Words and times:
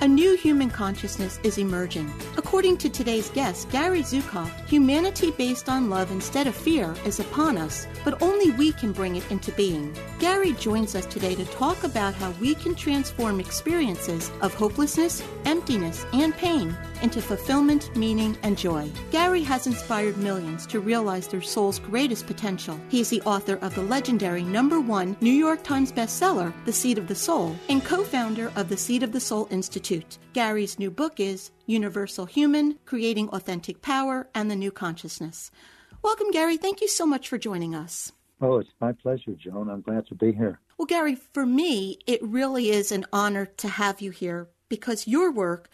A 0.00 0.06
new 0.06 0.36
human 0.36 0.70
consciousness 0.70 1.40
is 1.42 1.58
emerging. 1.58 2.08
According 2.36 2.76
to 2.78 2.88
today's 2.88 3.30
guest, 3.30 3.68
Gary 3.70 4.02
Zukav, 4.02 4.48
humanity 4.68 5.32
based 5.32 5.68
on 5.68 5.90
love 5.90 6.12
instead 6.12 6.46
of 6.46 6.54
fear 6.54 6.94
is 7.04 7.18
upon 7.18 7.58
us, 7.58 7.88
but 8.04 8.22
only 8.22 8.52
we 8.52 8.70
can 8.70 8.92
bring 8.92 9.16
it 9.16 9.28
into 9.28 9.50
being. 9.52 9.92
Gary 10.20 10.52
joins 10.52 10.94
us 10.94 11.04
today 11.06 11.34
to 11.34 11.44
talk 11.46 11.82
about 11.82 12.14
how 12.14 12.30
we 12.40 12.54
can 12.54 12.76
transform 12.76 13.40
experiences 13.40 14.30
of 14.40 14.54
hopelessness, 14.54 15.20
emptiness, 15.46 16.06
and 16.12 16.32
pain 16.36 16.76
into 17.02 17.20
fulfillment, 17.20 17.94
meaning, 17.96 18.38
and 18.44 18.56
joy. 18.56 18.88
Gary 19.10 19.42
has 19.42 19.66
inspired 19.66 20.16
millions 20.16 20.64
to 20.66 20.78
realize 20.78 21.26
their 21.26 21.42
soul's 21.42 21.80
greatest 21.80 22.26
potential. 22.26 22.78
He 22.88 23.00
is 23.00 23.10
the 23.10 23.22
author 23.22 23.56
of 23.62 23.74
the 23.74 23.82
legendary 23.82 24.42
number 24.42 24.80
one 24.80 25.16
New 25.20 25.32
York 25.32 25.64
Times 25.64 25.90
bestseller, 25.90 26.52
The 26.66 26.72
Seat 26.72 26.98
of 26.98 27.08
the 27.08 27.14
Soul, 27.16 27.56
and 27.68 27.84
co 27.84 28.04
founder 28.04 28.52
of 28.54 28.68
the 28.68 28.76
Seat 28.76 29.02
of 29.02 29.10
the 29.10 29.20
Soul 29.20 29.48
Institute. 29.50 29.87
Gary's 30.34 30.78
new 30.78 30.90
book 30.90 31.18
is 31.18 31.50
Universal 31.66 32.26
Human 32.26 32.78
Creating 32.84 33.28
Authentic 33.30 33.80
Power 33.80 34.28
and 34.34 34.50
the 34.50 34.56
New 34.56 34.70
Consciousness. 34.70 35.50
Welcome, 36.02 36.30
Gary. 36.30 36.56
Thank 36.58 36.80
you 36.80 36.88
so 36.88 37.06
much 37.06 37.28
for 37.28 37.38
joining 37.38 37.74
us. 37.74 38.12
Oh, 38.40 38.58
it's 38.58 38.70
my 38.80 38.92
pleasure, 38.92 39.32
Joan. 39.32 39.70
I'm 39.70 39.80
glad 39.80 40.06
to 40.08 40.14
be 40.14 40.32
here. 40.32 40.60
Well, 40.76 40.86
Gary, 40.86 41.14
for 41.14 41.46
me, 41.46 41.98
it 42.06 42.22
really 42.22 42.70
is 42.70 42.92
an 42.92 43.06
honor 43.12 43.46
to 43.46 43.68
have 43.68 44.00
you 44.00 44.10
here 44.10 44.48
because 44.68 45.08
your 45.08 45.32
work 45.32 45.70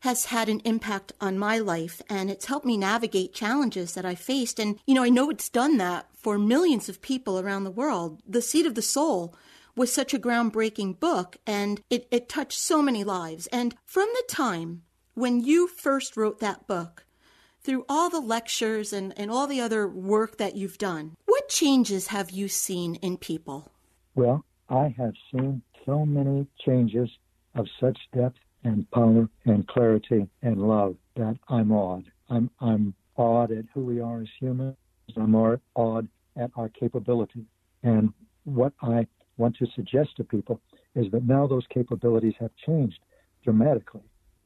has 0.00 0.26
had 0.26 0.48
an 0.48 0.60
impact 0.60 1.12
on 1.20 1.38
my 1.38 1.58
life 1.58 2.00
and 2.08 2.30
it's 2.30 2.46
helped 2.46 2.66
me 2.66 2.76
navigate 2.76 3.34
challenges 3.34 3.94
that 3.94 4.06
I 4.06 4.14
faced. 4.14 4.58
And, 4.58 4.78
you 4.86 4.94
know, 4.94 5.02
I 5.02 5.10
know 5.10 5.28
it's 5.30 5.48
done 5.48 5.76
that 5.76 6.06
for 6.14 6.38
millions 6.38 6.88
of 6.88 7.02
people 7.02 7.38
around 7.38 7.64
the 7.64 7.70
world. 7.70 8.22
The 8.26 8.42
Seat 8.42 8.66
of 8.66 8.74
the 8.74 8.82
Soul 8.82 9.34
was 9.78 9.92
such 9.92 10.12
a 10.12 10.18
groundbreaking 10.18 10.98
book 10.98 11.36
and 11.46 11.80
it, 11.88 12.08
it 12.10 12.28
touched 12.28 12.58
so 12.58 12.82
many 12.82 13.04
lives. 13.04 13.46
And 13.48 13.74
from 13.86 14.08
the 14.12 14.24
time 14.28 14.82
when 15.14 15.40
you 15.40 15.68
first 15.68 16.16
wrote 16.16 16.40
that 16.40 16.66
book, 16.66 17.04
through 17.62 17.84
all 17.88 18.08
the 18.08 18.20
lectures 18.20 18.92
and, 18.92 19.12
and 19.16 19.30
all 19.30 19.46
the 19.46 19.60
other 19.60 19.86
work 19.86 20.38
that 20.38 20.56
you've 20.56 20.78
done, 20.78 21.16
what 21.26 21.48
changes 21.48 22.08
have 22.08 22.30
you 22.30 22.48
seen 22.48 22.96
in 22.96 23.16
people? 23.16 23.70
Well, 24.14 24.44
I 24.68 24.94
have 24.98 25.14
seen 25.30 25.62
so 25.86 26.04
many 26.04 26.46
changes 26.64 27.08
of 27.54 27.66
such 27.80 27.98
depth 28.14 28.38
and 28.64 28.90
power 28.90 29.28
and 29.44 29.66
clarity 29.68 30.28
and 30.42 30.60
love 30.60 30.96
that 31.16 31.36
I'm 31.48 31.70
awed. 31.72 32.04
I'm, 32.28 32.50
I'm 32.60 32.94
awed 33.16 33.52
at 33.52 33.64
who 33.74 33.84
we 33.84 34.00
are 34.00 34.22
as 34.22 34.28
humans. 34.40 34.76
I'm 35.16 35.34
awed 35.34 36.08
at 36.36 36.50
our 36.56 36.68
capability. 36.68 37.44
And 37.82 38.12
what 38.44 38.72
I 38.82 39.06
want 39.38 39.56
to 39.56 39.66
suggest 39.74 40.10
to 40.16 40.24
people 40.24 40.60
is 40.94 41.10
that 41.12 41.24
now 41.24 41.46
those 41.46 41.66
capabilities 41.72 42.34
have 42.40 42.50
changed 42.66 42.98
dramatically. 43.44 44.02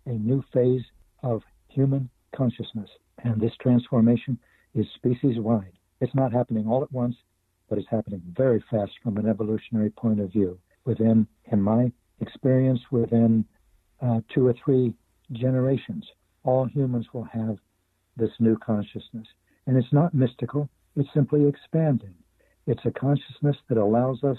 A 0.06 0.12
new 0.12 0.42
phase 0.52 0.82
of 1.22 1.42
human 1.68 2.08
consciousness. 2.34 2.90
And 3.24 3.40
this 3.40 3.52
transformation 3.60 4.38
is 4.74 4.86
species 4.94 5.38
wide. 5.38 5.72
It's 6.00 6.14
not 6.14 6.32
happening 6.32 6.66
all 6.66 6.82
at 6.82 6.92
once, 6.92 7.16
but 7.68 7.78
it's 7.78 7.88
happening 7.90 8.22
very 8.36 8.62
fast 8.70 8.92
from 9.02 9.16
an 9.16 9.28
evolutionary 9.28 9.90
point 9.90 10.20
of 10.20 10.32
view. 10.32 10.58
Within, 10.84 11.26
in 11.50 11.62
my 11.62 11.92
experience, 12.20 12.80
within 12.90 13.44
uh, 14.00 14.20
two 14.34 14.46
or 14.46 14.54
three 14.64 14.94
generations, 15.32 16.04
all 16.44 16.66
humans 16.66 17.06
will 17.12 17.24
have 17.24 17.56
this 18.16 18.30
new 18.40 18.58
consciousness. 18.58 19.26
And 19.66 19.76
it's 19.76 19.92
not 19.92 20.12
mystical, 20.12 20.68
it's 20.96 21.08
simply 21.14 21.46
expanding. 21.46 22.14
It's 22.66 22.84
a 22.84 22.90
consciousness 22.90 23.56
that 23.68 23.78
allows 23.78 24.22
us 24.24 24.36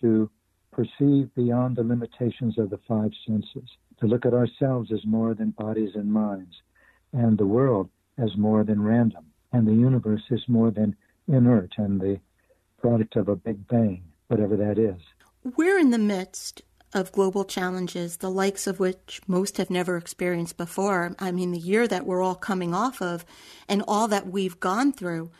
to 0.00 0.30
perceive 0.72 1.34
beyond 1.34 1.76
the 1.76 1.84
limitations 1.84 2.58
of 2.58 2.70
the 2.70 2.80
five 2.88 3.10
senses, 3.26 3.68
to 4.00 4.06
look 4.06 4.24
at 4.24 4.34
ourselves 4.34 4.90
as 4.92 5.04
more 5.04 5.34
than 5.34 5.50
bodies 5.50 5.94
and 5.94 6.12
minds, 6.12 6.54
and 7.12 7.38
the 7.38 7.46
world 7.46 7.88
as 8.18 8.36
more 8.36 8.64
than 8.64 8.82
random, 8.82 9.24
and 9.52 9.66
the 9.66 9.74
universe 9.74 10.22
is 10.30 10.42
more 10.48 10.70
than 10.70 10.96
inert 11.28 11.72
and 11.76 12.00
the 12.00 12.18
product 12.80 13.16
of 13.16 13.28
a 13.28 13.36
big 13.36 13.66
bang, 13.68 14.02
whatever 14.28 14.56
that 14.56 14.78
is. 14.78 15.00
We're 15.56 15.78
in 15.78 15.90
the 15.90 15.98
midst 15.98 16.62
of 16.94 17.12
global 17.12 17.44
challenges, 17.44 18.18
the 18.18 18.30
likes 18.30 18.66
of 18.66 18.78
which 18.78 19.20
most 19.26 19.56
have 19.56 19.70
never 19.70 19.96
experienced 19.96 20.56
before. 20.56 21.14
I 21.18 21.32
mean, 21.32 21.52
the 21.52 21.58
year 21.58 21.88
that 21.88 22.06
we're 22.06 22.22
all 22.22 22.34
coming 22.34 22.74
off 22.74 23.00
of 23.00 23.24
and 23.68 23.82
all 23.88 24.08
that 24.08 24.26
we've 24.26 24.60
gone 24.60 24.92
through. 24.92 25.30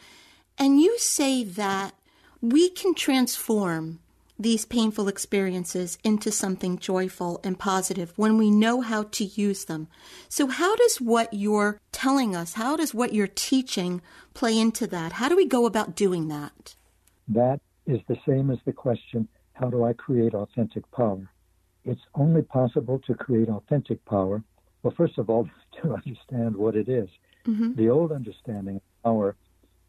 And 0.57 0.81
you 0.81 0.99
say 0.99 1.45
that 1.45 1.95
we 2.41 2.71
can 2.71 2.95
transform 2.95 4.01
these 4.43 4.65
painful 4.65 5.09
experiences 5.09 5.99
into 6.03 6.31
something 6.31 6.79
joyful 6.79 7.41
and 7.45 7.59
positive 7.59 8.13
when 8.17 8.37
we 8.37 8.51
know 8.51 8.81
how 8.81 9.05
to 9.05 9.25
use 9.25 9.65
them. 9.65 9.89
So, 10.29 10.49
how 10.49 10.77
does 10.77 11.01
what 11.01 11.33
you're 11.33 11.81
telling 11.93 12.35
us, 12.35 12.55
how 12.55 12.77
does 12.77 12.95
what 12.95 13.13
you're 13.13 13.27
teaching 13.27 14.03
play 14.35 14.59
into 14.59 14.87
that? 14.89 15.15
How 15.15 15.29
do 15.29 15.37
we 15.37 15.47
go 15.47 15.67
about 15.67 15.95
doing 15.95 16.29
that? 16.29 16.75
That 17.29 17.61
is 17.87 18.01
the 18.09 18.19
same 18.27 18.51
as 18.51 18.59
the 18.65 18.73
question 18.73 19.29
how 19.55 19.69
do 19.71 19.85
I 19.85 19.93
create 19.93 20.35
authentic 20.35 20.91
power? 20.91 21.31
It's 21.85 22.01
only 22.15 22.43
possible 22.43 23.01
to 23.07 23.15
create 23.15 23.49
authentic 23.49 24.05
power. 24.07 24.43
Well, 24.83 24.95
first 24.97 25.19
of 25.19 25.31
all, 25.31 25.49
to 25.83 25.95
understand 25.95 26.57
what 26.57 26.77
it 26.77 26.89
is. 26.89 27.09
Mm-hmm. 27.47 27.75
The 27.75 27.89
old 27.89 28.13
understanding 28.13 28.77
of 28.77 28.83
power 29.05 29.37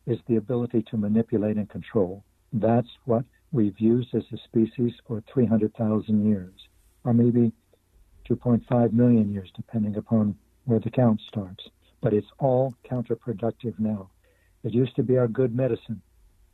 is 0.06 0.20
the 0.28 0.36
ability 0.36 0.84
to 0.90 0.98
manipulate 0.98 1.58
and 1.58 1.70
control. 1.70 2.24
That's 2.52 2.90
what 3.06 3.26
we've 3.54 3.80
used 3.80 4.14
as 4.16 4.24
a 4.34 4.38
species 4.46 4.92
for 5.08 5.24
300,000 5.32 6.28
years, 6.28 6.54
or 7.06 7.14
maybe 7.14 7.54
2.5 8.30 8.92
million 8.92 9.32
years, 9.32 9.50
depending 9.56 9.96
upon 9.96 10.36
where 10.66 10.80
the 10.80 10.90
count 10.90 11.22
starts. 11.30 11.64
But 12.02 12.14
it's 12.14 12.28
all 12.40 12.74
counterproductive 12.90 13.78
now. 13.78 14.10
It 14.64 14.74
used 14.74 14.96
to 14.96 15.04
be 15.04 15.18
our 15.18 15.28
good 15.28 15.56
medicine, 15.56 16.02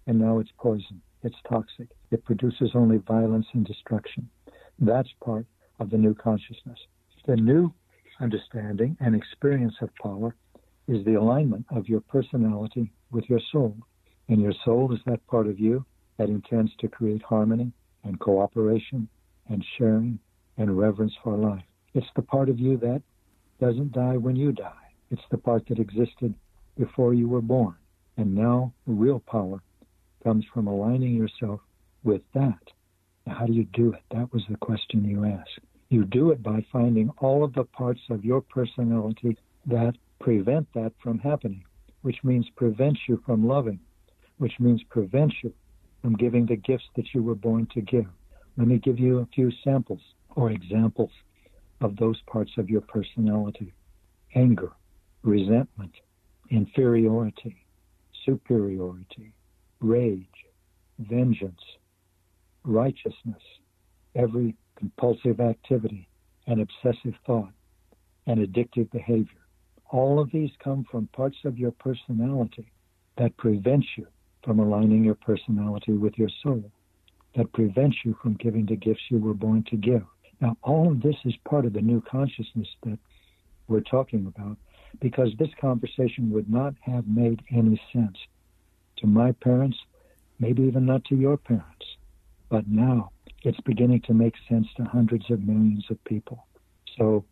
and 0.08 0.20
now 0.20 0.40
it's 0.40 0.52
poison. 0.60 1.02
It's 1.24 1.36
toxic. 1.48 1.88
It 2.12 2.26
produces 2.26 2.72
only 2.76 2.98
violence 2.98 3.48
and 3.54 3.66
destruction. 3.66 4.30
That's 4.78 5.10
part 5.24 5.46
of 5.80 5.90
the 5.90 5.98
new 5.98 6.14
consciousness. 6.14 6.80
The 7.26 7.36
new 7.36 7.74
understanding 8.20 8.98
and 9.00 9.16
experience 9.16 9.76
of 9.82 9.90
power 10.02 10.36
is 10.88 11.06
the 11.06 11.16
alignment 11.16 11.66
of 11.70 11.88
your 11.88 12.02
personality 12.02 12.92
with 13.12 13.30
your 13.30 13.42
soul. 13.52 13.76
And 14.28 14.42
your 14.42 14.54
soul 14.66 14.94
is 14.94 15.00
that 15.06 15.26
part 15.28 15.48
of 15.48 15.60
you 15.60 15.86
that 16.20 16.30
intends 16.30 16.72
to 16.80 16.88
create 16.90 17.24
harmony 17.24 17.72
and 18.04 18.20
cooperation 18.20 19.08
and 19.48 19.66
sharing 19.78 20.20
and 20.58 20.78
reverence 20.78 21.14
for 21.24 21.36
life. 21.36 21.64
It's 21.94 22.06
the 22.16 22.22
part 22.22 22.50
of 22.50 22.60
you 22.60 22.78
that 22.78 23.02
doesn't 23.60 23.94
die 23.94 24.18
when 24.18 24.36
you 24.36 24.52
die. 24.52 24.74
It's 25.10 25.22
the 25.32 25.38
part 25.38 25.66
that 25.70 25.80
existed 25.80 26.36
before 26.78 27.14
you 27.14 27.30
were 27.30 27.42
born. 27.42 27.76
And 28.18 28.36
now 28.36 28.74
the 28.86 28.94
real 28.94 29.20
power 29.20 29.64
comes 30.24 30.46
from 30.54 30.68
aligning 30.68 31.16
yourself 31.16 31.62
with 32.04 32.22
that. 32.34 32.60
Now, 33.26 33.36
how 33.40 33.46
do 33.46 33.54
you 33.54 33.66
do 33.74 33.94
it? 33.94 34.02
That 34.12 34.32
was 34.34 34.44
the 34.50 34.58
question 34.58 35.06
you 35.06 35.24
asked. 35.24 35.60
You 35.88 36.04
do 36.04 36.32
it 36.32 36.44
by 36.44 36.66
finding 36.72 37.12
all 37.20 37.46
of 37.46 37.54
the 37.54 37.64
parts 37.64 38.02
of 38.10 38.26
your 38.26 38.42
personality 38.42 39.38
that 39.68 39.96
prevent 40.20 40.68
that 40.74 40.92
from 41.02 41.20
happening, 41.20 41.64
which 42.02 42.18
means 42.24 42.46
prevents 42.58 43.00
you 43.08 43.24
from 43.26 43.48
loving, 43.48 43.80
which 44.38 44.60
means 44.60 44.84
prevents 44.90 45.36
you 45.44 45.54
from 46.02 46.16
giving 46.16 46.46
the 46.46 46.56
gifts 46.56 46.88
that 46.96 47.14
you 47.14 47.24
were 47.24 47.36
born 47.36 47.68
to 47.74 47.82
give. 47.82 48.06
Let 48.58 48.68
me 48.68 48.78
give 48.78 49.00
you 49.00 49.20
a 49.20 49.28
few 49.34 49.52
samples 49.64 50.02
or 50.36 50.52
examples 50.52 51.12
of 51.82 51.96
those 51.98 52.20
parts 52.28 52.52
of 52.58 52.70
your 52.70 52.82
personality 52.82 53.74
anger, 54.36 54.72
resentment, 55.24 55.92
inferiority, 56.50 57.66
superiority, 58.26 59.34
rage, 59.80 60.28
vengeance, 61.00 61.62
righteousness, 62.64 63.42
every 64.16 64.56
compulsive 64.78 65.40
activity, 65.40 66.08
and 66.48 66.62
obsessive 66.62 67.16
thought, 67.26 67.52
and 68.28 68.40
addictive 68.40 68.92
behavior. 68.92 69.42
All 69.90 70.20
of 70.20 70.32
these 70.32 70.52
come 70.64 70.86
from 70.92 71.08
parts 71.08 71.38
of 71.46 71.58
your 71.58 71.72
personality 71.72 72.72
that 73.18 73.36
prevent 73.38 73.86
you 73.98 74.08
from 74.44 74.60
aligning 74.60 75.04
your 75.04 75.16
personality 75.16 75.94
with 75.94 76.18
your 76.18 76.30
soul, 76.44 76.64
that 77.36 77.52
prevents 77.54 77.98
you 78.04 78.16
from 78.22 78.34
giving 78.36 78.66
the 78.66 78.76
gifts 78.76 79.04
you 79.10 79.20
were 79.20 79.34
born 79.34 79.64
to 79.70 79.78
give. 79.78 80.04
Now, 80.42 80.58
all 80.64 80.92
of 80.92 81.02
this 81.02 81.16
is 81.26 81.36
part 81.48 81.66
of 81.66 81.74
the 81.74 81.82
new 81.82 82.02
consciousness 82.02 82.68
that 82.84 82.98
we're 83.68 83.82
talking 83.82 84.26
about 84.26 84.58
because 85.00 85.30
this 85.38 85.50
conversation 85.60 86.32
would 86.32 86.50
not 86.50 86.74
have 86.82 87.08
made 87.08 87.42
any 87.52 87.80
sense 87.94 88.18
to 88.98 89.08
my 89.08 89.32
parents, 89.34 89.78
maybe 90.40 90.64
even 90.64 90.86
not 90.86 91.04
to 91.06 91.16
your 91.16 91.38
parents. 91.38 91.86
But 92.50 92.68
now 92.68 93.12
it's 93.44 93.60
beginning 93.62 94.02
to 94.08 94.14
make 94.14 94.34
sense 94.50 94.68
to 94.78 94.84
hundreds 94.84 95.30
of 95.30 95.44
millions 95.44 95.86
of 95.90 96.04
people. 96.06 96.48
So 96.98 97.24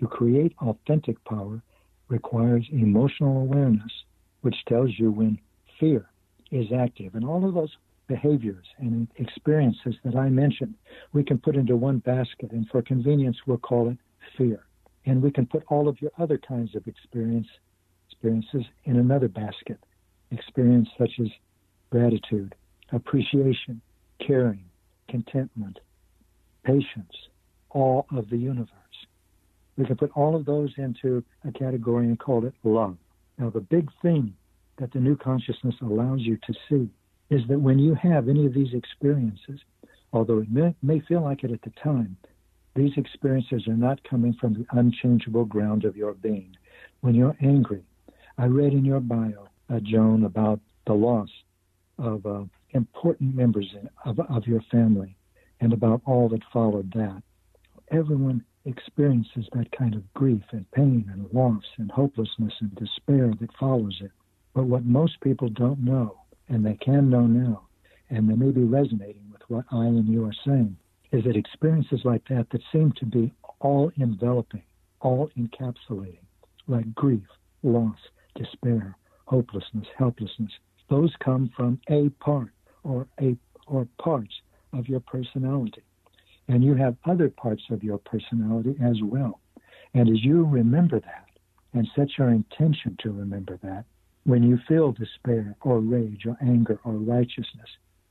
to 0.00 0.06
create 0.06 0.54
authentic 0.60 1.22
power 1.24 1.62
requires 2.08 2.66
emotional 2.72 3.42
awareness, 3.42 3.92
which 4.40 4.56
tells 4.66 4.90
you 4.98 5.10
when 5.10 5.38
fear 5.78 6.08
is 6.54 6.66
active. 6.72 7.14
And 7.14 7.24
all 7.24 7.46
of 7.46 7.54
those 7.54 7.76
behaviors 8.06 8.64
and 8.78 9.08
experiences 9.16 9.96
that 10.04 10.14
I 10.14 10.28
mentioned, 10.28 10.74
we 11.12 11.24
can 11.24 11.38
put 11.38 11.56
into 11.56 11.76
one 11.76 11.98
basket. 11.98 12.52
And 12.52 12.66
for 12.68 12.80
convenience, 12.80 13.36
we'll 13.46 13.58
call 13.58 13.90
it 13.90 13.98
fear. 14.38 14.64
And 15.04 15.20
we 15.20 15.30
can 15.30 15.46
put 15.46 15.64
all 15.68 15.88
of 15.88 16.00
your 16.00 16.12
other 16.18 16.38
kinds 16.38 16.74
of 16.76 16.86
experience, 16.86 17.48
experiences 18.08 18.64
in 18.84 18.96
another 18.96 19.28
basket. 19.28 19.78
Experience 20.30 20.88
such 20.96 21.10
as 21.20 21.28
gratitude, 21.90 22.54
appreciation, 22.92 23.80
caring, 24.24 24.64
contentment, 25.08 25.80
patience, 26.64 27.12
all 27.70 28.06
of 28.16 28.30
the 28.30 28.36
universe. 28.36 28.70
We 29.76 29.84
can 29.84 29.96
put 29.96 30.12
all 30.14 30.36
of 30.36 30.44
those 30.44 30.72
into 30.78 31.24
a 31.46 31.50
category 31.50 32.06
and 32.06 32.18
call 32.18 32.46
it 32.46 32.54
love. 32.62 32.96
Now, 33.38 33.50
the 33.50 33.60
big 33.60 33.90
thing 34.02 34.34
that 34.78 34.92
the 34.92 35.00
new 35.00 35.16
consciousness 35.16 35.74
allows 35.82 36.20
you 36.20 36.36
to 36.46 36.54
see 36.68 36.88
is 37.30 37.42
that 37.48 37.60
when 37.60 37.78
you 37.78 37.94
have 37.94 38.28
any 38.28 38.46
of 38.46 38.54
these 38.54 38.74
experiences, 38.74 39.60
although 40.12 40.38
it 40.38 40.50
may, 40.50 40.74
may 40.82 41.00
feel 41.00 41.22
like 41.22 41.44
it 41.44 41.52
at 41.52 41.62
the 41.62 41.72
time, 41.82 42.16
these 42.74 42.92
experiences 42.96 43.66
are 43.68 43.76
not 43.76 44.02
coming 44.04 44.34
from 44.40 44.54
the 44.54 44.66
unchangeable 44.72 45.44
ground 45.44 45.84
of 45.84 45.96
your 45.96 46.14
being. 46.14 46.56
When 47.00 47.14
you're 47.14 47.36
angry, 47.40 47.84
I 48.36 48.46
read 48.46 48.72
in 48.72 48.84
your 48.84 49.00
bio, 49.00 49.48
uh, 49.70 49.80
Joan, 49.80 50.24
about 50.24 50.60
the 50.86 50.94
loss 50.94 51.28
of 51.98 52.26
uh, 52.26 52.44
important 52.70 53.34
members 53.34 53.72
of, 54.04 54.18
of 54.18 54.46
your 54.46 54.60
family 54.70 55.16
and 55.60 55.72
about 55.72 56.02
all 56.04 56.28
that 56.30 56.42
followed 56.52 56.92
that. 56.94 57.22
Everyone 57.90 58.44
experiences 58.64 59.46
that 59.52 59.70
kind 59.72 59.94
of 59.94 60.12
grief 60.14 60.42
and 60.50 60.68
pain 60.72 61.08
and 61.12 61.32
loss 61.32 61.62
and 61.78 61.90
hopelessness 61.90 62.52
and 62.60 62.74
despair 62.74 63.32
that 63.40 63.50
follows 63.58 63.96
it. 64.00 64.10
But 64.54 64.64
what 64.64 64.84
most 64.84 65.20
people 65.20 65.48
don't 65.48 65.80
know, 65.80 66.20
and 66.48 66.64
they 66.64 66.74
can 66.74 67.10
know 67.10 67.26
now, 67.26 67.66
and 68.10 68.28
they 68.28 68.34
may 68.34 68.50
be 68.50 68.62
resonating 68.62 69.28
with 69.32 69.42
what 69.48 69.64
I 69.72 69.86
and 69.86 70.08
you 70.08 70.24
are 70.26 70.34
saying, 70.46 70.76
is 71.12 71.24
that 71.24 71.36
experiences 71.36 72.00
like 72.04 72.26
that 72.28 72.46
that 72.50 72.62
seem 72.72 72.92
to 72.92 73.06
be 73.06 73.32
all 73.60 73.90
enveloping, 73.98 74.62
all 75.00 75.30
encapsulating, 75.36 76.24
like 76.68 76.94
grief, 76.94 77.26
loss, 77.62 77.98
despair, 78.36 78.96
hopelessness, 79.26 79.86
helplessness, 79.96 80.52
those 80.88 81.12
come 81.18 81.50
from 81.56 81.80
a 81.88 82.08
part 82.20 82.50
or 82.82 83.06
a 83.20 83.36
or 83.66 83.88
parts 83.98 84.34
of 84.72 84.88
your 84.88 85.00
personality. 85.00 85.82
And 86.48 86.62
you 86.62 86.74
have 86.74 86.96
other 87.06 87.30
parts 87.30 87.62
of 87.70 87.82
your 87.82 87.98
personality 87.98 88.76
as 88.82 88.96
well. 89.02 89.40
And 89.94 90.08
as 90.08 90.22
you 90.22 90.44
remember 90.44 91.00
that 91.00 91.26
and 91.72 91.88
set 91.96 92.18
your 92.18 92.28
intention 92.28 92.96
to 93.00 93.10
remember 93.10 93.58
that, 93.62 93.86
when 94.24 94.42
you 94.42 94.58
feel 94.66 94.92
despair 94.92 95.54
or 95.62 95.80
rage 95.80 96.26
or 96.26 96.36
anger 96.40 96.78
or 96.84 96.92
righteousness, 96.92 97.68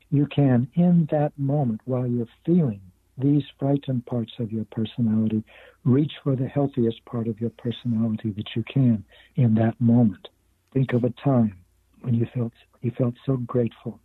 you 0.10 0.28
can, 0.28 0.68
in 0.76 1.08
that 1.12 1.38
moment, 1.38 1.82
while 1.86 2.08
you're 2.08 2.28
feeling 2.46 2.82
these 3.18 3.44
frightened 3.60 4.06
parts 4.06 4.32
of 4.40 4.52
your 4.52 4.66
personality, 4.66 5.44
reach 5.84 6.14
for 6.24 6.36
the 6.36 6.48
healthiest 6.48 7.04
part 7.06 7.28
of 7.28 7.40
your 7.40 7.52
personality 7.52 8.32
that 8.32 8.56
you 8.56 8.64
can 8.64 9.04
in 9.36 9.54
that 9.56 9.80
moment. 9.80 10.28
Think 10.74 10.94
of 10.94 11.04
a 11.04 11.14
time 11.24 11.58
when 12.02 12.14
you 12.14 12.28
felt 12.34 12.54
you 12.82 12.92
felt 12.98 13.14
so 13.26 13.38
grateful 13.38 14.00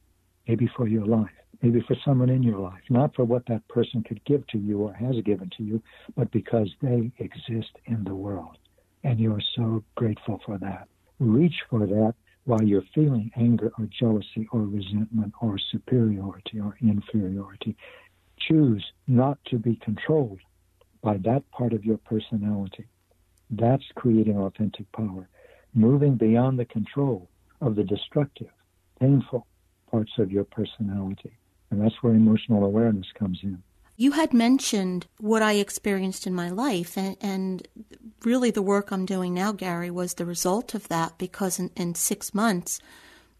maybe 0.48 0.68
for 0.74 0.88
your 0.88 1.04
life, 1.04 1.30
maybe 1.62 1.80
for 1.86 1.94
someone 2.04 2.30
in 2.30 2.42
your 2.42 2.58
life, 2.58 2.80
not 2.88 3.14
for 3.14 3.24
what 3.24 3.44
that 3.46 3.66
person 3.68 4.02
could 4.02 4.24
give 4.24 4.44
to 4.48 4.58
you 4.58 4.80
or 4.80 4.92
has 4.94 5.16
given 5.24 5.50
to 5.56 5.62
you, 5.62 5.80
but 6.16 6.30
because 6.32 6.70
they 6.80 7.12
exist 7.18 7.70
in 7.84 8.02
the 8.04 8.14
world. 8.14 8.56
And 9.04 9.20
you 9.20 9.32
are 9.34 9.42
so 9.54 9.84
grateful 9.94 10.40
for 10.44 10.58
that. 10.58 10.88
Reach 11.18 11.62
for 11.68 11.86
that 11.86 12.14
while 12.44 12.62
you're 12.62 12.84
feeling 12.94 13.30
anger 13.36 13.72
or 13.78 13.86
jealousy 13.86 14.48
or 14.52 14.60
resentment 14.60 15.34
or 15.40 15.58
superiority 15.58 16.60
or 16.60 16.76
inferiority. 16.80 17.76
Choose 18.38 18.84
not 19.06 19.38
to 19.46 19.58
be 19.58 19.76
controlled 19.76 20.40
by 21.02 21.18
that 21.18 21.48
part 21.50 21.72
of 21.72 21.84
your 21.84 21.98
personality. 21.98 22.86
That's 23.50 23.84
creating 23.94 24.38
authentic 24.38 24.90
power, 24.92 25.28
moving 25.74 26.16
beyond 26.16 26.58
the 26.58 26.64
control 26.64 27.28
of 27.60 27.74
the 27.76 27.84
destructive, 27.84 28.50
painful, 29.00 29.46
parts 29.90 30.12
of 30.18 30.30
your 30.30 30.44
personality. 30.44 31.32
And 31.70 31.82
that's 31.82 32.02
where 32.02 32.14
emotional 32.14 32.64
awareness 32.64 33.06
comes 33.18 33.40
in. 33.42 33.62
You 34.00 34.12
had 34.12 34.32
mentioned 34.32 35.08
what 35.18 35.42
I 35.42 35.54
experienced 35.54 36.24
in 36.24 36.32
my 36.32 36.50
life, 36.50 36.96
and, 36.96 37.16
and 37.20 37.66
really 38.24 38.52
the 38.52 38.62
work 38.62 38.92
I'm 38.92 39.04
doing 39.04 39.34
now, 39.34 39.50
Gary, 39.50 39.90
was 39.90 40.14
the 40.14 40.24
result 40.24 40.72
of 40.72 40.86
that 40.86 41.18
because 41.18 41.58
in, 41.58 41.72
in 41.74 41.96
six 41.96 42.32
months, 42.32 42.78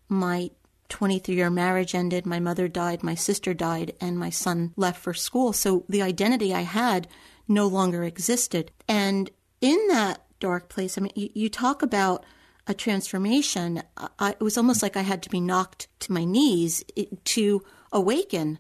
my 0.09 0.51
23 0.89 1.37
year 1.37 1.49
marriage 1.49 1.95
ended, 1.95 2.27
my 2.27 2.41
mother 2.41 2.67
died, 2.67 3.05
my 3.05 3.15
sister 3.15 3.55
died, 3.55 3.95
and 4.01 4.19
my 4.19 4.31
son 4.31 4.75
left 4.77 5.01
for 5.01 5.15
school. 5.15 5.53
So 5.53 5.85
the 5.89 6.03
identity 6.03 6.53
I 6.53 6.63
had 6.63 7.07
no 7.47 7.69
longer 7.69 8.03
existed. 8.03 8.73
And 8.89 9.31
in 9.61 9.79
that 9.91 10.25
dark 10.41 10.69
place, 10.69 10.99
I 10.99 11.03
mean, 11.03 11.13
you, 11.15 11.31
you 11.35 11.49
talk 11.49 11.83
about 11.83 12.25
a 12.67 12.75
transformation, 12.75 13.85
I, 14.19 14.31
it 14.31 14.41
was 14.41 14.59
almost 14.59 14.83
like 14.83 14.97
I 14.97 15.03
had 15.03 15.23
to 15.23 15.31
be 15.31 15.41
knocked 15.41 15.87
to 16.01 16.13
my 16.13 16.25
knees 16.25 16.85
to 17.27 17.63
awaken. 17.93 18.59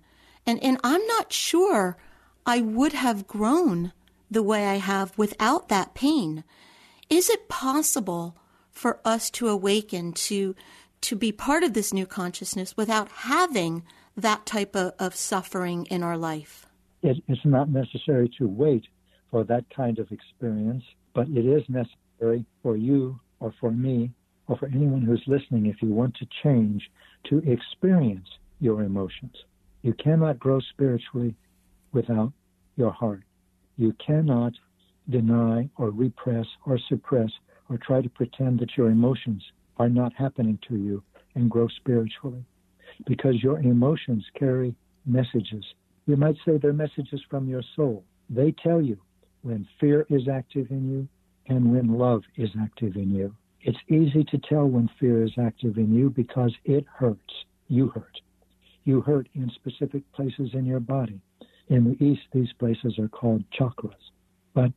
And, 0.48 0.64
and 0.64 0.80
I'm 0.82 1.06
not 1.08 1.30
sure 1.30 1.98
I 2.46 2.62
would 2.62 2.94
have 2.94 3.26
grown 3.26 3.92
the 4.30 4.42
way 4.42 4.64
I 4.66 4.76
have 4.76 5.16
without 5.18 5.68
that 5.68 5.92
pain. 5.92 6.42
Is 7.10 7.28
it 7.28 7.50
possible 7.50 8.34
for 8.70 8.98
us 9.04 9.28
to 9.32 9.48
awaken, 9.48 10.14
to, 10.14 10.56
to 11.02 11.16
be 11.16 11.32
part 11.32 11.64
of 11.64 11.74
this 11.74 11.92
new 11.92 12.06
consciousness 12.06 12.78
without 12.78 13.10
having 13.10 13.82
that 14.16 14.46
type 14.46 14.74
of, 14.74 14.94
of 14.98 15.14
suffering 15.14 15.84
in 15.90 16.02
our 16.02 16.16
life? 16.16 16.64
It, 17.02 17.22
it's 17.28 17.44
not 17.44 17.68
necessary 17.68 18.30
to 18.38 18.48
wait 18.48 18.86
for 19.30 19.44
that 19.44 19.66
kind 19.68 19.98
of 19.98 20.10
experience, 20.10 20.82
but 21.14 21.28
it 21.28 21.44
is 21.44 21.62
necessary 21.68 22.46
for 22.62 22.74
you 22.74 23.20
or 23.40 23.52
for 23.60 23.70
me 23.70 24.12
or 24.46 24.56
for 24.56 24.68
anyone 24.68 25.02
who's 25.02 25.22
listening, 25.26 25.66
if 25.66 25.82
you 25.82 25.90
want 25.90 26.16
to 26.16 26.26
change, 26.42 26.90
to 27.28 27.38
experience 27.40 28.28
your 28.60 28.82
emotions. 28.82 29.34
You 29.82 29.94
cannot 29.94 30.38
grow 30.38 30.61
spiritually 30.61 31.35
without 31.92 32.32
your 32.76 32.90
heart. 32.90 33.23
You 33.76 33.94
cannot 34.04 34.52
deny 35.08 35.70
or 35.76 35.90
repress 35.90 36.47
or 36.66 36.78
suppress 36.88 37.30
or 37.68 37.78
try 37.78 38.02
to 38.02 38.08
pretend 38.08 38.58
that 38.61 38.76
your 38.76 38.90
emotions 38.90 39.42
are 39.76 39.88
not 39.88 40.12
happening 40.14 40.58
to 40.68 40.76
you 40.76 41.02
and 41.35 41.50
grow 41.50 41.68
spiritually 41.68 42.44
because 43.06 43.42
your 43.42 43.61
emotions 43.61 44.25
carry 44.38 44.75
messages. 45.06 45.64
You 46.06 46.16
might 46.16 46.37
say 46.44 46.58
they're 46.58 46.73
messages 46.73 47.23
from 47.30 47.49
your 47.49 47.62
soul. 47.76 48.04
They 48.30 48.52
tell 48.52 48.80
you 48.82 48.99
when 49.42 49.66
fear 49.78 50.06
is 50.11 50.28
active 50.28 50.70
in 50.70 50.90
you 50.90 51.08
and 51.54 51.73
when 51.73 51.99
love 51.99 52.23
is 52.37 52.50
active 52.61 52.97
in 52.97 53.14
you. 53.14 53.35
It's 53.62 53.78
easy 53.88 54.25
to 54.25 54.38
tell 54.38 54.66
when 54.66 54.88
fear 54.99 55.23
is 55.23 55.32
active 55.38 55.78
in 55.78 55.94
you 55.94 56.11
because 56.11 56.54
it 56.64 56.85
hurts. 56.92 57.44
You 57.68 57.88
hurt. 57.88 58.20
You 58.88 59.02
hurt 59.02 59.28
in 59.35 59.50
specific 59.50 60.11
places 60.12 60.54
in 60.54 60.64
your 60.64 60.80
body. 60.80 61.21
In 61.68 61.85
the 61.85 62.02
East, 62.02 62.23
these 62.33 62.54
places 62.59 62.99
are 62.99 63.09
called 63.09 63.45
chakras. 63.50 63.92
But 64.54 64.73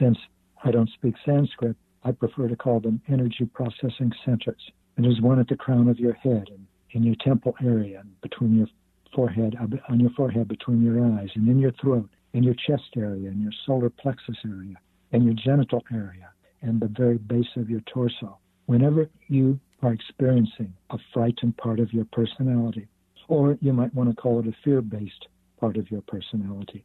since 0.00 0.18
I 0.64 0.72
don't 0.72 0.90
speak 0.90 1.14
Sanskrit, 1.24 1.76
I 2.02 2.10
prefer 2.10 2.48
to 2.48 2.56
call 2.56 2.80
them 2.80 3.00
energy 3.08 3.44
processing 3.44 4.10
centers. 4.24 4.60
And 4.96 5.04
there's 5.04 5.20
one 5.20 5.38
at 5.38 5.46
the 5.46 5.54
crown 5.54 5.88
of 5.88 6.00
your 6.00 6.14
head 6.14 6.48
and 6.48 6.66
in 6.90 7.04
your 7.04 7.14
temple 7.24 7.54
area 7.62 8.00
and 8.00 8.20
between 8.20 8.58
your 8.58 8.66
forehead, 9.14 9.56
uh, 9.60 9.76
on 9.88 10.00
your 10.00 10.10
forehead, 10.10 10.48
between 10.48 10.82
your 10.82 11.00
eyes, 11.00 11.30
and 11.36 11.46
in 11.46 11.60
your 11.60 11.72
throat, 11.80 12.10
in 12.32 12.42
your 12.42 12.56
chest 12.66 12.96
area, 12.96 13.30
in 13.30 13.40
your 13.40 13.52
solar 13.64 13.90
plexus 13.90 14.38
area, 14.44 14.74
in 15.12 15.22
your 15.22 15.34
genital 15.34 15.84
area, 15.92 16.32
and 16.62 16.80
the 16.80 16.88
very 16.88 17.18
base 17.18 17.54
of 17.54 17.70
your 17.70 17.82
torso. 17.82 18.38
Whenever 18.66 19.08
you 19.28 19.60
are 19.82 19.92
experiencing 19.92 20.74
a 20.90 20.98
frightened 21.14 21.56
part 21.58 21.78
of 21.78 21.92
your 21.92 22.06
personality, 22.06 22.88
or 23.32 23.56
you 23.62 23.72
might 23.72 23.94
want 23.94 24.10
to 24.10 24.14
call 24.14 24.40
it 24.40 24.46
a 24.46 24.52
fear-based 24.62 25.26
part 25.58 25.78
of 25.78 25.90
your 25.90 26.02
personality, 26.02 26.84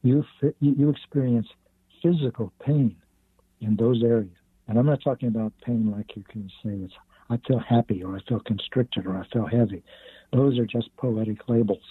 you 0.00 0.24
you 0.60 0.88
experience 0.88 1.46
physical 2.02 2.50
pain 2.64 2.96
in 3.60 3.76
those 3.76 4.02
areas. 4.02 4.32
And 4.66 4.78
I'm 4.78 4.86
not 4.86 5.02
talking 5.04 5.28
about 5.28 5.52
pain 5.62 5.92
like 5.94 6.16
you 6.16 6.24
can 6.26 6.50
say 6.62 6.70
it's 6.70 6.94
I 7.28 7.36
feel 7.46 7.58
happy 7.58 8.02
or 8.02 8.16
I 8.16 8.20
feel 8.26 8.40
constricted 8.40 9.06
or 9.06 9.18
I 9.18 9.26
feel 9.30 9.44
heavy. 9.44 9.82
Those 10.32 10.58
are 10.58 10.64
just 10.64 10.88
poetic 10.96 11.50
labels. 11.50 11.84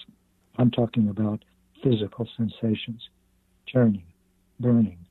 I'm 0.58 0.72
talking 0.72 1.10
about 1.10 1.46
physical 1.84 2.28
sensations, 2.36 3.02
churning, 3.68 4.06
burning, 4.60 5.06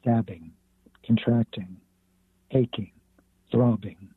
stabbing, 0.00 0.52
contracting, 1.06 1.76
aching, 2.52 2.92
throbbing. 3.50 4.08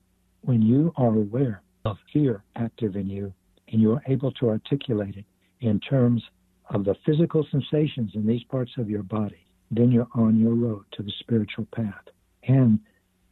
When 0.44 0.62
you 0.62 0.94
are 0.96 1.14
aware 1.14 1.62
of 1.84 1.98
fear 2.14 2.44
active 2.56 2.96
in 2.96 3.10
you 3.10 3.34
and 3.72 3.82
you 3.82 3.92
are 3.94 4.04
able 4.08 4.32
to 4.34 4.50
articulate 4.50 5.16
it 5.16 5.26
in 5.62 5.80
terms 5.80 6.24
of 6.70 6.86
the 6.86 6.96
physical 7.06 7.46
sensations 7.52 8.12
in 8.16 8.26
these 8.26 8.44
parts 8.44 8.72
of 8.78 8.90
your 8.90 9.04
body, 9.04 9.46
then 9.70 9.92
you're 9.92 10.08
on 10.16 10.40
your 10.40 10.54
road 10.54 10.84
to 10.94 11.04
the 11.04 11.12
spiritual 11.20 11.68
path. 11.74 12.06
And 12.48 12.80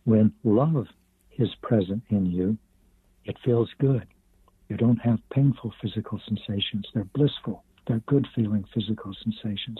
when 0.06 0.34
love 0.44 0.88
is 1.38 1.50
present 1.62 2.04
in 2.10 2.26
you, 2.26 2.58
it 3.26 3.38
feels 3.44 3.70
good. 3.80 4.08
You 4.70 4.78
don't 4.78 4.98
have 4.98 5.20
painful 5.32 5.74
physical 5.82 6.22
sensations. 6.28 6.86
They're 6.94 7.04
blissful. 7.16 7.64
They're 7.88 8.02
good 8.08 8.28
feeling 8.36 8.66
physical 8.74 9.14
sensations. 9.24 9.80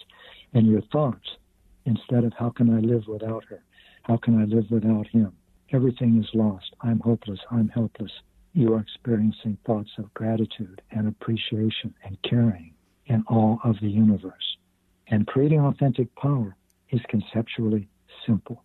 And 0.54 0.68
your 0.68 0.82
thoughts, 0.92 1.28
instead 1.86 2.24
of 2.24 2.34
how 2.38 2.50
can 2.50 2.76
I 2.76 2.80
live 2.80 3.04
without 3.08 3.46
her? 3.46 3.62
How 4.04 4.18
can 4.18 4.42
I 4.42 4.46
live 4.46 4.66
without 4.72 5.08
him? 5.08 5.34
Everything 5.72 6.20
is 6.22 6.30
lost. 6.34 6.74
I'm 6.82 7.00
hopeless. 7.00 7.40
I'm 7.52 7.70
helpless. 7.70 8.12
You 8.54 8.74
are 8.74 8.80
experiencing 8.80 9.58
thoughts 9.66 9.92
of 9.98 10.14
gratitude 10.14 10.82
and 10.92 11.08
appreciation 11.08 11.94
and 12.04 12.22
caring 12.24 12.74
and 13.08 13.24
all 13.28 13.60
of 13.64 13.80
the 13.80 13.90
universe. 13.90 14.58
And 15.08 15.28
creating 15.28 15.60
authentic 15.60 16.14
power 16.16 16.56
is 16.90 17.02
conceptually 17.10 17.88
simple. 18.26 18.64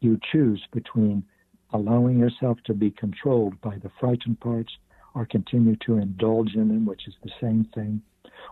You 0.00 0.18
choose 0.32 0.62
between 0.72 1.24
allowing 1.72 2.18
yourself 2.18 2.58
to 2.64 2.74
be 2.74 2.90
controlled 2.90 3.60
by 3.60 3.78
the 3.78 3.90
frightened 3.98 4.40
parts 4.40 4.76
or 5.14 5.26
continue 5.26 5.76
to 5.76 5.96
indulge 5.96 6.54
in 6.54 6.68
them, 6.68 6.84
which 6.84 7.08
is 7.08 7.14
the 7.22 7.32
same 7.40 7.64
thing, 7.74 8.02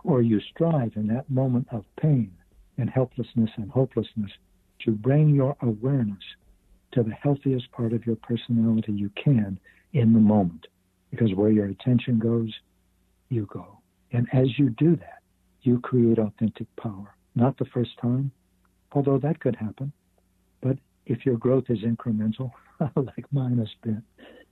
or 0.03 0.21
you 0.21 0.39
strive 0.39 0.93
in 0.95 1.07
that 1.07 1.29
moment 1.29 1.67
of 1.71 1.85
pain 2.01 2.31
and 2.77 2.89
helplessness 2.89 3.51
and 3.57 3.69
hopelessness 3.69 4.31
to 4.79 4.91
bring 4.91 5.29
your 5.29 5.55
awareness 5.61 6.23
to 6.91 7.03
the 7.03 7.13
healthiest 7.13 7.71
part 7.71 7.93
of 7.93 8.05
your 8.05 8.15
personality 8.15 8.91
you 8.91 9.09
can 9.11 9.59
in 9.95 10.13
the 10.13 10.19
moment. 10.19 10.67
Because 11.09 11.33
where 11.33 11.49
your 11.49 11.67
attention 11.67 12.19
goes, 12.19 12.53
you 13.29 13.47
go. 13.51 13.79
And 14.11 14.27
as 14.33 14.59
you 14.59 14.69
do 14.69 14.95
that, 14.97 15.19
you 15.61 15.79
create 15.79 16.19
authentic 16.19 16.67
power. 16.75 17.15
Not 17.33 17.57
the 17.57 17.65
first 17.65 17.91
time, 17.99 18.31
although 18.91 19.17
that 19.19 19.39
could 19.39 19.55
happen, 19.55 19.91
but 20.61 20.77
if 21.05 21.25
your 21.25 21.37
growth 21.37 21.65
is 21.69 21.79
incremental, 21.79 22.51
like 22.95 23.25
mine 23.31 23.57
has 23.57 23.73
been. 23.81 24.03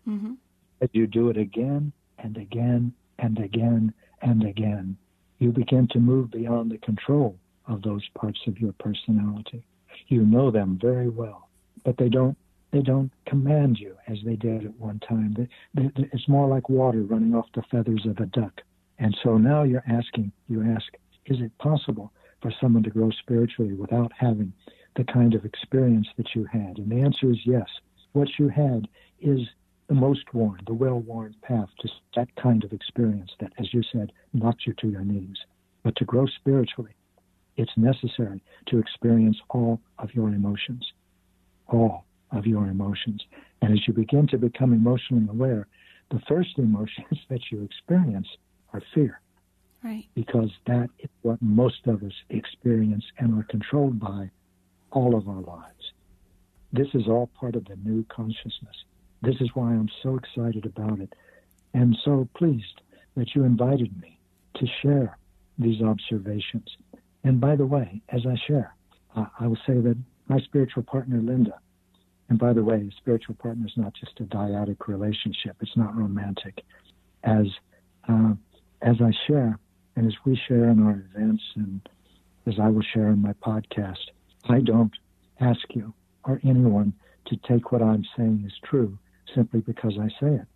Mm-hmm. 0.08 0.34
As 0.82 0.90
you 0.94 1.08
do 1.08 1.30
it 1.30 1.38
again 1.38 1.92
and 2.20 2.38
again 2.38 2.94
and 3.20 3.38
again 3.38 3.94
and 4.22 4.44
again, 4.44 4.98
you 5.40 5.52
begin 5.52 5.88
to 5.92 6.00
move 6.00 6.32
beyond 6.32 6.72
the 6.72 6.78
control 6.78 7.38
of 7.68 7.82
those 7.82 8.08
parts 8.18 8.40
of 8.48 8.60
your 8.60 8.74
personality. 8.74 9.66
You 10.08 10.26
know 10.26 10.52
them 10.52 10.80
very 10.82 11.10
well, 11.10 11.50
but 11.84 11.98
they 11.98 12.10
don't 12.10 12.38
they 12.74 12.82
don't 12.82 13.12
command 13.28 13.80
you 13.80 13.96
as 14.08 14.18
they 14.26 14.36
did 14.36 14.66
at 14.66 14.80
one 14.80 15.00
time. 15.00 15.48
It's 15.76 16.28
more 16.28 16.48
like 16.48 16.70
water 16.70 17.04
running 17.04 17.36
off 17.36 17.46
the 17.54 17.62
feathers 17.72 18.06
of 18.06 18.18
a 18.18 18.26
duck. 18.26 18.62
And 18.98 19.16
so 19.24 19.38
now 19.38 19.62
you're 19.62 19.84
asking, 19.88 20.32
you 20.50 20.64
ask, 20.64 20.92
is 21.28 21.40
it 21.40 21.56
possible 21.60 22.12
for 22.42 22.52
someone 22.60 22.84
to 22.84 22.90
grow 22.90 23.12
spiritually 23.12 23.74
without 23.74 24.12
having 24.18 24.52
the 24.96 25.04
kind 25.04 25.36
of 25.36 25.46
experience 25.46 26.08
that 26.18 26.36
you 26.36 26.46
had? 26.46 26.80
And 26.80 26.92
the 26.92 27.02
answer 27.02 27.32
is 27.32 27.46
yes 27.46 27.68
what 28.14 28.40
you 28.40 28.48
had 28.50 28.88
is 29.22 29.40
the 29.88 29.94
most 29.94 30.34
worn, 30.34 30.62
the 30.66 30.74
well 30.74 31.00
worn 31.00 31.36
path 31.42 31.70
to 31.80 31.90
that 32.16 32.36
kind 32.36 32.64
of 32.64 32.74
experience 32.74 33.32
that, 33.40 33.54
as 33.60 33.74
you 33.74 33.84
said, 33.92 34.12
knocks 34.34 34.66
you 34.66 34.74
to 34.74 34.88
your 34.88 35.04
knees. 35.04 35.38
But 35.84 35.96
to 35.98 36.06
grow 36.06 36.26
spiritually, 36.26 36.96
it's 37.58 37.78
necessary 37.78 38.42
to 38.68 38.80
experience 38.80 39.38
all 39.50 39.80
of 40.00 40.16
your 40.16 40.30
emotions, 40.30 40.92
all 41.68 42.06
of 42.34 42.46
your 42.46 42.68
emotions. 42.68 43.22
And 43.62 43.72
as 43.74 43.88
you 43.88 43.94
begin 43.94 44.28
to 44.28 44.38
become 44.38 44.74
emotionally 44.74 45.28
aware, 45.30 45.68
the 46.12 46.22
first 46.28 46.58
emotions 46.58 47.20
that 47.30 47.52
you 47.52 47.64
experience 47.64 48.28
are 48.74 48.82
fear. 48.94 49.22
Right. 49.84 50.06
Because 50.16 50.52
that 50.66 50.90
is 51.00 51.10
what 51.22 51.42
most 51.42 51.88
of 51.88 52.04
us 52.04 52.14
experience 52.30 53.04
and 53.20 53.38
are 53.38 53.46
controlled 53.50 54.00
by 54.00 54.30
all 54.92 55.16
of 55.16 55.28
our 55.28 55.42
lives. 55.42 55.92
This 56.72 56.88
is 56.94 57.08
all 57.08 57.30
part 57.40 57.56
of 57.56 57.66
the 57.66 57.76
new 57.84 58.06
consciousness. 58.06 58.76
This 59.22 59.36
is 59.42 59.50
why 59.54 59.72
I'm 59.72 59.90
so 60.02 60.18
excited 60.18 60.66
about 60.66 61.00
it 61.00 61.14
and 61.74 61.98
so 62.04 62.28
pleased 62.36 62.82
that 63.16 63.36
you 63.36 63.44
invited 63.44 64.00
me 64.02 64.20
to 64.56 64.68
share 64.82 65.18
these 65.58 65.82
observations. 65.82 66.78
And 67.24 67.40
by 67.40 67.56
the 67.56 67.66
way, 67.66 68.02
as 68.10 68.26
I 68.26 68.36
share, 68.48 68.76
uh, 69.16 69.26
I 69.40 69.48
will 69.48 69.60
say 69.68 69.80
that 69.80 69.98
my 70.28 70.40
spiritual 70.40 70.84
partner, 70.84 71.20
Linda, 71.20 71.60
and 72.30 72.40
by 72.40 72.54
the 72.54 72.64
way, 72.64 72.78
a 72.78 72.92
spiritual 72.98 73.36
partner 73.36 73.66
is 73.66 73.74
not 73.78 73.94
just 73.94 74.20
a 74.20 74.24
dyadic 74.24 74.88
relationship, 74.88 75.56
it's 75.62 75.78
not 75.78 75.96
romantic. 75.96 76.64
As, 77.24 77.48
uh, 78.08 78.34
as 78.82 78.96
I 79.02 79.12
share, 79.28 79.58
and 79.96 80.08
as 80.08 80.14
we 80.26 80.40
share 80.48 80.70
in 80.70 80.84
our 80.84 81.04
events, 81.14 81.44
and 81.56 81.88
as 82.48 82.56
I 82.60 82.70
will 82.70 82.82
share 82.94 83.10
in 83.10 83.22
my 83.22 83.34
podcast, 83.34 84.10
I 84.46 84.60
don't 84.60 84.94
ask 85.40 85.62
you 85.70 85.94
or 86.26 86.40
anyone 86.44 86.94
to 87.28 87.38
take 87.48 87.72
what 87.72 87.82
I'm 87.82 88.06
saying 88.18 88.44
as 88.46 88.54
true 88.68 88.98
simply 89.34 89.62
because 89.62 89.94
I 90.00 90.08
say 90.20 90.36
it. 90.36 90.48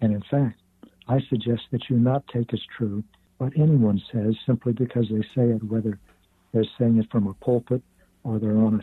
And 0.00 0.12
in 0.12 0.22
fact, 0.30 0.60
I 1.08 1.20
suggest 1.28 1.62
that 1.70 1.90
you 1.90 1.96
not 1.96 2.26
take 2.28 2.52
as 2.52 2.62
true 2.76 3.04
what 3.38 3.52
anyone 3.56 4.00
says 4.12 4.34
simply 4.46 4.72
because 4.72 5.08
they 5.10 5.22
say 5.34 5.50
it, 5.50 5.64
whether 5.64 5.98
they're 6.52 6.64
saying 6.78 6.98
it 6.98 7.10
from 7.10 7.26
a 7.26 7.34
pulpit 7.34 7.82
or 8.22 8.38
they're 8.38 8.56
on 8.56 8.74
a 8.74 8.82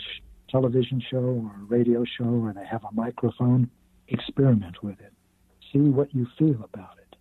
television 0.51 1.01
show 1.09 1.17
or 1.17 1.51
a 1.61 1.65
radio 1.67 2.03
show 2.03 2.25
or 2.25 2.53
they 2.53 2.65
have 2.65 2.83
a 2.83 2.93
microphone. 2.93 3.69
Experiment 4.07 4.83
with 4.83 4.99
it. 4.99 5.13
See 5.71 5.79
what 5.79 6.13
you 6.13 6.27
feel 6.37 6.63
about 6.63 6.97
it. 6.97 7.15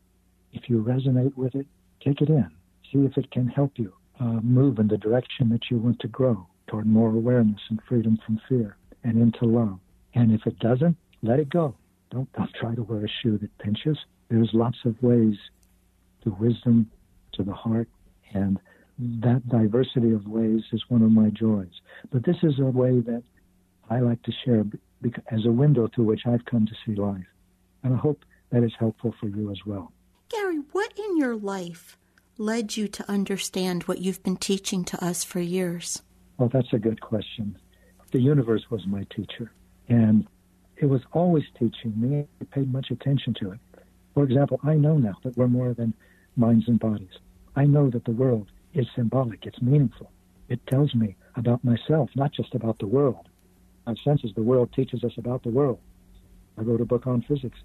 If 0.53 0.69
you 0.69 0.83
resonate 0.83 1.37
with 1.37 1.55
it, 1.55 1.67
take 2.05 2.21
it 2.21 2.29
in. 2.29 2.51
See 2.93 2.99
if 2.99 3.17
it 3.17 3.31
can 3.31 3.47
help 3.47 3.73
you 3.77 3.93
uh, 4.19 4.41
move 4.43 4.79
in 4.79 4.89
the 4.89 4.99
direction 4.99 5.49
that 5.51 5.71
you 5.71 5.79
want 5.79 6.01
to 6.01 6.09
grow 6.09 6.47
toward 6.67 6.87
more 6.87 7.09
awareness 7.09 7.61
and 7.71 7.81
freedom 7.89 8.19
from 8.25 8.41
fear 8.49 8.77
and 9.05 9.21
into 9.21 9.45
love. 9.45 9.79
And 10.15 10.33
if 10.33 10.47
it 10.47 10.59
doesn't, 10.59 10.97
let 11.23 11.39
it 11.39 11.49
go. 11.49 11.75
Don't, 12.11 12.31
don't 12.33 12.53
try 12.55 12.75
to 12.75 12.83
wear 12.83 13.05
a 13.05 13.09
shoe 13.23 13.39
that 13.39 13.57
pinches. 13.59 13.99
There's 14.29 14.51
lots 14.53 14.79
of 14.85 15.01
ways 15.03 15.37
to 16.25 16.31
wisdom, 16.31 16.91
to 17.35 17.43
the 17.43 17.55
heart, 17.55 17.89
and 18.35 18.59
that 19.23 19.49
diversity 19.49 20.13
of 20.13 20.27
ways 20.27 20.63
is 20.73 20.83
one 20.89 21.03
of 21.03 21.11
my 21.11 21.31
joys. 21.31 21.81
But 22.11 22.25
this 22.25 22.37
is 22.43 22.59
a 22.59 22.65
way 22.65 23.01
that 23.01 23.23
I 23.89 24.01
like 24.01 24.23
to 24.23 24.33
share 24.45 24.65
as 25.31 25.47
a 25.47 25.51
window 25.51 25.89
through 25.89 26.05
which 26.05 26.23
I've 26.27 26.45
come 26.45 26.67
to 26.67 26.75
see 26.85 26.95
life. 26.95 27.27
And 27.83 27.95
I 27.95 27.97
hope 27.97 28.25
that 28.51 28.63
is 28.63 28.73
helpful 28.79 29.15
for 29.21 29.29
you 29.29 29.51
as 29.51 29.59
well. 29.65 29.93
Gary, 30.29 30.59
what 30.73 30.93
in 30.99 31.17
your 31.17 31.37
life 31.37 31.97
led 32.39 32.77
you 32.77 32.89
to 32.89 33.11
understand 33.11 33.85
what 33.85 34.01
you've 34.01 34.23
been 34.23 34.37
teaching 34.37 34.85
to 34.85 35.05
us 35.05 35.25
for 35.25 35.41
years? 35.41 36.03
Well, 36.39 36.49
that's 36.49 36.73
a 36.73 36.79
good 36.79 37.01
question 37.01 37.57
the 38.13 38.21
universe 38.21 38.63
was 38.71 38.87
my 38.87 39.07
teacher. 39.15 39.53
And 39.89 40.27
it 40.77 40.87
was 40.87 41.03
always 41.13 41.45
teaching 41.59 41.93
me. 41.97 42.27
I 42.41 42.45
paid 42.45 42.73
much 42.73 42.91
attention 42.91 43.35
to 43.41 43.53
it. 43.53 43.61
For 44.15 44.25
example, 44.25 44.59
I 44.65 44.75
know 44.75 44.99
now 44.99 45.17
that 45.23 45.37
we're 45.37 45.49
more 45.49 45.75
than 45.75 45.95
minds 46.37 46.67
and 46.69 46.79
bodies. 46.79 47.19
I 47.57 47.65
know 47.65 47.91
that 47.91 48.05
the 48.05 48.13
world 48.13 48.49
is 48.75 48.87
symbolic, 48.95 49.47
it's 49.47 49.61
meaningful. 49.61 50.11
It 50.49 50.65
tells 50.67 50.95
me 50.95 51.17
about 51.37 51.65
myself, 51.65 52.11
not 52.15 52.33
just 52.33 52.55
about 52.55 52.79
the 52.79 52.87
world. 52.87 53.29
My 53.87 53.95
senses, 54.05 54.33
the 54.35 54.43
world 54.43 54.73
teaches 54.73 55.05
us 55.05 55.13
about 55.17 55.43
the 55.43 55.51
world. 55.51 55.81
I 56.59 56.63
wrote 56.63 56.81
a 56.81 56.85
book 56.85 57.07
on 57.07 57.23
physics. 57.23 57.59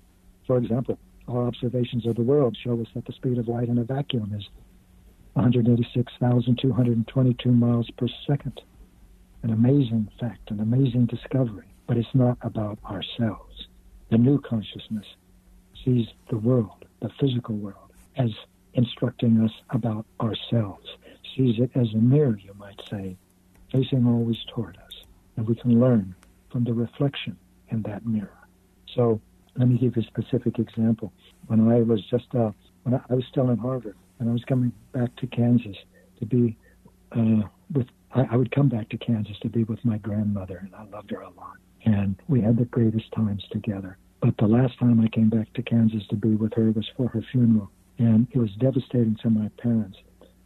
For 0.48 0.58
example, 0.58 0.98
our 1.28 1.48
observations 1.48 2.06
of 2.06 2.16
the 2.16 2.22
world 2.22 2.58
show 2.64 2.80
us 2.80 2.88
that 2.94 3.06
the 3.06 3.14
speed 3.14 3.38
of 3.38 3.48
light 3.48 3.70
in 3.70 3.78
a 3.78 3.84
vacuum 3.84 4.34
is 4.36 4.48
186,222 5.34 7.52
miles 7.52 7.90
per 7.98 8.08
second. 8.26 8.62
An 9.44 9.52
amazing 9.52 10.10
fact, 10.20 10.52
an 10.52 10.60
amazing 10.60 11.08
discovery, 11.08 11.68
but 11.88 11.98
it's 11.98 12.14
not 12.14 12.38
about 12.42 12.80
ourselves. 12.86 13.68
The 14.10 14.18
new 14.18 14.40
consciousness 14.40 15.06
sees 15.84 16.08
the 16.30 16.38
world, 16.38 16.86
the 17.02 17.10
physical 17.20 17.56
world, 17.56 17.92
as 18.16 18.32
instructing 18.76 19.42
us 19.42 19.52
about 19.72 20.06
ourselves, 20.22 20.88
sees 21.36 21.60
it 21.60 21.72
as 21.76 21.94
a 21.94 21.98
mirror, 21.98 22.38
you 22.38 22.54
might 22.54 22.80
say, 22.90 23.18
facing 23.72 24.06
always 24.06 24.38
toward 24.54 24.78
us. 24.78 25.04
And 25.36 25.48
we 25.48 25.56
can 25.56 25.80
learn 25.80 26.16
from 26.52 26.64
the 26.64 26.74
reflection 26.74 27.38
in 27.70 27.82
that 27.84 28.06
mirror. 28.06 28.38
So 28.94 29.20
let 29.56 29.68
me 29.68 29.78
give 29.78 29.96
you 29.96 30.04
a 30.04 30.06
specific 30.06 30.60
example. 30.60 31.12
When 31.48 31.70
I 31.70 31.82
was 31.82 32.02
just, 32.06 32.34
uh, 32.36 32.52
when 32.84 32.96
I, 32.96 33.14
was 33.14 33.26
still 33.30 33.50
in 33.50 33.58
Harvard, 33.58 33.96
and 34.20 34.30
I 34.30 34.32
was 34.32 34.44
coming 34.46 34.72
back 34.94 35.16
to 35.18 35.28
Kansas 35.28 35.76
to 36.20 36.26
be 36.26 36.58
uh, 37.12 37.48
with, 37.74 37.88
I, 38.14 38.28
I 38.32 38.36
would 38.38 38.52
come 38.52 38.70
back 38.70 38.90
to 38.90 38.98
Kansas 38.98 39.38
to 39.42 39.50
be 39.50 39.64
with 39.64 39.84
my 39.84 39.98
grandmother, 39.98 40.58
and 40.58 40.74
I 40.76 40.86
loved 40.86 41.12
her 41.12 41.22
a 41.22 41.30
lot. 41.30 41.58
And 41.86 42.16
we 42.28 42.42
had 42.42 42.58
the 42.58 42.66
greatest 42.66 43.12
times 43.12 43.44
together. 43.52 43.98
But 44.22 44.38
the 44.38 44.48
last 44.48 44.80
time 44.80 45.00
I 45.02 45.08
came 45.08 45.30
back 45.30 45.54
to 45.54 45.62
Kansas 45.62 46.08
to 46.10 46.16
be 46.16 46.36
with 46.36 46.54
her 46.54 46.72
was 46.72 46.90
for 46.96 47.10
her 47.10 47.22
funeral. 47.32 47.70
And 47.98 48.28
it 48.32 48.38
was 48.38 48.52
devastating 48.56 49.18
to 49.22 49.30
my 49.30 49.50
parents. 49.58 49.98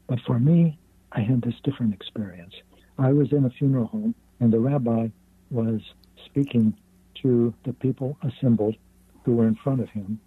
But 0.08 0.20
for 0.22 0.40
me, 0.40 0.78
I 1.12 1.22
had 1.22 1.42
this 1.42 1.56
different 1.64 1.94
experience. 1.94 2.54
I 2.98 3.14
was 3.14 3.32
in 3.32 3.46
a 3.46 3.50
funeral 3.50 3.88
home, 3.88 4.14
and 4.40 4.52
the 4.54 4.60
rabbi 4.60 5.10
was 5.50 5.82
speaking 6.26 6.76
to 7.22 7.54
the 7.66 7.74
people 7.74 8.18
assembled 8.24 8.76
who 9.24 9.36
were 9.36 9.48
in 9.48 9.56
front 9.56 9.82
of 9.82 9.90
him. 9.90 10.20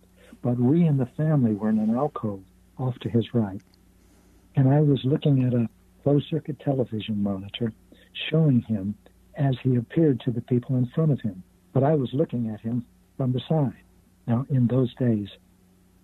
But 0.42 0.58
we 0.58 0.86
and 0.86 0.98
the 0.98 1.06
family 1.06 1.54
were 1.54 1.68
in 1.68 1.78
an 1.78 1.94
alcove 1.94 2.42
off 2.78 2.98
to 3.00 3.08
his 3.08 3.32
right. 3.34 3.60
And 4.56 4.68
I 4.68 4.80
was 4.80 5.00
looking 5.04 5.44
at 5.44 5.54
a 5.54 5.68
closed 6.02 6.28
circuit 6.28 6.58
television 6.60 7.22
monitor 7.22 7.72
showing 8.30 8.60
him 8.62 8.94
as 9.36 9.54
he 9.62 9.76
appeared 9.76 10.20
to 10.20 10.30
the 10.30 10.42
people 10.42 10.76
in 10.76 10.86
front 10.86 11.12
of 11.12 11.20
him. 11.20 11.42
But 11.72 11.84
I 11.84 11.94
was 11.94 12.10
looking 12.12 12.50
at 12.50 12.60
him 12.60 12.84
from 13.16 13.32
the 13.32 13.40
side. 13.48 13.82
Now, 14.26 14.46
in 14.50 14.66
those 14.66 14.94
days, 14.94 15.28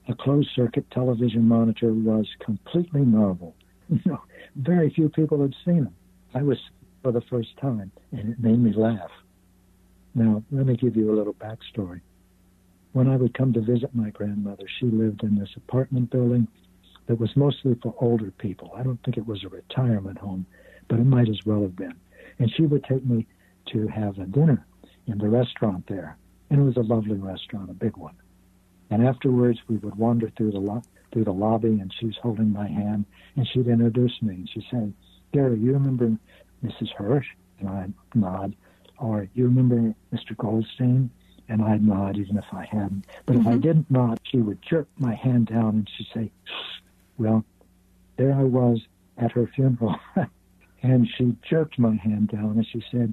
a 0.08 0.14
closed 0.14 0.48
circuit 0.56 0.90
television 0.90 1.46
monitor 1.46 1.92
was 1.92 2.26
completely 2.44 3.02
novel. 3.02 3.54
You 3.90 4.00
know, 4.04 4.20
very 4.56 4.90
few 4.90 5.08
people 5.08 5.40
had 5.40 5.54
seen 5.64 5.84
them. 5.84 5.94
I 6.34 6.42
was 6.42 6.58
for 7.02 7.10
the 7.10 7.22
first 7.22 7.56
time, 7.58 7.90
and 8.12 8.32
it 8.32 8.38
made 8.38 8.58
me 8.58 8.74
laugh. 8.74 9.10
Now, 10.14 10.42
let 10.50 10.66
me 10.66 10.76
give 10.76 10.94
you 10.94 11.10
a 11.10 11.16
little 11.16 11.32
backstory. 11.32 12.02
When 12.92 13.08
I 13.08 13.16
would 13.16 13.32
come 13.32 13.54
to 13.54 13.62
visit 13.62 13.94
my 13.94 14.10
grandmother, 14.10 14.64
she 14.78 14.86
lived 14.86 15.22
in 15.22 15.38
this 15.38 15.48
apartment 15.56 16.10
building 16.10 16.48
that 17.06 17.18
was 17.18 17.34
mostly 17.34 17.76
for 17.82 17.94
older 17.98 18.30
people. 18.32 18.72
I 18.76 18.82
don't 18.82 19.02
think 19.04 19.16
it 19.16 19.26
was 19.26 19.42
a 19.42 19.48
retirement 19.48 20.18
home, 20.18 20.44
but 20.88 20.98
it 20.98 21.06
might 21.06 21.30
as 21.30 21.46
well 21.46 21.62
have 21.62 21.76
been. 21.76 21.94
And 22.38 22.52
she 22.54 22.66
would 22.66 22.84
take 22.84 23.06
me 23.06 23.26
to 23.72 23.86
have 23.88 24.18
a 24.18 24.26
dinner 24.26 24.66
in 25.06 25.16
the 25.16 25.28
restaurant 25.30 25.86
there. 25.88 26.18
And 26.50 26.60
it 26.60 26.64
was 26.64 26.76
a 26.76 26.92
lovely 26.92 27.16
restaurant, 27.16 27.70
a 27.70 27.74
big 27.74 27.96
one. 27.96 28.16
And 28.90 29.06
afterwards, 29.06 29.60
we 29.68 29.76
would 29.76 29.96
wander 29.96 30.30
through 30.30 30.52
the 30.52 30.60
lo- 30.60 30.82
through 31.12 31.24
the 31.24 31.32
lobby, 31.32 31.80
and 31.80 31.92
she 31.98 32.06
was 32.06 32.16
holding 32.22 32.52
my 32.52 32.68
hand, 32.68 33.04
and 33.36 33.46
she'd 33.48 33.66
introduce 33.66 34.20
me, 34.22 34.34
and 34.34 34.50
she 34.50 34.66
said, 34.70 34.92
"Gary, 35.32 35.58
you 35.58 35.72
remember 35.72 36.16
Mrs. 36.64 36.92
Hirsch?" 36.96 37.28
And 37.60 37.68
I'd 37.68 37.92
nod. 38.14 38.54
Or, 38.98 39.28
"You 39.34 39.44
remember 39.44 39.94
Mr. 40.12 40.36
Goldstein?" 40.36 41.10
And 41.50 41.62
I'd 41.62 41.82
nod, 41.82 42.18
even 42.18 42.36
if 42.36 42.44
I 42.52 42.66
hadn't. 42.66 43.06
But 43.24 43.36
mm-hmm. 43.36 43.40
if 43.40 43.46
I 43.46 43.50
mm-hmm. 43.52 43.60
didn't 43.60 43.90
nod, 43.90 44.20
she 44.22 44.38
would 44.38 44.60
jerk 44.62 44.86
my 44.98 45.14
hand 45.14 45.46
down, 45.46 45.76
and 45.76 45.90
she'd 45.96 46.08
say, 46.12 46.30
"Well, 47.16 47.44
there 48.16 48.34
I 48.34 48.44
was 48.44 48.80
at 49.16 49.32
her 49.32 49.46
funeral." 49.46 49.96
and 50.82 51.08
she 51.08 51.36
jerked 51.42 51.78
my 51.78 51.96
hand 51.96 52.28
down, 52.28 52.52
and 52.56 52.66
she 52.66 52.84
said, 52.90 53.12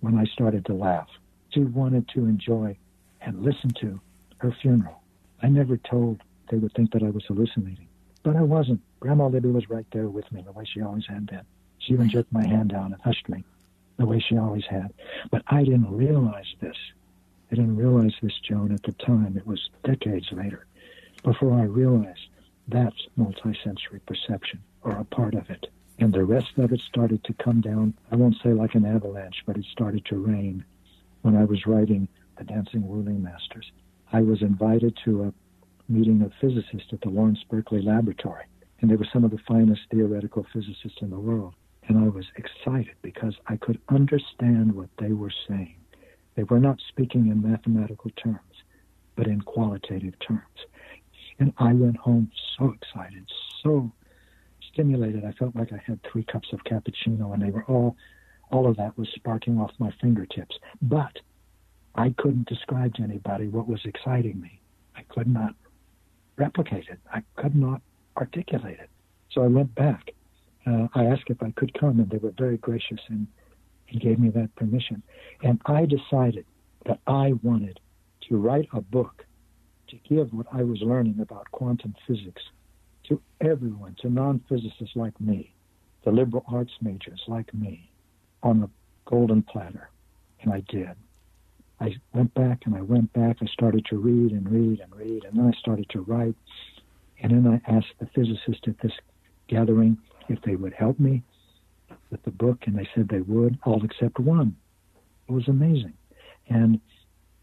when 0.00 0.18
I 0.18 0.24
started 0.24 0.64
to 0.66 0.74
laugh. 0.74 1.08
She 1.50 1.60
wanted 1.60 2.08
to 2.10 2.26
enjoy 2.26 2.76
and 3.20 3.42
listen 3.42 3.70
to 3.80 4.00
her 4.40 4.52
funeral. 4.62 5.02
I 5.42 5.48
never 5.48 5.76
told 5.76 6.22
they 6.50 6.58
would 6.58 6.72
think 6.74 6.92
that 6.92 7.02
I 7.02 7.10
was 7.10 7.24
hallucinating, 7.26 7.88
but 8.22 8.36
I 8.36 8.42
wasn't. 8.42 8.80
Grandma 9.00 9.28
Libby 9.28 9.50
was 9.50 9.70
right 9.70 9.86
there 9.92 10.08
with 10.08 10.30
me, 10.32 10.42
the 10.42 10.52
way 10.52 10.64
she 10.64 10.82
always 10.82 11.06
had 11.06 11.26
been. 11.26 11.42
She 11.78 11.92
even 11.92 12.08
jerked 12.08 12.32
my 12.32 12.46
hand 12.46 12.70
down 12.70 12.92
and 12.92 13.00
hushed 13.02 13.28
me, 13.28 13.44
the 13.96 14.06
way 14.06 14.18
she 14.18 14.36
always 14.36 14.66
had. 14.66 14.92
But 15.30 15.42
I 15.46 15.64
didn't 15.64 15.90
realize 15.90 16.54
this. 16.60 16.76
I 17.50 17.54
didn't 17.54 17.76
realize 17.76 18.14
this, 18.22 18.38
Joan, 18.38 18.72
at 18.72 18.82
the 18.82 18.92
time. 18.92 19.36
It 19.36 19.46
was 19.46 19.70
decades 19.84 20.30
later 20.32 20.66
before 21.22 21.58
I 21.58 21.64
realized 21.64 22.28
that's 22.68 23.08
multisensory 23.18 24.00
perception, 24.06 24.62
or 24.82 24.92
a 24.92 25.04
part 25.04 25.34
of 25.34 25.50
it. 25.50 25.66
And 25.98 26.12
the 26.12 26.24
rest 26.24 26.56
of 26.56 26.72
it 26.72 26.80
started 26.80 27.22
to 27.24 27.34
come 27.34 27.60
down, 27.60 27.94
I 28.10 28.16
won't 28.16 28.36
say 28.42 28.52
like 28.52 28.74
an 28.74 28.86
avalanche, 28.86 29.42
but 29.44 29.56
it 29.56 29.66
started 29.66 30.04
to 30.06 30.16
rain 30.16 30.64
when 31.22 31.36
I 31.36 31.44
was 31.44 31.66
writing 31.66 32.08
The 32.38 32.44
Dancing 32.44 32.88
Wu 32.88 33.02
Li 33.02 33.12
Masters. 33.12 33.70
I 34.12 34.22
was 34.22 34.42
invited 34.42 34.98
to 35.04 35.24
a 35.24 35.32
meeting 35.90 36.22
of 36.22 36.32
physicists 36.40 36.92
at 36.92 37.00
the 37.00 37.08
Lawrence 37.10 37.44
Berkeley 37.48 37.82
Laboratory, 37.82 38.44
and 38.80 38.90
they 38.90 38.96
were 38.96 39.06
some 39.12 39.24
of 39.24 39.30
the 39.30 39.38
finest 39.46 39.82
theoretical 39.90 40.44
physicists 40.52 41.00
in 41.00 41.10
the 41.10 41.18
world. 41.18 41.54
And 41.88 41.98
I 41.98 42.08
was 42.08 42.26
excited 42.36 42.94
because 43.02 43.34
I 43.46 43.56
could 43.56 43.80
understand 43.88 44.72
what 44.72 44.88
they 44.98 45.12
were 45.12 45.32
saying. 45.48 45.76
They 46.34 46.44
were 46.44 46.60
not 46.60 46.80
speaking 46.88 47.28
in 47.28 47.42
mathematical 47.42 48.10
terms, 48.22 48.64
but 49.16 49.26
in 49.26 49.40
qualitative 49.42 50.14
terms. 50.26 50.44
And 51.38 51.52
I 51.58 51.72
went 51.72 51.96
home 51.96 52.30
so 52.58 52.72
excited, 52.72 53.24
so 53.62 53.90
stimulated. 54.72 55.24
I 55.24 55.32
felt 55.32 55.56
like 55.56 55.72
I 55.72 55.82
had 55.84 56.00
three 56.02 56.24
cups 56.24 56.48
of 56.52 56.64
cappuccino, 56.64 57.32
and 57.32 57.42
they 57.42 57.50
were 57.50 57.64
all, 57.64 57.96
all 58.50 58.68
of 58.68 58.76
that 58.76 58.96
was 58.98 59.08
sparking 59.14 59.58
off 59.58 59.72
my 59.78 59.92
fingertips. 60.00 60.56
But 60.82 61.18
I 62.00 62.14
couldn't 62.16 62.48
describe 62.48 62.94
to 62.94 63.02
anybody 63.02 63.48
what 63.48 63.68
was 63.68 63.84
exciting 63.84 64.40
me. 64.40 64.58
I 64.96 65.02
could 65.02 65.26
not 65.26 65.54
replicate 66.36 66.88
it. 66.88 66.98
I 67.12 67.22
could 67.36 67.54
not 67.54 67.82
articulate 68.16 68.78
it. 68.80 68.88
So 69.30 69.42
I 69.42 69.48
went 69.48 69.74
back. 69.74 70.12
Uh, 70.66 70.88
I 70.94 71.04
asked 71.04 71.24
if 71.26 71.42
I 71.42 71.50
could 71.50 71.78
come, 71.78 72.00
and 72.00 72.08
they 72.08 72.16
were 72.16 72.32
very 72.38 72.56
gracious 72.56 73.00
and 73.08 73.26
gave 73.98 74.18
me 74.18 74.30
that 74.30 74.54
permission. 74.56 75.02
And 75.42 75.60
I 75.66 75.84
decided 75.84 76.46
that 76.86 77.00
I 77.06 77.34
wanted 77.42 77.80
to 78.28 78.36
write 78.38 78.68
a 78.72 78.80
book 78.80 79.26
to 79.88 79.96
give 80.08 80.32
what 80.32 80.46
I 80.50 80.62
was 80.62 80.80
learning 80.80 81.18
about 81.20 81.50
quantum 81.50 81.94
physics 82.06 82.42
to 83.08 83.20
everyone, 83.42 83.94
to 84.00 84.08
non 84.08 84.40
physicists 84.48 84.96
like 84.96 85.20
me, 85.20 85.52
to 86.04 86.10
liberal 86.10 86.44
arts 86.48 86.72
majors 86.80 87.22
like 87.26 87.52
me, 87.52 87.90
on 88.42 88.62
a 88.62 88.70
golden 89.04 89.42
platter. 89.42 89.90
And 90.40 90.50
I 90.50 90.60
did. 90.60 90.96
I 91.80 91.96
went 92.12 92.34
back 92.34 92.62
and 92.66 92.74
I 92.74 92.82
went 92.82 93.12
back. 93.12 93.38
I 93.40 93.46
started 93.46 93.86
to 93.86 93.98
read 93.98 94.32
and 94.32 94.48
read 94.50 94.80
and 94.80 94.94
read, 94.94 95.24
and 95.24 95.38
then 95.38 95.46
I 95.46 95.58
started 95.58 95.88
to 95.90 96.02
write. 96.02 96.34
And 97.22 97.32
then 97.32 97.60
I 97.66 97.70
asked 97.70 97.94
the 97.98 98.06
physicist 98.14 98.66
at 98.68 98.78
this 98.82 98.92
gathering 99.48 99.96
if 100.28 100.40
they 100.42 100.56
would 100.56 100.74
help 100.74 100.98
me 101.00 101.22
with 102.10 102.22
the 102.24 102.30
book, 102.30 102.58
and 102.66 102.76
they 102.76 102.88
said 102.94 103.08
they 103.08 103.20
would, 103.20 103.58
all 103.64 103.84
except 103.84 104.18
one. 104.18 104.56
It 105.28 105.32
was 105.32 105.48
amazing. 105.48 105.94
And 106.48 106.80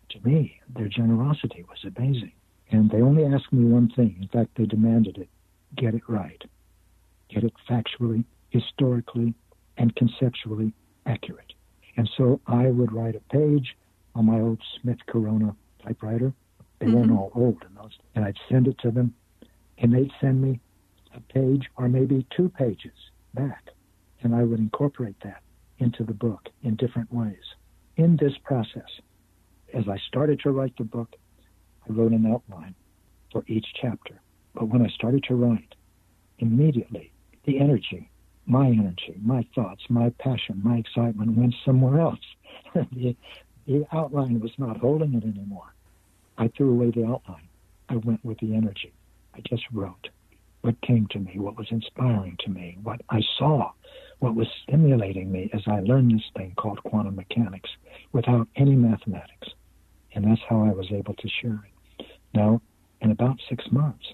to 0.09 0.19
me, 0.27 0.59
their 0.75 0.87
generosity 0.87 1.65
was 1.67 1.79
amazing. 1.83 2.33
And 2.69 2.89
they 2.91 3.01
only 3.01 3.25
asked 3.25 3.51
me 3.51 3.65
one 3.65 3.89
thing. 3.89 4.17
In 4.21 4.27
fact, 4.27 4.57
they 4.57 4.65
demanded 4.65 5.17
it 5.17 5.29
get 5.75 5.93
it 5.93 6.03
right, 6.07 6.41
get 7.29 7.43
it 7.43 7.53
factually, 7.69 8.23
historically, 8.49 9.33
and 9.77 9.95
conceptually 9.95 10.73
accurate. 11.05 11.53
And 11.97 12.09
so 12.17 12.39
I 12.47 12.67
would 12.67 12.91
write 12.93 13.15
a 13.15 13.33
page 13.33 13.75
on 14.17 14.25
my 14.25 14.39
old 14.39 14.59
Smith 14.81 14.97
Corona 15.05 15.55
typewriter. 15.83 16.33
They 16.79 16.87
mm-hmm. 16.87 16.95
weren't 16.95 17.11
all 17.11 17.31
old 17.35 17.63
in 17.63 17.75
those. 17.75 17.97
And 18.15 18.25
I'd 18.25 18.37
send 18.49 18.67
it 18.67 18.77
to 18.79 18.91
them, 18.91 19.13
and 19.77 19.93
they'd 19.93 20.11
send 20.19 20.41
me 20.41 20.59
a 21.15 21.19
page 21.19 21.69
or 21.77 21.87
maybe 21.87 22.25
two 22.35 22.49
pages 22.49 22.93
back. 23.33 23.69
And 24.21 24.35
I 24.35 24.43
would 24.43 24.59
incorporate 24.59 25.19
that 25.23 25.43
into 25.77 26.03
the 26.03 26.13
book 26.13 26.49
in 26.63 26.75
different 26.75 27.13
ways. 27.13 27.35
In 27.95 28.17
this 28.17 28.33
process, 28.43 28.89
as 29.73 29.87
I 29.87 29.97
started 30.07 30.39
to 30.41 30.51
write 30.51 30.75
the 30.77 30.83
book, 30.83 31.15
I 31.87 31.93
wrote 31.93 32.11
an 32.11 32.25
outline 32.25 32.73
for 33.31 33.43
each 33.47 33.67
chapter. 33.79 34.19
But 34.55 34.69
when 34.69 34.81
I 34.81 34.89
started 34.89 35.23
to 35.25 35.35
write, 35.35 35.75
immediately 36.39 37.11
the 37.45 37.59
energy, 37.59 38.09
my 38.47 38.67
energy, 38.67 39.15
my 39.21 39.45
thoughts, 39.53 39.83
my 39.89 40.09
passion, 40.19 40.61
my 40.63 40.77
excitement 40.77 41.37
went 41.37 41.53
somewhere 41.63 41.99
else. 41.99 42.19
the, 42.73 43.15
the 43.67 43.85
outline 43.91 44.39
was 44.39 44.51
not 44.57 44.77
holding 44.77 45.13
it 45.13 45.23
anymore. 45.23 45.73
I 46.37 46.47
threw 46.47 46.71
away 46.71 46.91
the 46.91 47.05
outline. 47.05 47.47
I 47.89 47.97
went 47.97 48.23
with 48.23 48.39
the 48.39 48.55
energy. 48.55 48.93
I 49.35 49.41
just 49.47 49.63
wrote 49.71 50.09
what 50.61 50.81
came 50.81 51.07
to 51.07 51.19
me, 51.19 51.33
what 51.37 51.57
was 51.57 51.67
inspiring 51.69 52.35
to 52.39 52.49
me, 52.49 52.77
what 52.83 53.01
I 53.09 53.21
saw, 53.37 53.71
what 54.19 54.35
was 54.35 54.47
stimulating 54.63 55.31
me 55.31 55.49
as 55.53 55.61
I 55.67 55.79
learned 55.81 56.11
this 56.11 56.29
thing 56.35 56.53
called 56.57 56.83
quantum 56.83 57.15
mechanics 57.15 57.69
without 58.11 58.47
any 58.55 58.75
mathematics. 58.75 59.49
And 60.13 60.25
that's 60.25 60.41
how 60.49 60.63
I 60.63 60.71
was 60.71 60.87
able 60.91 61.13
to 61.13 61.29
share 61.41 61.63
it. 61.99 62.05
Now, 62.33 62.61
in 63.01 63.11
about 63.11 63.39
six 63.47 63.65
months, 63.71 64.05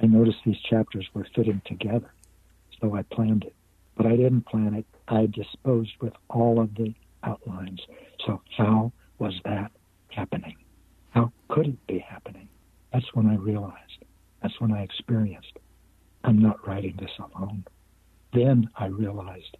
I 0.00 0.06
noticed 0.06 0.38
these 0.44 0.60
chapters 0.68 1.06
were 1.12 1.26
fitting 1.34 1.60
together. 1.66 2.10
So 2.80 2.94
I 2.94 3.02
planned 3.02 3.44
it. 3.44 3.54
But 3.96 4.06
I 4.06 4.16
didn't 4.16 4.46
plan 4.46 4.74
it. 4.74 4.86
I 5.08 5.26
disposed 5.26 5.92
with 6.00 6.12
all 6.28 6.60
of 6.60 6.74
the 6.74 6.94
outlines. 7.22 7.80
So 8.26 8.42
how 8.56 8.92
was 9.18 9.34
that 9.44 9.70
happening? 10.08 10.56
How 11.10 11.32
could 11.48 11.68
it 11.68 11.86
be 11.86 11.98
happening? 11.98 12.48
That's 12.92 13.06
when 13.14 13.26
I 13.26 13.36
realized. 13.36 14.04
That's 14.42 14.60
when 14.60 14.72
I 14.72 14.82
experienced. 14.82 15.58
I'm 16.24 16.40
not 16.40 16.66
writing 16.66 16.96
this 16.98 17.10
alone. 17.18 17.64
Then 18.34 18.68
I 18.76 18.86
realized 18.86 19.56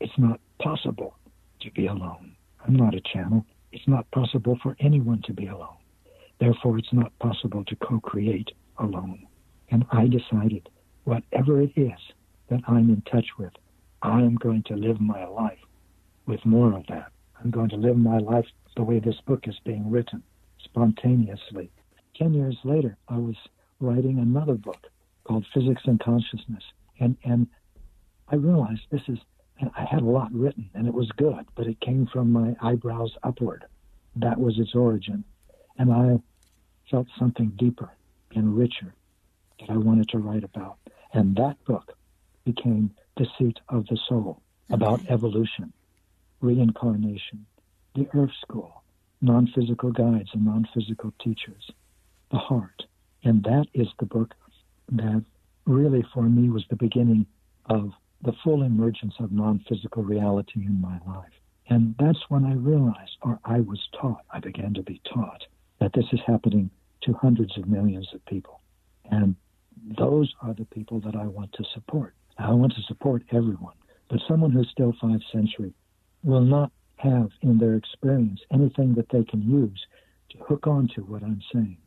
it's 0.00 0.18
not 0.18 0.40
possible 0.62 1.16
to 1.60 1.70
be 1.72 1.86
alone. 1.86 2.36
I'm 2.66 2.76
not 2.76 2.94
a 2.94 3.00
channel. 3.00 3.44
It's 3.72 3.88
not 3.88 4.10
possible 4.12 4.58
for 4.62 4.76
anyone 4.80 5.22
to 5.26 5.32
be 5.32 5.48
alone. 5.48 5.76
Therefore, 6.38 6.78
it's 6.78 6.92
not 6.92 7.18
possible 7.18 7.64
to 7.64 7.76
co 7.76 7.98
create 8.00 8.50
alone. 8.78 9.26
And 9.70 9.84
I 9.90 10.06
decided 10.06 10.68
whatever 11.04 11.60
it 11.60 11.72
is 11.76 11.98
that 12.50 12.60
I'm 12.68 12.88
in 12.90 13.02
touch 13.10 13.26
with, 13.38 13.52
I'm 14.02 14.36
going 14.36 14.62
to 14.64 14.76
live 14.76 15.00
my 15.00 15.26
life 15.26 15.58
with 16.26 16.44
more 16.44 16.72
of 16.72 16.86
that. 16.88 17.10
I'm 17.42 17.50
going 17.50 17.68
to 17.70 17.76
live 17.76 17.96
my 17.96 18.18
life 18.18 18.46
the 18.76 18.82
way 18.82 18.98
this 18.98 19.20
book 19.26 19.46
is 19.46 19.58
being 19.64 19.90
written, 19.90 20.22
spontaneously. 20.62 21.70
Ten 22.14 22.34
years 22.34 22.56
later, 22.64 22.96
I 23.08 23.18
was 23.18 23.36
writing 23.80 24.18
another 24.18 24.54
book 24.54 24.86
called 25.24 25.46
Physics 25.52 25.82
and 25.84 26.00
Consciousness. 26.00 26.62
And, 26.98 27.16
and 27.24 27.46
I 28.28 28.36
realized 28.36 28.82
this 28.90 29.02
is, 29.08 29.18
I 29.60 29.84
had 29.84 30.02
a 30.02 30.06
lot 30.06 30.32
written 30.32 30.70
and 30.74 30.86
it 30.86 30.94
was 30.94 31.10
good, 31.16 31.46
but 31.54 31.66
it 31.66 31.80
came 31.80 32.06
from 32.06 32.32
my 32.32 32.56
eyebrows 32.60 33.12
upward. 33.22 33.64
That 34.16 34.38
was 34.38 34.58
its 34.58 34.74
origin. 34.74 35.24
And 35.78 35.92
I 35.92 36.18
felt 36.90 37.06
something 37.18 37.52
deeper 37.56 37.90
and 38.34 38.56
richer 38.56 38.94
that 39.60 39.70
I 39.70 39.76
wanted 39.76 40.08
to 40.10 40.18
write 40.18 40.44
about. 40.44 40.78
And 41.12 41.36
that 41.36 41.62
book 41.64 41.96
became 42.44 42.94
The 43.16 43.26
Seat 43.38 43.58
of 43.68 43.86
the 43.86 43.98
Soul 44.08 44.40
about 44.70 45.00
evolution, 45.08 45.72
reincarnation, 46.40 47.46
the 47.94 48.08
Earth 48.14 48.32
School, 48.42 48.82
non 49.20 49.46
physical 49.54 49.90
guides 49.90 50.30
and 50.32 50.44
non 50.44 50.68
physical 50.74 51.12
teachers, 51.22 51.70
the 52.30 52.38
heart. 52.38 52.84
And 53.24 53.42
that 53.44 53.66
is 53.74 53.88
the 53.98 54.06
book 54.06 54.34
that 54.92 55.24
really 55.64 56.04
for 56.14 56.22
me 56.22 56.50
was 56.50 56.64
the 56.68 56.76
beginning 56.76 57.26
of 57.66 57.90
the 58.22 58.32
full 58.44 58.62
emergence 58.62 59.14
of 59.18 59.32
non 59.32 59.64
physical 59.68 60.02
reality 60.02 60.64
in 60.64 60.80
my 60.80 60.98
life. 61.06 61.32
And 61.68 61.94
that's 61.98 62.28
when 62.28 62.44
I 62.44 62.54
realized, 62.54 63.16
or 63.22 63.40
I 63.44 63.60
was 63.60 63.80
taught, 64.00 64.24
I 64.30 64.38
began 64.38 64.74
to 64.74 64.82
be 64.82 65.00
taught, 65.12 65.42
that 65.80 65.92
this 65.92 66.06
is 66.12 66.20
happening 66.26 66.70
to 67.02 67.12
hundreds 67.14 67.58
of 67.58 67.68
millions 67.68 68.08
of 68.14 68.24
people. 68.26 68.60
And 69.10 69.34
those 69.98 70.32
are 70.42 70.54
the 70.54 70.64
people 70.64 71.00
that 71.00 71.16
I 71.16 71.26
want 71.26 71.52
to 71.54 71.64
support. 71.74 72.14
I 72.38 72.52
want 72.52 72.74
to 72.74 72.82
support 72.82 73.24
everyone. 73.32 73.74
But 74.08 74.20
someone 74.28 74.52
who's 74.52 74.68
still 74.70 74.94
five 75.00 75.20
sensory 75.32 75.74
will 76.22 76.40
not 76.40 76.70
have 76.96 77.30
in 77.42 77.58
their 77.58 77.74
experience 77.74 78.40
anything 78.52 78.94
that 78.94 79.08
they 79.10 79.24
can 79.24 79.42
use 79.42 79.86
to 80.30 80.38
hook 80.38 80.66
onto 80.66 81.02
what 81.02 81.22
I'm 81.22 81.42
saying 81.52 81.78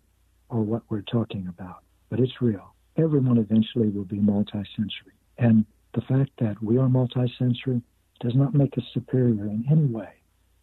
or 0.50 0.62
what 0.62 0.84
we're 0.90 1.02
talking 1.02 1.48
about. 1.48 1.84
But 2.10 2.20
it's 2.20 2.42
real. 2.42 2.74
Everyone 2.98 3.38
eventually 3.38 3.90
will 3.90 4.06
be 4.06 4.18
multisensory. 4.18 5.16
And 5.38 5.66
the 5.94 6.02
fact 6.02 6.32
that 6.40 6.62
we 6.62 6.78
are 6.78 6.88
multisensory 6.88 7.82
does 8.20 8.36
not 8.36 8.54
make 8.54 8.78
us 8.78 8.84
superior 8.94 9.46
in 9.46 9.66
any 9.70 9.86
way 9.86 10.10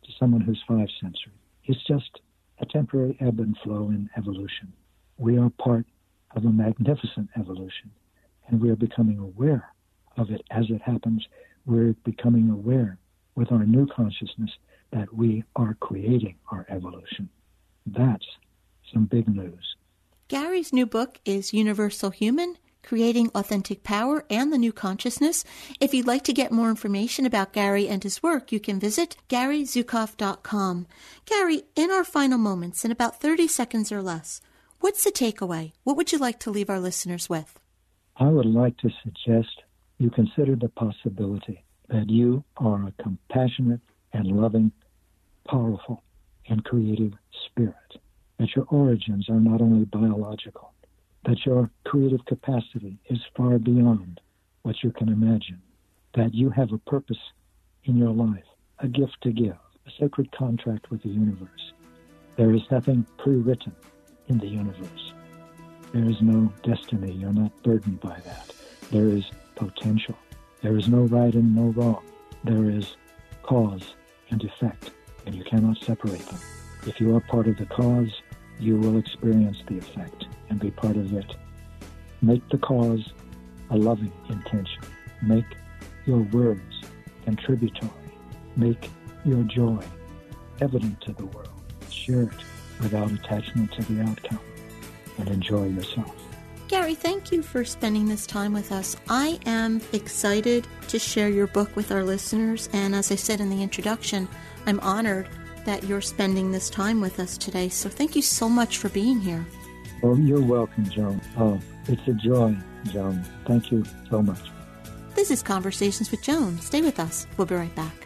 to 0.04 0.12
someone 0.18 0.40
who's 0.40 0.62
five 0.68 0.88
sensory. 1.00 1.32
It's 1.64 1.84
just 1.86 2.20
a 2.60 2.66
temporary 2.66 3.16
ebb 3.20 3.40
and 3.40 3.56
flow 3.64 3.88
in 3.88 4.08
evolution. 4.16 4.72
We 5.18 5.38
are 5.38 5.50
part 5.50 5.86
of 6.34 6.44
a 6.44 6.50
magnificent 6.50 7.30
evolution, 7.38 7.90
and 8.48 8.60
we 8.60 8.70
are 8.70 8.76
becoming 8.76 9.18
aware 9.18 9.72
of 10.16 10.30
it 10.30 10.42
as 10.50 10.66
it 10.70 10.82
happens. 10.82 11.26
We're 11.64 11.94
becoming 12.04 12.50
aware 12.50 12.98
with 13.36 13.52
our 13.52 13.64
new 13.64 13.86
consciousness 13.86 14.50
that 14.90 15.14
we 15.14 15.44
are 15.54 15.74
creating 15.74 16.36
our 16.50 16.66
evolution. 16.68 17.28
That's 17.86 18.26
some 18.92 19.04
big 19.04 19.28
news. 19.28 19.76
Gary's 20.28 20.72
new 20.72 20.86
book 20.86 21.20
is 21.24 21.52
Universal 21.52 22.10
Human 22.10 22.56
Creating 22.82 23.30
Authentic 23.34 23.82
Power 23.82 24.24
and 24.30 24.52
the 24.52 24.58
New 24.58 24.72
Consciousness. 24.72 25.44
If 25.80 25.92
you'd 25.92 26.06
like 26.06 26.22
to 26.24 26.32
get 26.32 26.52
more 26.52 26.70
information 26.70 27.26
about 27.26 27.52
Gary 27.52 27.88
and 27.88 28.02
his 28.02 28.22
work, 28.22 28.52
you 28.52 28.60
can 28.60 28.78
visit 28.78 29.16
GaryZukav.com. 29.28 30.86
Gary, 31.24 31.62
in 31.74 31.90
our 31.90 32.04
final 32.04 32.38
moments, 32.38 32.84
in 32.84 32.92
about 32.92 33.20
30 33.20 33.48
seconds 33.48 33.90
or 33.90 34.02
less, 34.02 34.40
what's 34.78 35.02
the 35.02 35.10
takeaway? 35.10 35.72
What 35.82 35.96
would 35.96 36.12
you 36.12 36.18
like 36.18 36.38
to 36.40 36.50
leave 36.50 36.70
our 36.70 36.78
listeners 36.78 37.28
with? 37.28 37.58
I 38.16 38.28
would 38.28 38.46
like 38.46 38.76
to 38.78 38.90
suggest 39.02 39.62
you 39.98 40.10
consider 40.10 40.54
the 40.54 40.68
possibility 40.68 41.64
that 41.88 42.10
you 42.10 42.44
are 42.56 42.86
a 42.86 43.02
compassionate 43.02 43.80
and 44.12 44.26
loving, 44.26 44.72
powerful, 45.48 46.02
and 46.48 46.64
creative 46.64 47.12
spirit, 47.46 47.74
that 48.38 48.54
your 48.54 48.66
origins 48.68 49.28
are 49.28 49.40
not 49.40 49.60
only 49.60 49.84
biological, 49.84 50.72
that 51.24 51.44
your 51.44 51.70
creative 51.84 52.24
capacity 52.24 52.98
is 53.06 53.18
far 53.36 53.58
beyond 53.58 54.20
what 54.62 54.82
you 54.82 54.90
can 54.90 55.08
imagine, 55.08 55.60
that 56.14 56.34
you 56.34 56.50
have 56.50 56.72
a 56.72 56.78
purpose 56.78 57.18
in 57.84 57.96
your 57.96 58.10
life, 58.10 58.44
a 58.80 58.88
gift 58.88 59.16
to 59.22 59.32
give, 59.32 59.56
a 59.86 59.90
sacred 59.98 60.30
contract 60.32 60.90
with 60.90 61.02
the 61.02 61.08
universe. 61.08 61.72
There 62.36 62.52
is 62.52 62.62
nothing 62.70 63.06
pre 63.18 63.36
written 63.36 63.74
in 64.28 64.38
the 64.38 64.46
universe. 64.46 65.12
There 65.92 66.04
is 66.04 66.20
no 66.20 66.52
destiny. 66.62 67.12
You're 67.12 67.32
not 67.32 67.62
burdened 67.62 68.00
by 68.00 68.18
that. 68.20 68.52
There 68.90 69.08
is 69.08 69.24
potential. 69.54 70.16
There 70.66 70.76
is 70.76 70.88
no 70.88 71.02
right 71.02 71.32
and 71.32 71.54
no 71.54 71.68
wrong. 71.80 72.02
There 72.42 72.68
is 72.68 72.96
cause 73.44 73.94
and 74.30 74.42
effect, 74.42 74.90
and 75.24 75.32
you 75.32 75.44
cannot 75.44 75.78
separate 75.78 76.26
them. 76.26 76.40
If 76.88 77.00
you 77.00 77.14
are 77.14 77.20
part 77.20 77.46
of 77.46 77.56
the 77.56 77.66
cause, 77.66 78.10
you 78.58 78.76
will 78.76 78.98
experience 78.98 79.58
the 79.68 79.78
effect 79.78 80.26
and 80.48 80.58
be 80.58 80.72
part 80.72 80.96
of 80.96 81.12
it. 81.12 81.36
Make 82.20 82.48
the 82.48 82.58
cause 82.58 83.12
a 83.70 83.76
loving 83.76 84.12
intention. 84.28 84.82
Make 85.22 85.44
your 86.04 86.22
words 86.32 86.82
contributory. 87.24 87.92
Make 88.56 88.90
your 89.24 89.44
joy 89.44 89.84
evident 90.60 91.00
to 91.02 91.12
the 91.12 91.26
world. 91.26 91.62
Share 91.90 92.22
it 92.22 92.40
without 92.80 93.12
attachment 93.12 93.70
to 93.74 93.82
the 93.82 94.02
outcome 94.02 94.40
and 95.18 95.28
enjoy 95.28 95.68
yourself. 95.68 96.25
Gary, 96.68 96.96
thank 96.96 97.30
you 97.30 97.42
for 97.42 97.64
spending 97.64 98.08
this 98.08 98.26
time 98.26 98.52
with 98.52 98.72
us. 98.72 98.96
I 99.08 99.38
am 99.46 99.80
excited 99.92 100.66
to 100.88 100.98
share 100.98 101.28
your 101.28 101.46
book 101.46 101.74
with 101.76 101.92
our 101.92 102.02
listeners, 102.02 102.68
and 102.72 102.92
as 102.92 103.12
I 103.12 103.14
said 103.14 103.40
in 103.40 103.50
the 103.50 103.62
introduction, 103.62 104.26
I'm 104.66 104.80
honored 104.80 105.28
that 105.64 105.84
you're 105.84 106.00
spending 106.00 106.50
this 106.50 106.68
time 106.68 107.00
with 107.00 107.20
us 107.20 107.38
today. 107.38 107.68
So 107.68 107.88
thank 107.88 108.16
you 108.16 108.22
so 108.22 108.48
much 108.48 108.78
for 108.78 108.88
being 108.88 109.20
here. 109.20 109.46
Well, 110.02 110.18
you're 110.18 110.42
welcome, 110.42 110.90
Joan. 110.90 111.20
Oh, 111.38 111.60
it's 111.86 112.06
a 112.08 112.12
joy, 112.14 112.56
Joan. 112.92 113.24
Thank 113.46 113.70
you 113.70 113.84
so 114.10 114.20
much. 114.20 114.50
This 115.14 115.30
is 115.30 115.42
Conversations 115.42 116.10
with 116.10 116.22
Joan. 116.22 116.58
Stay 116.58 116.82
with 116.82 116.98
us. 116.98 117.28
We'll 117.36 117.46
be 117.46 117.54
right 117.54 117.74
back. 117.76 118.05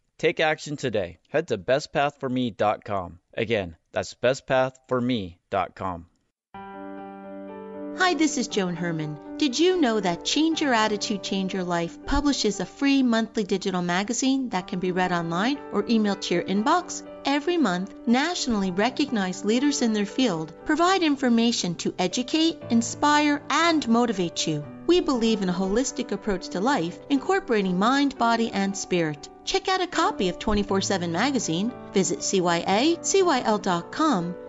Take 0.21 0.39
action 0.39 0.77
today. 0.77 1.17
Head 1.29 1.47
to 1.47 1.57
bestpathforme.com. 1.57 3.17
Again, 3.33 3.75
that's 3.91 4.13
bestpathforme.com. 4.13 6.05
Hi, 7.97 8.13
this 8.13 8.37
is 8.37 8.47
Joan 8.47 8.75
Herman. 8.75 9.17
Did 9.37 9.57
you 9.57 9.81
know 9.81 9.99
that 9.99 10.23
Change 10.23 10.61
Your 10.61 10.75
Attitude, 10.75 11.23
Change 11.23 11.55
Your 11.55 11.63
Life 11.63 12.05
publishes 12.05 12.59
a 12.59 12.67
free 12.67 13.01
monthly 13.01 13.43
digital 13.43 13.81
magazine 13.81 14.49
that 14.49 14.67
can 14.67 14.77
be 14.77 14.91
read 14.91 15.11
online 15.11 15.57
or 15.71 15.81
emailed 15.81 16.21
to 16.21 16.35
your 16.35 16.43
inbox? 16.43 17.01
Every 17.25 17.57
month, 17.57 17.91
nationally 18.05 18.69
recognized 18.69 19.43
leaders 19.43 19.81
in 19.81 19.93
their 19.93 20.05
field 20.05 20.53
provide 20.65 21.01
information 21.01 21.73
to 21.77 21.95
educate, 21.97 22.61
inspire, 22.69 23.41
and 23.49 23.87
motivate 23.87 24.45
you. 24.45 24.63
We 24.91 24.99
believe 24.99 25.41
in 25.41 25.47
a 25.47 25.53
holistic 25.53 26.11
approach 26.11 26.49
to 26.49 26.59
life, 26.59 26.99
incorporating 27.09 27.79
mind, 27.79 28.17
body, 28.17 28.51
and 28.51 28.75
spirit. 28.75 29.29
Check 29.45 29.69
out 29.69 29.79
a 29.79 29.87
copy 29.87 30.27
of 30.27 30.37
24 30.37 30.81
7 30.81 31.13
magazine, 31.13 31.71
visit 31.93 32.19
CYA, 32.19 32.97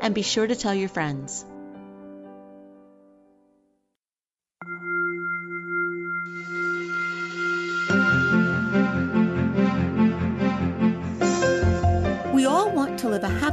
and 0.01 0.15
be 0.17 0.23
sure 0.23 0.47
to 0.49 0.57
tell 0.57 0.75
your 0.75 0.89
friends. 0.89 1.45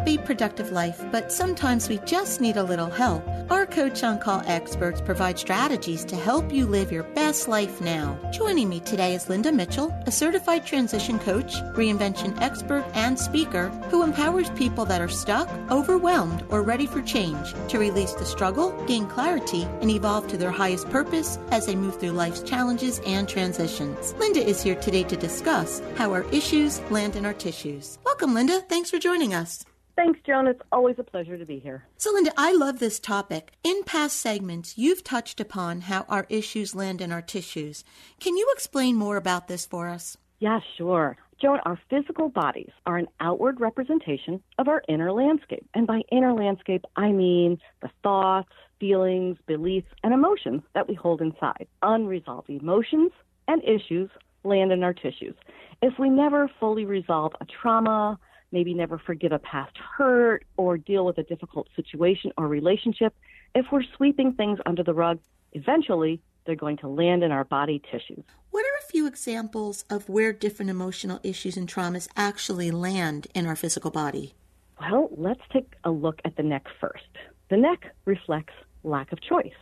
Happy, 0.09 0.25
productive 0.25 0.71
life, 0.71 1.03
but 1.11 1.31
sometimes 1.31 1.87
we 1.87 1.99
just 1.99 2.41
need 2.41 2.57
a 2.57 2.63
little 2.63 2.89
help. 2.89 3.23
Our 3.51 3.65
Coach 3.65 4.03
on 4.03 4.19
Call 4.19 4.41
experts 4.45 5.01
provide 5.01 5.37
strategies 5.37 6.03
to 6.05 6.15
help 6.15 6.51
you 6.51 6.65
live 6.65 6.91
your 6.91 7.03
best 7.03 7.47
life 7.47 7.81
now. 7.81 8.17
Joining 8.31 8.69
me 8.69 8.79
today 8.79 9.13
is 9.13 9.29
Linda 9.29 9.51
Mitchell, 9.51 9.93
a 10.07 10.11
certified 10.11 10.65
transition 10.65 11.19
coach, 11.19 11.53
reinvention 11.75 12.39
expert, 12.41 12.85
and 12.93 13.19
speaker 13.19 13.69
who 13.89 14.03
empowers 14.03 14.49
people 14.51 14.85
that 14.85 15.01
are 15.01 15.09
stuck, 15.09 15.47
overwhelmed, 15.69 16.43
or 16.49 16.63
ready 16.63 16.87
for 16.87 17.01
change 17.01 17.53
to 17.67 17.77
release 17.77 18.13
the 18.13 18.25
struggle, 18.25 18.71
gain 18.85 19.05
clarity, 19.05 19.63
and 19.81 19.91
evolve 19.91 20.27
to 20.27 20.37
their 20.37 20.51
highest 20.51 20.89
purpose 20.89 21.37
as 21.51 21.65
they 21.65 21.75
move 21.75 21.99
through 21.99 22.11
life's 22.11 22.41
challenges 22.41 22.99
and 23.05 23.27
transitions. 23.27 24.13
Linda 24.17 24.43
is 24.43 24.63
here 24.63 24.75
today 24.75 25.03
to 25.03 25.15
discuss 25.15 25.81
how 25.95 26.11
our 26.11 26.23
issues 26.31 26.81
land 26.89 27.15
in 27.15 27.25
our 27.25 27.33
tissues. 27.33 27.99
Welcome, 28.05 28.33
Linda. 28.33 28.61
Thanks 28.61 28.89
for 28.89 28.97
joining 28.97 29.33
us. 29.33 29.68
Thanks, 29.99 30.21
Joan. 30.25 30.47
It's 30.47 30.61
always 30.71 30.95
a 30.97 31.03
pleasure 31.03 31.37
to 31.37 31.45
be 31.45 31.59
here. 31.59 31.83
So, 31.97 32.13
Linda, 32.13 32.31
I 32.37 32.53
love 32.53 32.79
this 32.79 33.01
topic. 33.01 33.51
In 33.65 33.83
past 33.83 34.15
segments, 34.15 34.77
you've 34.77 35.03
touched 35.03 35.41
upon 35.41 35.81
how 35.81 36.05
our 36.07 36.25
issues 36.29 36.73
land 36.73 37.01
in 37.01 37.11
our 37.11 37.21
tissues. 37.21 37.83
Can 38.17 38.37
you 38.37 38.49
explain 38.53 38.95
more 38.95 39.17
about 39.17 39.49
this 39.49 39.65
for 39.65 39.89
us? 39.89 40.15
Yeah, 40.39 40.61
sure. 40.77 41.17
Joan, 41.41 41.59
our 41.65 41.77
physical 41.89 42.29
bodies 42.29 42.71
are 42.85 42.95
an 42.95 43.07
outward 43.19 43.59
representation 43.59 44.41
of 44.57 44.69
our 44.69 44.81
inner 44.87 45.11
landscape. 45.11 45.67
And 45.73 45.85
by 45.85 46.03
inner 46.13 46.31
landscape, 46.31 46.85
I 46.95 47.11
mean 47.11 47.59
the 47.81 47.89
thoughts, 48.01 48.53
feelings, 48.79 49.37
beliefs, 49.47 49.89
and 50.01 50.13
emotions 50.13 50.61
that 50.75 50.87
we 50.87 50.95
hold 50.95 51.19
inside. 51.19 51.67
Unresolved 51.83 52.49
emotions 52.49 53.11
and 53.49 53.61
issues 53.65 54.09
land 54.45 54.71
in 54.71 54.81
our 54.81 54.93
tissues. 54.93 55.35
If 55.81 55.99
we 55.99 56.09
never 56.09 56.49
fully 56.57 56.85
resolve 56.85 57.33
a 57.41 57.45
trauma, 57.45 58.17
maybe 58.51 58.73
never 58.73 58.97
forgive 58.97 59.31
a 59.31 59.39
past 59.39 59.77
hurt, 59.77 60.45
or 60.57 60.77
deal 60.77 61.05
with 61.05 61.17
a 61.17 61.23
difficult 61.23 61.67
situation 61.75 62.31
or 62.37 62.47
relationship, 62.47 63.13
if 63.55 63.65
we're 63.71 63.83
sweeping 63.95 64.33
things 64.33 64.59
under 64.65 64.83
the 64.83 64.93
rug, 64.93 65.19
eventually 65.53 66.21
they're 66.45 66.55
going 66.55 66.77
to 66.77 66.87
land 66.87 67.23
in 67.23 67.31
our 67.31 67.43
body 67.43 67.81
tissues. 67.91 68.23
What 68.51 68.65
are 68.65 68.77
a 68.79 68.91
few 68.91 69.05
examples 69.07 69.85
of 69.89 70.09
where 70.09 70.33
different 70.33 70.71
emotional 70.71 71.19
issues 71.23 71.57
and 71.57 71.67
traumas 71.67 72.07
actually 72.15 72.71
land 72.71 73.27
in 73.35 73.45
our 73.45 73.55
physical 73.55 73.91
body? 73.91 74.33
Well, 74.79 75.09
let's 75.15 75.41
take 75.51 75.75
a 75.83 75.91
look 75.91 76.19
at 76.25 76.35
the 76.37 76.43
neck 76.43 76.65
first. 76.79 77.03
The 77.49 77.57
neck 77.57 77.93
reflects 78.05 78.53
lack 78.83 79.11
of 79.11 79.21
choice. 79.21 79.53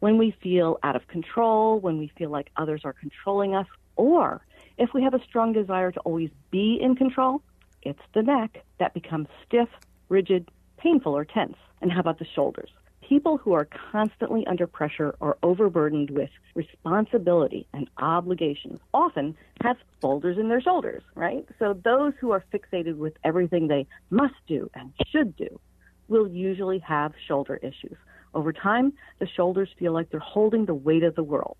When 0.00 0.18
we 0.18 0.36
feel 0.42 0.78
out 0.82 0.96
of 0.96 1.06
control, 1.08 1.80
when 1.80 1.98
we 1.98 2.12
feel 2.18 2.30
like 2.30 2.50
others 2.56 2.82
are 2.84 2.92
controlling 2.92 3.54
us, 3.54 3.66
or 3.96 4.44
if 4.76 4.90
we 4.92 5.02
have 5.02 5.14
a 5.14 5.22
strong 5.24 5.52
desire 5.52 5.92
to 5.92 6.00
always 6.00 6.30
be 6.50 6.78
in 6.80 6.96
control, 6.96 7.40
it's 7.86 8.00
the 8.14 8.22
neck 8.22 8.64
that 8.78 8.94
becomes 8.94 9.28
stiff, 9.46 9.68
rigid, 10.08 10.50
painful, 10.76 11.16
or 11.16 11.24
tense. 11.24 11.56
And 11.80 11.92
how 11.92 12.00
about 12.00 12.18
the 12.18 12.26
shoulders? 12.34 12.70
People 13.00 13.36
who 13.36 13.52
are 13.52 13.68
constantly 13.92 14.44
under 14.48 14.66
pressure 14.66 15.14
or 15.20 15.38
overburdened 15.44 16.10
with 16.10 16.30
responsibility 16.56 17.68
and 17.72 17.88
obligations 17.98 18.80
often 18.92 19.36
have 19.62 19.76
boulders 20.00 20.36
in 20.36 20.48
their 20.48 20.60
shoulders, 20.60 21.04
right? 21.14 21.46
So 21.60 21.80
those 21.84 22.14
who 22.20 22.32
are 22.32 22.44
fixated 22.52 22.96
with 22.96 23.12
everything 23.22 23.68
they 23.68 23.86
must 24.10 24.34
do 24.48 24.68
and 24.74 24.92
should 25.06 25.36
do 25.36 25.60
will 26.08 26.26
usually 26.26 26.80
have 26.80 27.12
shoulder 27.28 27.60
issues. 27.62 27.96
Over 28.34 28.52
time, 28.52 28.92
the 29.20 29.28
shoulders 29.28 29.68
feel 29.78 29.92
like 29.92 30.10
they're 30.10 30.18
holding 30.18 30.66
the 30.66 30.74
weight 30.74 31.04
of 31.04 31.14
the 31.14 31.22
world. 31.22 31.56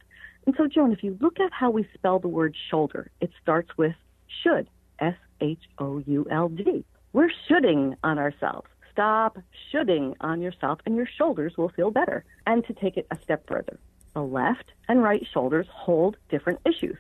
And 0.47 0.57
so, 0.59 0.67
Joan, 0.67 0.91
if 0.91 1.05
you 1.05 1.17
look 1.21 1.39
at 1.39 1.53
how 1.53 1.71
we 1.71 1.89
spell 1.95 2.19
the 2.19 2.29
word 2.29 2.57
shoulder, 2.71 3.13
it 3.21 3.31
starts 3.41 3.71
with 3.77 3.95
should, 4.43 4.69
S 4.99 5.15
H 5.41 5.63
O 5.79 6.03
U 6.07 6.27
L 6.31 6.49
D. 6.49 6.85
We're 7.13 7.31
shoulding 7.49 7.97
on 8.03 8.19
ourselves. 8.19 8.69
Stop 8.93 9.39
shoulding 9.71 10.15
on 10.21 10.41
yourself, 10.41 10.81
and 10.87 10.97
your 10.97 11.07
shoulders 11.07 11.57
will 11.57 11.69
feel 11.69 11.91
better. 11.91 12.25
And 12.47 12.65
to 12.67 12.73
take 12.73 12.97
it 12.97 13.07
a 13.11 13.19
step 13.23 13.47
further, 13.47 13.79
the 14.15 14.23
left 14.23 14.73
and 14.89 15.03
right 15.03 15.27
shoulders 15.33 15.67
hold 15.71 16.17
different 16.31 16.61
issues. 16.65 16.97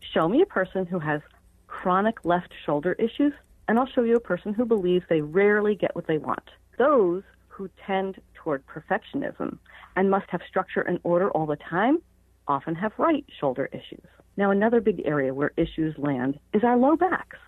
Show 0.00 0.28
me 0.28 0.42
a 0.42 0.46
person 0.46 0.84
who 0.86 0.98
has 0.98 1.22
chronic 1.66 2.24
left 2.24 2.52
shoulder 2.64 2.92
issues, 2.98 3.32
and 3.66 3.78
I'll 3.78 3.86
show 3.86 4.02
you 4.02 4.16
a 4.16 4.20
person 4.20 4.52
who 4.52 4.64
believes 4.64 5.06
they 5.08 5.20
rarely 5.20 5.74
get 5.74 5.94
what 5.94 6.06
they 6.06 6.18
want. 6.18 6.50
Those 6.76 7.22
who 7.48 7.70
tend 7.86 8.20
toward 8.34 8.64
perfectionism 8.66 9.58
and 9.96 10.10
must 10.10 10.30
have 10.30 10.42
structure 10.46 10.82
and 10.82 11.00
order 11.02 11.30
all 11.30 11.46
the 11.46 11.56
time 11.56 11.98
often 12.46 12.74
have 12.74 12.92
right 12.98 13.24
shoulder 13.40 13.68
issues. 13.72 14.06
Now, 14.38 14.52
another 14.52 14.80
big 14.80 15.02
area 15.04 15.34
where 15.34 15.50
issues 15.56 15.98
land 15.98 16.38
is 16.54 16.62
our 16.62 16.76
low 16.76 16.94
backs. 16.94 17.38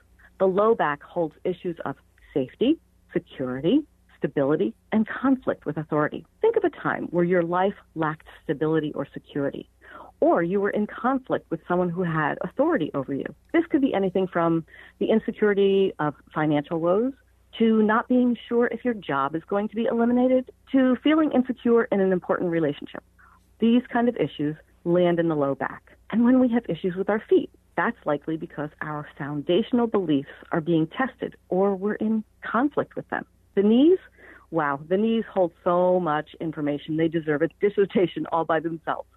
The 0.40 0.46
low 0.46 0.74
back 0.74 1.00
holds 1.04 1.36
issues 1.44 1.76
of 1.84 1.94
safety, 2.34 2.80
security, 3.12 3.86
stability, 4.18 4.74
and 4.90 5.06
conflict 5.06 5.66
with 5.66 5.76
authority. 5.76 6.26
Think 6.40 6.56
of 6.56 6.64
a 6.64 6.70
time 6.70 7.04
where 7.12 7.22
your 7.22 7.44
life 7.44 7.74
lacked 7.94 8.26
stability 8.42 8.90
or 8.92 9.06
security, 9.14 9.70
or 10.18 10.42
you 10.42 10.60
were 10.60 10.70
in 10.70 10.88
conflict 10.88 11.48
with 11.48 11.60
someone 11.68 11.90
who 11.90 12.02
had 12.02 12.38
authority 12.40 12.90
over 12.92 13.14
you. 13.14 13.26
This 13.52 13.62
could 13.70 13.82
be 13.82 13.94
anything 13.94 14.26
from 14.26 14.64
the 14.98 15.10
insecurity 15.10 15.92
of 16.00 16.16
financial 16.34 16.80
woes 16.80 17.12
to 17.60 17.84
not 17.84 18.08
being 18.08 18.36
sure 18.48 18.66
if 18.66 18.84
your 18.84 18.94
job 18.94 19.36
is 19.36 19.44
going 19.48 19.68
to 19.68 19.76
be 19.76 19.84
eliminated 19.84 20.50
to 20.72 20.96
feeling 21.04 21.30
insecure 21.30 21.84
in 21.84 22.00
an 22.00 22.10
important 22.10 22.50
relationship. 22.50 23.04
These 23.60 23.82
kind 23.92 24.08
of 24.08 24.16
issues 24.16 24.56
land 24.82 25.20
in 25.20 25.28
the 25.28 25.36
low 25.36 25.54
back. 25.54 25.92
And 26.12 26.24
when 26.24 26.40
we 26.40 26.48
have 26.48 26.64
issues 26.68 26.96
with 26.96 27.08
our 27.08 27.22
feet, 27.28 27.50
that's 27.76 27.96
likely 28.04 28.36
because 28.36 28.70
our 28.82 29.06
foundational 29.16 29.86
beliefs 29.86 30.28
are 30.52 30.60
being 30.60 30.86
tested 30.86 31.36
or 31.48 31.74
we're 31.74 31.94
in 31.94 32.24
conflict 32.44 32.96
with 32.96 33.08
them. 33.10 33.24
The 33.54 33.62
knees, 33.62 33.98
wow, 34.50 34.80
the 34.88 34.96
knees 34.96 35.24
hold 35.32 35.52
so 35.64 36.00
much 36.00 36.30
information. 36.40 36.96
They 36.96 37.08
deserve 37.08 37.42
a 37.42 37.48
dissertation 37.60 38.26
all 38.32 38.44
by 38.44 38.60
themselves. 38.60 39.08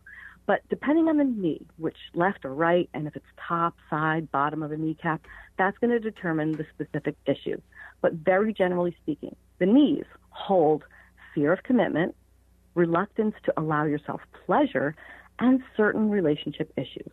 But 0.45 0.61
depending 0.69 1.07
on 1.07 1.17
the 1.17 1.23
knee, 1.23 1.65
which 1.77 1.95
left 2.13 2.43
or 2.43 2.53
right, 2.53 2.89
and 2.93 3.07
if 3.07 3.15
it's 3.15 3.25
top, 3.47 3.75
side, 3.89 4.29
bottom 4.31 4.61
of 4.61 4.69
the 4.69 4.77
kneecap, 4.77 5.21
that's 5.57 5.77
going 5.77 5.91
to 5.91 5.99
determine 5.99 6.53
the 6.53 6.65
specific 6.73 7.15
issue. 7.25 7.61
But 8.01 8.13
very 8.13 8.53
generally 8.53 8.95
speaking, 9.01 9.35
the 9.59 9.65
knees 9.65 10.05
hold 10.29 10.83
fear 11.33 11.53
of 11.53 11.63
commitment, 11.63 12.15
reluctance 12.75 13.35
to 13.45 13.53
allow 13.57 13.85
yourself 13.85 14.21
pleasure, 14.45 14.95
and 15.39 15.61
certain 15.75 16.09
relationship 16.09 16.71
issues. 16.77 17.11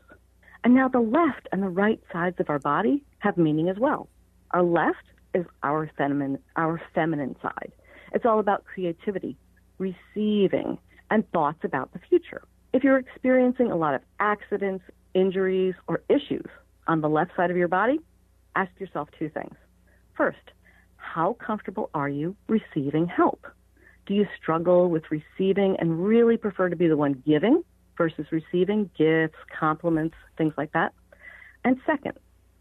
And 0.62 0.74
now 0.74 0.88
the 0.88 1.00
left 1.00 1.48
and 1.52 1.62
the 1.62 1.68
right 1.68 2.00
sides 2.12 2.36
of 2.38 2.50
our 2.50 2.58
body 2.58 3.02
have 3.18 3.36
meaning 3.38 3.68
as 3.68 3.78
well. 3.78 4.08
Our 4.50 4.62
left 4.62 5.04
is 5.34 5.46
our 5.62 5.90
feminine, 5.96 6.38
our 6.56 6.80
feminine 6.94 7.36
side. 7.40 7.72
It's 8.12 8.26
all 8.26 8.40
about 8.40 8.64
creativity, 8.64 9.36
receiving, 9.78 10.78
and 11.10 11.30
thoughts 11.32 11.60
about 11.64 11.92
the 11.92 12.00
future. 12.08 12.42
If 12.72 12.84
you're 12.84 12.98
experiencing 12.98 13.70
a 13.70 13.76
lot 13.76 13.94
of 13.94 14.02
accidents, 14.18 14.84
injuries, 15.14 15.74
or 15.88 16.02
issues 16.08 16.46
on 16.86 17.00
the 17.00 17.08
left 17.08 17.32
side 17.36 17.50
of 17.50 17.56
your 17.56 17.68
body, 17.68 18.00
ask 18.54 18.70
yourself 18.78 19.08
two 19.18 19.28
things. 19.28 19.54
First, 20.16 20.38
how 20.96 21.34
comfortable 21.34 21.90
are 21.94 22.08
you 22.08 22.36
receiving 22.48 23.06
help? 23.06 23.46
Do 24.06 24.14
you 24.14 24.26
struggle 24.40 24.90
with 24.90 25.04
receiving 25.10 25.76
and 25.78 26.04
really 26.04 26.36
prefer 26.36 26.68
to 26.68 26.76
be 26.76 26.88
the 26.88 26.96
one 26.96 27.22
giving 27.26 27.62
versus 28.00 28.24
receiving 28.30 28.88
gifts, 28.96 29.36
compliments, 29.58 30.14
things 30.38 30.54
like 30.56 30.72
that? 30.72 30.94
And 31.64 31.76
second, 31.84 32.14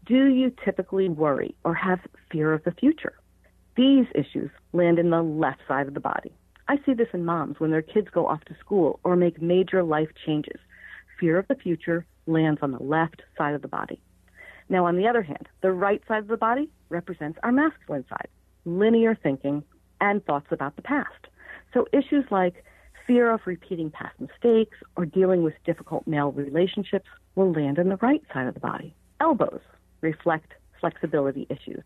do 0.04 0.26
you 0.26 0.52
typically 0.62 1.08
worry 1.08 1.54
or 1.64 1.72
have 1.72 1.98
fear 2.30 2.52
of 2.52 2.62
the 2.64 2.72
future? 2.72 3.14
These 3.74 4.04
issues 4.14 4.50
land 4.74 4.98
in 4.98 5.08
the 5.08 5.22
left 5.22 5.60
side 5.66 5.88
of 5.88 5.94
the 5.94 6.00
body. 6.00 6.30
I 6.68 6.76
see 6.84 6.92
this 6.92 7.08
in 7.14 7.24
moms 7.24 7.58
when 7.58 7.70
their 7.70 7.80
kids 7.80 8.08
go 8.12 8.26
off 8.26 8.44
to 8.44 8.56
school 8.60 9.00
or 9.02 9.16
make 9.16 9.40
major 9.40 9.82
life 9.82 10.10
changes. 10.26 10.60
Fear 11.18 11.38
of 11.38 11.48
the 11.48 11.54
future 11.54 12.04
lands 12.26 12.60
on 12.60 12.72
the 12.72 12.82
left 12.82 13.22
side 13.38 13.54
of 13.54 13.62
the 13.62 13.68
body. 13.68 13.98
Now, 14.68 14.84
on 14.84 14.98
the 14.98 15.08
other 15.08 15.22
hand, 15.22 15.48
the 15.62 15.72
right 15.72 16.02
side 16.06 16.24
of 16.24 16.28
the 16.28 16.36
body 16.36 16.68
represents 16.90 17.38
our 17.42 17.50
masculine 17.50 18.04
side, 18.10 18.28
linear 18.66 19.14
thinking, 19.14 19.64
and 20.02 20.22
thoughts 20.26 20.48
about 20.50 20.76
the 20.76 20.82
past. 20.82 21.28
So 21.72 21.86
issues 21.94 22.26
like 22.30 22.62
fear 23.06 23.30
of 23.30 23.40
repeating 23.44 23.90
past 23.90 24.14
mistakes, 24.20 24.76
or 24.96 25.04
dealing 25.04 25.42
with 25.42 25.54
difficult 25.64 26.06
male 26.06 26.32
relationships 26.32 27.08
will 27.34 27.52
land 27.52 27.78
on 27.78 27.88
the 27.88 27.96
right 27.96 28.22
side 28.32 28.46
of 28.46 28.54
the 28.54 28.60
body. 28.60 28.94
Elbows 29.20 29.60
reflect 30.00 30.52
flexibility 30.80 31.46
issues. 31.50 31.82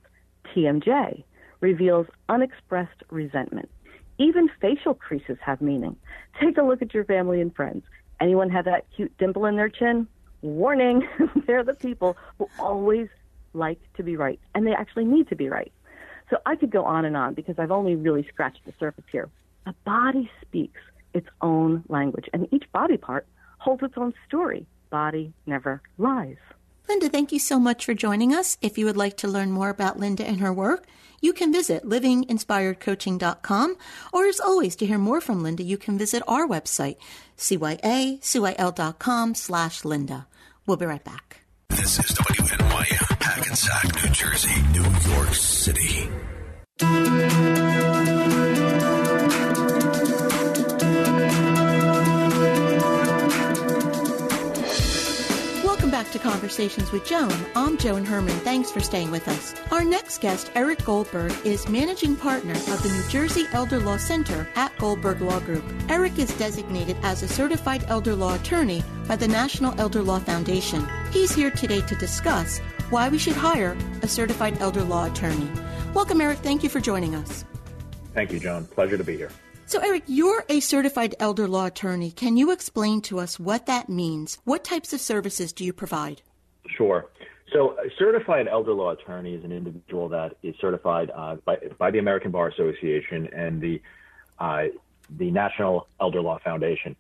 TMJ 0.55 1.25
reveals 1.61 2.07
unexpressed 2.29 3.03
resentment. 3.11 3.71
Even 4.19 4.49
facial 4.61 4.95
creases 4.95 5.39
have 5.41 5.61
meaning. 5.61 5.97
Take 6.41 6.59
a 6.59 6.63
look 6.63 6.83
at 6.83 6.95
your 6.95 7.05
family 7.05 7.41
and 7.41 7.55
friends. 7.55 7.85
Anyone 8.21 8.51
have 8.51 8.65
that 8.67 8.87
cute 8.95 9.17
dimple 9.19 9.47
in 9.47 9.57
their 9.57 9.69
chin? 9.69 10.07
Warning, 10.43 11.09
they're 11.47 11.65
the 11.65 11.75
people 11.75 12.17
who 12.39 12.49
always 12.59 13.09
like 13.55 13.81
to 13.95 14.03
be 14.03 14.17
right, 14.17 14.39
and 14.55 14.67
they 14.67 14.73
actually 14.73 15.05
need 15.05 15.29
to 15.29 15.37
be 15.37 15.49
right. 15.49 15.73
So 16.31 16.39
I 16.47 16.57
could 16.57 16.71
go 16.71 16.85
on 16.85 17.05
and 17.05 17.17
on 17.17 17.35
because 17.35 17.59
I've 17.59 17.71
only 17.71 17.97
really 17.97 18.27
scratched 18.29 18.65
the 18.65 18.73
surface 18.79 19.05
here. 19.11 19.29
The 19.67 19.75
body 19.85 20.31
speaks 20.43 20.81
its 21.15 21.29
own 21.41 21.85
language, 21.89 22.29
and 22.33 22.49
each 22.53 22.71
body 22.73 22.97
part 22.97 23.27
holds 23.59 23.83
its 23.83 23.95
own 23.97 24.13
story. 24.27 24.67
Body 24.91 25.33
never 25.47 25.81
lies. 25.99 26.37
Linda, 26.89 27.09
thank 27.09 27.33
you 27.33 27.39
so 27.39 27.59
much 27.59 27.85
for 27.85 27.95
joining 27.95 28.35
us. 28.35 28.59
If 28.61 28.77
you 28.77 28.85
would 28.85 28.97
like 28.97 29.17
to 29.19 29.29
learn 29.29 29.51
more 29.51 29.71
about 29.71 29.99
Linda 29.99 30.27
and 30.27 30.41
her 30.41 30.53
work, 30.53 30.87
you 31.21 31.33
can 31.33 31.51
visit 31.51 31.85
livinginspiredcoaching.com. 31.85 33.77
Or 34.13 34.27
as 34.27 34.41
always, 34.41 34.77
to 34.77 34.87
hear 34.87 34.99
more 34.99 35.23
from 35.23 35.43
Linda, 35.43 35.63
you 35.63 35.79
can 35.79 35.97
visit 35.97 36.23
our 36.29 36.47
website, 36.47 36.97
cyacyl.com 37.39 39.35
slash 39.35 39.85
Linda. 39.85 40.27
We'll 40.67 40.77
be 40.77 40.87
right 40.87 41.05
back. 41.05 41.41
This 41.71 41.99
is 41.99 42.13
WNYM, 42.13 43.23
Hackensack, 43.23 44.05
New 44.05 44.11
Jersey, 44.11 44.63
New 44.73 45.15
York 45.15 45.35
City. 45.35 46.11
To 56.15 56.21
Conversations 56.21 56.93
with 56.93 57.05
Joan. 57.05 57.35
I'm 57.57 57.77
Joan 57.77 58.05
Herman. 58.05 58.39
Thanks 58.41 58.71
for 58.71 58.79
staying 58.79 59.11
with 59.11 59.27
us. 59.27 59.53
Our 59.73 59.83
next 59.83 60.21
guest, 60.21 60.49
Eric 60.55 60.85
Goldberg, 60.85 61.35
is 61.45 61.69
managing 61.69 62.15
partner 62.15 62.53
of 62.53 62.81
the 62.85 62.89
New 62.89 63.09
Jersey 63.09 63.47
Elder 63.53 63.81
Law 63.81 63.97
Center 63.97 64.49
at 64.55 64.77
Goldberg 64.79 65.21
Law 65.21 65.41
Group. 65.41 65.65
Eric 65.89 66.17
is 66.21 66.33
designated 66.39 66.97
as 67.03 67.25
a 67.25 67.29
certified 67.29 67.85
elder 67.89 68.15
law 68.15 68.37
attorney 68.37 68.85
by 69.09 69.17
the 69.17 69.27
National 69.27 69.75
Elder 69.81 70.05
Law 70.05 70.21
Foundation. 70.21 70.87
He's 71.11 71.35
here 71.35 71.51
today 71.51 71.81
to 71.81 71.97
discuss 71.97 72.61
why 72.91 73.09
we 73.09 73.19
should 73.19 73.35
hire 73.35 73.77
a 74.03 74.07
certified 74.07 74.61
elder 74.61 74.85
law 74.85 75.07
attorney. 75.07 75.51
Welcome, 75.95 76.21
Eric. 76.21 76.39
Thank 76.39 76.63
you 76.63 76.69
for 76.69 76.79
joining 76.79 77.17
us. 77.17 77.45
Thank 78.13 78.31
you, 78.31 78.39
Joan. 78.39 78.67
Pleasure 78.67 78.97
to 78.97 79.05
be 79.05 79.17
here. 79.17 79.31
So, 79.67 79.81
Eric, 79.81 80.05
you're 80.07 80.45
a 80.49 80.61
certified 80.61 81.15
elder 81.19 81.49
law 81.49 81.67
attorney. 81.67 82.11
Can 82.11 82.37
you 82.37 82.53
explain 82.53 83.01
to 83.03 83.19
us 83.19 83.41
what 83.41 83.67
that 83.67 83.89
means? 83.89 84.39
What 84.45 84.63
types 84.63 84.93
of 84.93 85.01
services 85.01 85.53
do 85.53 85.65
you 85.65 85.73
provide? 85.73 86.21
Sure. 86.77 87.07
So, 87.53 87.71
a 87.79 87.89
certified 87.99 88.47
elder 88.47 88.75
law 88.75 88.91
attorney 88.91 89.35
is 89.35 89.43
an 89.43 89.53
individual 89.53 90.09
that 90.11 90.37
is 90.43 90.55
certified 90.61 91.11
uh, 91.15 91.37
by, 91.45 91.57
by 91.79 91.91
the 91.91 91.99
American 91.99 92.31
Bar 92.31 92.49
Association 92.49 93.29
and 93.35 93.61
the 93.61 93.81
uh, 94.39 94.65
the 95.19 95.31
National 95.31 95.87
Elder 96.01 96.21
Law 96.21 96.39
Foundation. 96.43 96.97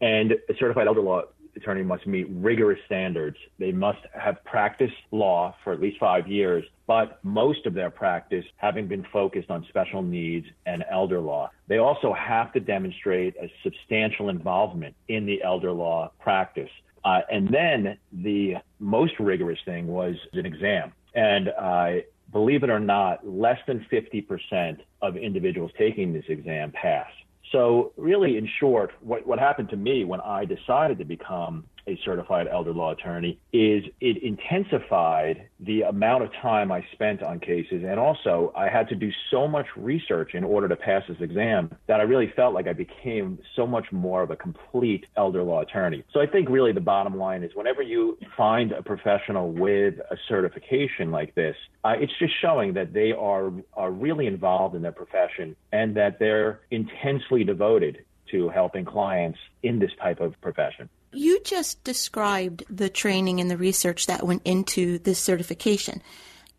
And 0.00 0.32
a 0.48 0.54
certified 0.58 0.86
elder 0.86 1.00
law 1.00 1.22
attorney 1.58 1.82
must 1.82 2.06
meet 2.06 2.26
rigorous 2.30 2.78
standards. 2.86 3.36
They 3.58 3.72
must 3.72 4.00
have 4.18 4.42
practiced 4.44 4.94
law 5.10 5.54
for 5.62 5.72
at 5.72 5.80
least 5.80 5.98
five 5.98 6.26
years, 6.26 6.64
but 6.86 7.22
most 7.22 7.66
of 7.66 7.74
their 7.74 7.90
practice 7.90 8.44
having 8.56 8.88
been 8.88 9.04
focused 9.12 9.50
on 9.50 9.66
special 9.68 10.02
needs 10.02 10.46
and 10.66 10.84
elder 10.90 11.20
law. 11.20 11.50
They 11.66 11.78
also 11.78 12.12
have 12.14 12.52
to 12.52 12.60
demonstrate 12.60 13.36
a 13.36 13.52
substantial 13.62 14.28
involvement 14.28 14.94
in 15.08 15.26
the 15.26 15.42
elder 15.42 15.72
law 15.72 16.12
practice. 16.20 16.70
Uh, 17.04 17.20
and 17.30 17.48
then 17.48 17.98
the 18.12 18.56
most 18.78 19.14
rigorous 19.18 19.58
thing 19.64 19.86
was 19.86 20.16
an 20.32 20.46
exam. 20.46 20.92
And 21.14 21.48
uh, 21.48 21.92
believe 22.32 22.62
it 22.62 22.70
or 22.70 22.80
not, 22.80 23.26
less 23.26 23.58
than 23.66 23.86
50% 23.90 24.78
of 25.02 25.16
individuals 25.16 25.70
taking 25.78 26.12
this 26.12 26.24
exam 26.28 26.72
pass. 26.72 27.08
So, 27.52 27.92
really, 27.96 28.36
in 28.36 28.48
short, 28.60 28.90
what, 29.00 29.26
what 29.26 29.38
happened 29.38 29.70
to 29.70 29.76
me 29.76 30.04
when 30.04 30.20
I 30.20 30.44
decided 30.44 30.98
to 30.98 31.04
become 31.04 31.64
a 31.88 31.98
certified 32.04 32.46
elder 32.46 32.72
law 32.72 32.92
attorney 32.92 33.38
is 33.52 33.82
it 34.00 34.22
intensified 34.22 35.48
the 35.60 35.82
amount 35.82 36.22
of 36.22 36.32
time 36.34 36.70
I 36.70 36.84
spent 36.92 37.22
on 37.22 37.40
cases. 37.40 37.82
And 37.84 37.98
also, 37.98 38.52
I 38.54 38.68
had 38.68 38.88
to 38.90 38.94
do 38.94 39.10
so 39.30 39.48
much 39.48 39.66
research 39.76 40.34
in 40.34 40.44
order 40.44 40.68
to 40.68 40.76
pass 40.76 41.02
this 41.08 41.16
exam 41.20 41.74
that 41.86 42.00
I 42.00 42.02
really 42.02 42.32
felt 42.36 42.54
like 42.54 42.68
I 42.68 42.74
became 42.74 43.38
so 43.56 43.66
much 43.66 43.90
more 43.90 44.22
of 44.22 44.30
a 44.30 44.36
complete 44.36 45.06
elder 45.16 45.42
law 45.42 45.62
attorney. 45.62 46.04
So, 46.12 46.20
I 46.20 46.26
think 46.26 46.48
really 46.48 46.72
the 46.72 46.80
bottom 46.80 47.16
line 47.16 47.42
is 47.42 47.52
whenever 47.54 47.82
you 47.82 48.18
find 48.36 48.72
a 48.72 48.82
professional 48.82 49.50
with 49.50 49.94
a 50.10 50.16
certification 50.28 51.10
like 51.10 51.34
this, 51.34 51.56
uh, 51.84 51.94
it's 51.98 52.12
just 52.18 52.34
showing 52.40 52.74
that 52.74 52.92
they 52.92 53.12
are, 53.12 53.50
are 53.74 53.90
really 53.90 54.26
involved 54.26 54.74
in 54.76 54.82
their 54.82 54.92
profession 54.92 55.56
and 55.72 55.96
that 55.96 56.18
they're 56.18 56.60
intensely 56.70 57.44
devoted 57.44 58.04
to 58.30 58.48
helping 58.50 58.84
clients 58.84 59.38
in 59.62 59.78
this 59.78 59.90
type 60.00 60.20
of 60.20 60.38
profession. 60.40 60.88
You 61.12 61.40
just 61.42 61.82
described 61.84 62.64
the 62.68 62.88
training 62.90 63.40
and 63.40 63.50
the 63.50 63.56
research 63.56 64.06
that 64.06 64.26
went 64.26 64.42
into 64.44 64.98
this 64.98 65.18
certification. 65.18 66.02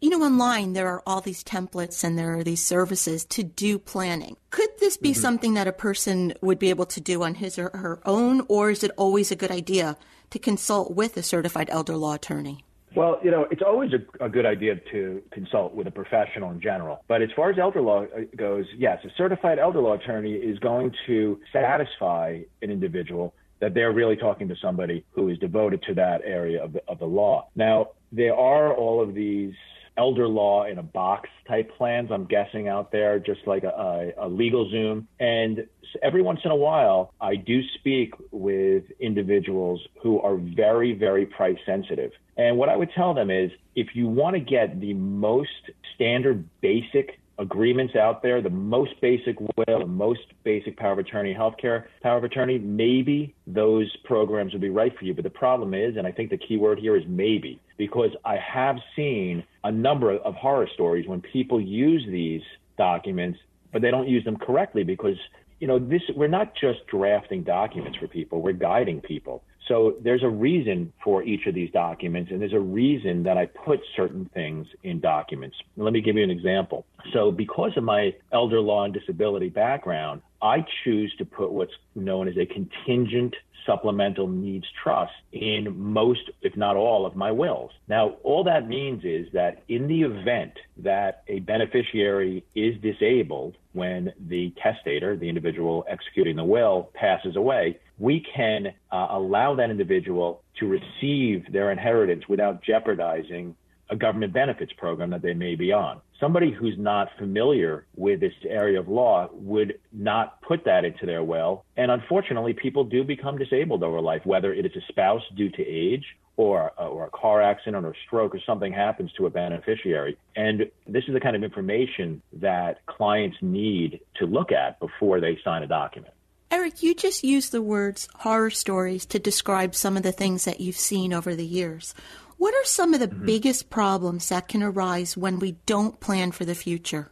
You 0.02 0.10
know, 0.10 0.24
online 0.24 0.74
there 0.74 0.88
are 0.88 1.04
all 1.06 1.22
these 1.22 1.44
templates 1.44 2.04
and 2.04 2.18
there 2.18 2.38
are 2.38 2.44
these 2.44 2.66
services 2.66 3.26
to 3.26 3.44
do 3.44 3.78
planning. 3.78 4.38
Could 4.50 4.70
this 4.80 4.96
be 4.96 5.12
mm-hmm. 5.12 5.22
something 5.22 5.54
that 5.56 5.68
a 5.68 5.74
person 5.74 6.34
would 6.42 6.58
be 6.58 6.70
able 6.70 6.86
to 6.88 7.02
do 7.02 7.22
on 7.24 7.36
his 7.36 7.60
or 7.60 7.70
her 7.74 8.00
own, 8.06 8.46
or 8.48 8.72
is 8.72 8.84
it 8.84 8.92
always 8.98 9.32
a 9.32 9.36
good 9.36 9.52
idea 9.52 9.98
to 10.30 10.40
consult 10.40 10.96
with 10.96 11.18
a 11.18 11.24
certified 11.24 11.70
elder 11.70 11.98
law 11.98 12.14
attorney? 12.14 12.64
Well, 12.96 13.20
you 13.24 13.30
know, 13.30 13.46
it's 13.52 13.62
always 13.62 13.92
a, 13.94 14.26
a, 14.26 14.30
good 14.30 14.48
idea 14.48 14.76
to 14.92 15.22
consult 15.32 15.76
with 15.76 15.86
a 15.86 15.92
professional 15.92 16.50
in 16.50 16.60
general. 16.60 17.04
But 17.08 17.22
as 17.22 17.30
far 17.36 17.52
as 17.52 17.60
elder 17.60 17.82
law 17.82 18.06
uh, 18.06 18.22
goes, 18.36 18.66
yes, 18.76 19.00
a 19.06 19.10
certified 19.16 19.60
elder 19.60 19.80
law 19.80 19.94
attorney 19.94 20.34
is 20.34 20.58
going 20.58 20.94
to 21.06 21.40
satisfy 21.54 22.40
an 22.64 22.72
individual 22.72 23.36
that 23.60 23.74
they're 23.74 23.92
really 23.92 24.16
talking 24.16 24.48
to 24.48 24.56
somebody 24.62 25.06
who 25.12 25.30
is 25.30 25.38
devoted 25.40 25.84
to 25.84 25.94
that 25.96 26.22
area 26.24 26.64
of 26.64 26.74
the, 26.74 26.82
of 26.88 27.00
the 27.00 27.06
law. 27.06 27.50
Now, 27.56 27.90
there 28.12 28.36
are 28.36 28.74
all 28.74 29.02
of 29.02 29.14
these 29.14 29.54
elder 29.98 30.28
law 30.28 30.64
in 30.64 30.78
a 30.78 30.84
box 30.84 31.30
type 31.48 31.70
plans, 31.78 32.10
I'm 32.12 32.26
guessing, 32.26 32.70
out 32.70 32.92
there, 32.92 33.20
just 33.20 33.42
like 33.46 33.64
a, 33.64 34.14
a, 34.18 34.26
a 34.26 34.30
LegalZoom. 34.30 35.06
And 35.20 35.68
every 36.02 36.22
once 36.22 36.40
in 36.46 36.52
a 36.52 36.56
while, 36.56 37.14
I 37.20 37.36
do 37.36 37.62
speak 37.80 38.14
with 38.32 38.86
individuals 39.00 39.82
who 40.02 40.22
are 40.22 40.38
very, 40.38 40.94
very 40.94 41.26
price 41.26 41.58
sensitive. 41.66 42.12
And 42.38 42.58
what 42.58 42.70
I 42.70 42.78
would 42.78 42.92
tell 42.96 43.14
them 43.14 43.30
is 43.30 43.52
if 43.76 43.88
you 43.94 44.08
want 44.08 44.36
to 44.36 44.40
get 44.40 44.80
the 44.80 44.94
most 44.94 45.50
standard 45.96 46.48
basic 46.62 47.19
agreements 47.40 47.96
out 47.96 48.22
there, 48.22 48.42
the 48.42 48.50
most 48.50 49.00
basic 49.02 49.40
will, 49.40 49.80
the 49.80 49.86
most 49.86 50.20
basic 50.44 50.78
power 50.78 50.92
of 50.92 51.00
attorney, 51.00 51.34
healthcare 51.34 51.86
power 52.04 52.18
of 52.18 52.24
attorney, 52.24 52.60
maybe 52.60 53.34
those 53.48 53.92
programs 54.04 54.52
would 54.52 54.62
be 54.62 54.70
right 54.70 54.96
for 54.98 55.06
you. 55.06 55.14
But 55.14 55.24
the 55.24 55.30
problem 55.30 55.74
is, 55.74 55.96
and 55.98 56.06
I 56.06 56.12
think 56.12 56.30
the 56.30 56.38
key 56.38 56.58
word 56.58 56.80
here 56.80 56.96
is 56.96 57.04
maybe, 57.08 57.60
because 57.78 58.12
I 58.26 58.38
have 58.38 58.76
seen 58.96 59.44
a 59.64 59.72
number 59.72 60.12
of 60.12 60.36
horror 60.36 60.68
stories 60.74 61.08
when 61.08 61.22
people 61.22 61.60
use 61.62 62.06
these 62.08 62.42
documents, 62.78 63.40
but 63.72 63.82
they 63.82 63.90
don't 63.90 64.08
use 64.08 64.24
them 64.26 64.38
correctly 64.38 64.84
because 64.84 65.18
you 65.60 65.68
know 65.68 65.80
this 65.80 66.02
we're 66.16 66.28
not 66.28 66.54
just 66.56 66.86
drafting 66.88 67.44
documents 67.44 67.98
for 67.98 68.08
people, 68.08 68.42
we're 68.42 68.52
guiding 68.54 69.02
people. 69.02 69.44
So 69.70 69.96
there's 70.02 70.24
a 70.24 70.30
reason 70.30 70.92
for 71.04 71.22
each 71.24 71.46
of 71.46 71.54
these 71.54 71.72
documents, 71.72 72.32
and 72.32 72.42
there's 72.42 72.54
a 72.54 72.60
reason 72.60 73.24
that 73.24 73.38
I 73.38 73.46
put 73.46 73.80
certain 73.96 74.26
things 74.34 74.68
in 74.84 75.00
documents. 75.00 75.56
Let 75.78 75.94
me 75.94 76.02
give 76.02 76.18
you 76.18 76.24
an 76.24 76.32
example. 76.32 76.86
So, 77.14 77.32
because 77.32 77.78
of 77.78 77.84
my 77.84 78.16
elder 78.32 78.60
law 78.60 78.84
and 78.84 78.94
disability 78.94 79.50
background, 79.50 80.22
I 80.42 80.66
choose 80.84 81.14
to 81.20 81.26
put 81.26 81.52
what's 81.52 81.74
known 81.94 82.28
as 82.28 82.36
a 82.38 82.48
contingent 82.48 83.36
supplemental 83.66 84.28
needs 84.28 84.66
trust 84.82 85.14
in 85.32 85.78
most, 85.78 86.32
if 86.42 86.58
not 86.58 86.76
all, 86.76 87.06
of 87.06 87.16
my 87.16 87.32
wills. 87.32 87.72
Now, 87.88 88.16
all 88.24 88.44
that 88.46 88.68
means 88.68 89.04
is 89.04 89.28
that 89.34 89.62
in 89.68 89.88
the 89.88 90.02
event 90.02 90.54
that 90.78 91.24
a 91.28 91.40
beneficiary 91.40 92.44
is 92.56 92.76
disabled 92.82 93.56
when 93.74 94.14
the 94.28 94.52
testator, 94.64 95.16
the 95.16 95.30
individual 95.30 95.86
executing 95.88 96.38
the 96.38 96.44
will, 96.44 96.90
passes 96.96 97.36
away, 97.36 97.78
we 98.00 98.26
can 98.36 98.68
uh, 98.92 99.08
allow 99.12 99.56
that 99.56 99.70
individual 99.70 100.42
to 100.60 100.68
receive 100.68 101.52
their 101.52 101.72
inheritance 101.72 102.24
without 102.28 102.64
jeopardizing 102.64 103.56
a 103.90 103.96
government 103.96 104.34
benefits 104.34 104.72
program 104.74 105.10
that 105.10 105.22
they 105.22 105.34
may 105.34 105.56
be 105.56 105.72
on. 105.72 106.00
Somebody 106.20 106.52
who's 106.52 106.78
not 106.78 107.10
familiar 107.18 107.86
with 107.96 108.20
this 108.20 108.34
area 108.48 108.80
of 108.80 108.88
law 108.88 109.30
would 109.34 109.80
not 109.92 110.42
put 110.42 110.66
that 110.66 110.86
into 110.86 111.06
their 111.06 111.24
will. 111.24 111.64
And 111.78 111.90
unfortunately, 111.90 112.54
people 112.54 112.84
do 112.84 113.04
become 113.04 113.38
disabled 113.38 113.84
over 113.84 114.00
life, 114.02 114.22
whether 114.26 114.54
it 114.54 114.66
is 114.66 114.72
a 114.76 114.82
spouse 114.90 115.24
due 115.36 115.50
to 115.50 115.66
age 115.66 116.04
or, 116.38 116.72
uh, 116.78 116.88
or 116.88 117.06
a 117.06 117.10
car 117.10 117.42
accident 117.42 117.86
or 117.86 117.92
a 117.92 117.96
stroke 118.06 118.36
or 118.36 118.40
something 118.46 118.72
happens 118.72 119.12
to 119.14 119.26
a 119.26 119.30
beneficiary. 119.30 120.18
And 120.36 120.70
this 120.88 121.04
is 121.08 121.14
the 121.14 121.20
kind 121.20 121.36
of 121.36 121.44
information 121.44 122.22
that 122.34 122.86
clients 122.86 123.38
need 123.42 124.02
to 124.18 124.26
look 124.26 124.52
at 124.52 124.80
before 124.80 125.20
they 125.20 125.40
sign 125.44 125.64
a 125.64 125.68
document. 125.68 126.14
Eric, 126.52 126.82
you 126.82 126.96
just 126.96 127.24
used 127.24 127.52
the 127.52 127.62
words 127.62 128.08
horror 128.16 128.50
stories 128.50 129.06
to 129.08 129.20
describe 129.20 129.76
some 129.76 129.96
of 129.96 130.02
the 130.02 130.12
things 130.12 130.46
that 130.46 130.60
you've 130.60 130.76
seen 130.76 131.14
over 131.14 131.36
the 131.36 131.46
years. 131.46 131.94
What 132.38 132.56
are 132.56 132.66
some 132.66 132.94
of 132.96 133.00
the 133.00 133.08
mm-hmm. 133.08 133.26
biggest 133.26 133.70
problems 133.70 134.30
that 134.30 134.48
can 134.48 134.64
arise 134.64 135.16
when 135.16 135.38
we 135.38 135.58
don't 135.68 136.00
plan 136.00 136.32
for 136.32 136.46
the 136.46 136.56
future? 136.56 137.12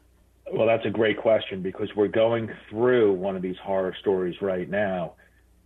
Well, 0.52 0.66
that's 0.66 0.86
a 0.86 0.90
great 0.90 1.18
question 1.18 1.62
because 1.62 1.90
we're 1.96 2.08
going 2.08 2.50
through 2.70 3.14
one 3.14 3.36
of 3.36 3.42
these 3.44 3.58
horror 3.58 3.96
stories 4.00 4.42
right 4.42 4.68
now. 4.70 5.14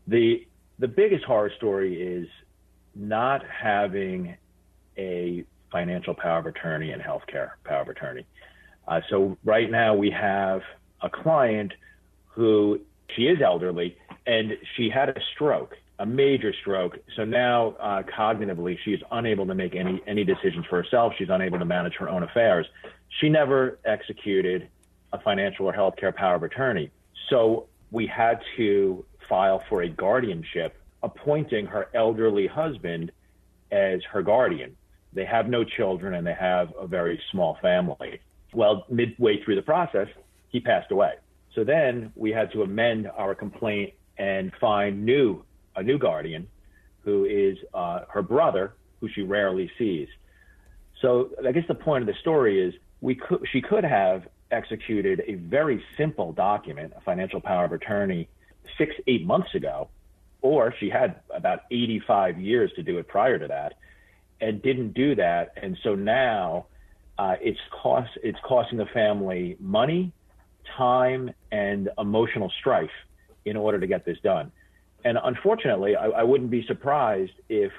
The 0.07 0.45
the 0.79 0.87
biggest 0.87 1.23
horror 1.23 1.51
story 1.55 2.01
is 2.01 2.27
not 2.95 3.43
having 3.45 4.35
a 4.97 5.45
financial 5.71 6.15
power 6.15 6.39
of 6.39 6.47
attorney 6.47 6.91
and 6.91 7.01
healthcare 7.01 7.51
power 7.63 7.81
of 7.83 7.87
attorney. 7.87 8.25
Uh, 8.87 8.99
so 9.09 9.37
right 9.45 9.69
now 9.69 9.93
we 9.93 10.09
have 10.09 10.61
a 11.01 11.09
client 11.09 11.71
who 12.25 12.81
she 13.15 13.23
is 13.23 13.41
elderly 13.41 13.97
and 14.25 14.57
she 14.75 14.89
had 14.89 15.09
a 15.09 15.21
stroke, 15.33 15.75
a 15.99 16.05
major 16.05 16.53
stroke. 16.61 16.97
So 17.15 17.25
now 17.25 17.75
uh, 17.79 18.03
cognitively 18.03 18.77
she 18.83 18.91
is 18.91 19.01
unable 19.11 19.45
to 19.47 19.55
make 19.55 19.75
any 19.75 20.01
any 20.07 20.23
decisions 20.23 20.65
for 20.69 20.81
herself. 20.81 21.13
She's 21.17 21.29
unable 21.29 21.59
to 21.59 21.65
manage 21.65 21.95
her 21.95 22.09
own 22.09 22.23
affairs. 22.23 22.65
She 23.19 23.29
never 23.29 23.79
executed 23.85 24.69
a 25.13 25.19
financial 25.19 25.65
or 25.67 25.73
healthcare 25.73 26.15
power 26.15 26.35
of 26.35 26.43
attorney. 26.43 26.91
So 27.29 27.67
we 27.91 28.07
had 28.07 28.39
to 28.57 29.05
file 29.27 29.63
for 29.69 29.81
a 29.83 29.89
guardianship, 29.89 30.75
appointing 31.03 31.65
her 31.65 31.89
elderly 31.93 32.47
husband 32.47 33.11
as 33.71 34.01
her 34.11 34.21
guardian. 34.21 34.75
They 35.13 35.25
have 35.25 35.49
no 35.49 35.63
children 35.63 36.13
and 36.13 36.25
they 36.25 36.33
have 36.33 36.73
a 36.79 36.87
very 36.87 37.21
small 37.31 37.57
family. 37.61 38.19
Well, 38.53 38.85
midway 38.89 39.43
through 39.43 39.55
the 39.55 39.61
process, 39.61 40.07
he 40.49 40.59
passed 40.59 40.91
away. 40.91 41.13
So 41.55 41.63
then 41.63 42.11
we 42.15 42.31
had 42.31 42.51
to 42.53 42.63
amend 42.63 43.07
our 43.07 43.35
complaint 43.35 43.93
and 44.17 44.51
find 44.59 45.05
new 45.05 45.43
a 45.75 45.83
new 45.83 45.97
guardian, 45.97 46.47
who 47.03 47.25
is 47.25 47.57
uh, 47.73 48.01
her 48.09 48.21
brother, 48.21 48.73
who 48.99 49.07
she 49.09 49.21
rarely 49.21 49.71
sees. 49.77 50.07
So 51.01 51.29
I 51.47 51.51
guess 51.51 51.63
the 51.67 51.75
point 51.75 52.03
of 52.03 52.07
the 52.07 52.19
story 52.19 52.61
is 52.61 52.73
we 52.99 53.15
could 53.15 53.43
she 53.51 53.61
could 53.61 53.83
have 53.83 54.27
executed 54.51 55.23
a 55.27 55.35
very 55.35 55.83
simple 55.97 56.33
document, 56.33 56.93
a 56.95 57.01
financial 57.01 57.41
power 57.41 57.65
of 57.65 57.71
attorney, 57.71 58.27
six 58.77 58.93
eight 59.07 59.25
months 59.25 59.55
ago, 59.55 59.89
or 60.41 60.73
she 60.79 60.89
had 60.89 61.21
about 61.33 61.61
85 61.71 62.39
years 62.39 62.71
to 62.75 62.83
do 62.83 62.97
it 62.97 63.07
prior 63.07 63.39
to 63.39 63.47
that, 63.47 63.73
and 64.39 64.61
didn't 64.61 64.93
do 64.93 65.15
that, 65.15 65.53
and 65.57 65.77
so 65.83 65.95
now 65.95 66.65
uh, 67.17 67.35
it's 67.41 67.59
cost 67.71 68.11
it's 68.23 68.39
costing 68.43 68.77
the 68.77 68.85
family 68.87 69.55
money, 69.59 70.11
time, 70.77 71.31
and 71.51 71.89
emotional 71.97 72.51
strife 72.59 72.89
in 73.45 73.57
order 73.57 73.79
to 73.79 73.87
get 73.87 74.05
this 74.05 74.17
done. 74.23 74.51
And 75.03 75.17
unfortunately, 75.23 75.95
I, 75.95 76.07
I 76.07 76.23
wouldn't 76.23 76.51
be 76.51 76.65
surprised 76.67 77.33
if 77.49 77.71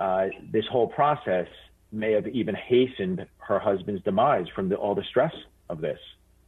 uh, 0.00 0.26
this 0.50 0.64
whole 0.66 0.88
process 0.88 1.46
may 1.92 2.12
have 2.12 2.26
even 2.28 2.54
hastened 2.54 3.26
her 3.38 3.58
husband's 3.58 4.02
demise 4.02 4.46
from 4.54 4.68
the, 4.68 4.76
all 4.76 4.94
the 4.94 5.04
stress 5.04 5.34
of 5.68 5.80
this. 5.80 5.98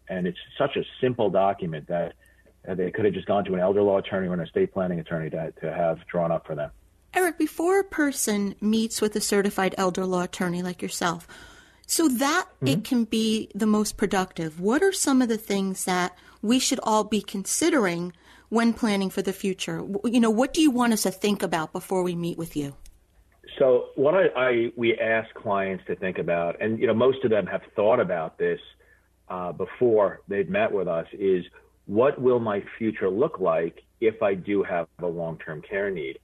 And 0.09 0.27
it's 0.27 0.39
such 0.59 0.77
a 0.77 0.85
simple 1.01 1.31
document 1.31 1.87
that 1.89 2.15
uh, 2.69 2.75
they 2.75 2.91
could 2.91 3.05
have 3.05 3.15
just 3.15 3.27
gone 3.27 3.45
to 3.45 3.55
an 3.55 3.61
elder 3.61 3.83
law 3.83 3.99
attorney 3.99 4.29
or 4.29 4.35
an 4.35 4.41
estate 4.41 4.73
planning 4.73 5.01
attorney 5.01 5.31
to, 5.31 5.53
to 5.63 5.73
have 5.73 5.99
drawn 6.07 6.31
up 6.31 6.47
for 6.47 6.55
them. 6.55 6.71
Eric, 7.15 7.39
before 7.39 7.81
a 7.81 7.85
person 7.85 8.55
meets 8.61 9.01
with 9.01 9.17
a 9.17 9.21
certified 9.21 9.75
elder 9.79 10.05
law 10.05 10.23
attorney 10.23 10.63
like 10.63 10.83
yourself, 10.83 11.27
so 11.91 12.07
that 12.07 12.47
mm-hmm. 12.47 12.69
it 12.69 12.85
can 12.85 13.03
be 13.03 13.51
the 13.53 13.67
most 13.67 13.97
productive, 13.97 14.61
what 14.61 14.81
are 14.81 14.93
some 14.93 15.21
of 15.21 15.29
the 15.29 15.37
things 15.37 15.87
that 15.87 16.17
we 16.41 16.61
should 16.61 16.79
all 16.85 17.03
be 17.03 17.21
considering 17.21 18.13
when 18.49 18.73
planning 18.73 19.11
for 19.11 19.23
the 19.23 19.33
future? 19.33 19.85
You 20.05 20.21
know, 20.21 20.31
what 20.31 20.55
do 20.55 20.63
you 20.63 20.71
want 20.71 20.93
us 20.93 21.03
to 21.03 21.11
think 21.11 21.43
about 21.43 21.73
before 21.73 22.05
we 22.05 22.15
meet 22.15 22.39
with 22.39 22.57
you? 22.57 22.77
So, 23.59 23.87
what 23.97 24.15
I, 24.15 24.27
I 24.37 24.73
we 24.77 24.97
ask 24.97 25.35
clients 25.35 25.83
to 25.89 25.97
think 25.97 26.19
about, 26.19 26.63
and 26.63 26.79
you 26.79 26.87
know, 26.87 26.95
most 26.95 27.25
of 27.25 27.31
them 27.33 27.49
have 27.49 27.63
thought 27.75 27.99
about 27.99 28.39
this 28.39 28.61
uh, 29.29 29.51
before 29.51 30.21
they've 30.29 30.49
met 30.49 30.71
with 30.71 30.87
us, 30.87 31.09
is 31.13 31.45
what 31.87 32.21
will 32.21 32.39
my 32.39 32.63
future 32.79 33.11
look 33.11 33.41
like 33.41 33.83
if 34.01 34.23
I 34.23 34.35
do 34.35 34.63
have 34.63 34.87
a 35.01 35.09
long-term 35.09 35.63
care 35.63 35.91
need? 35.91 36.21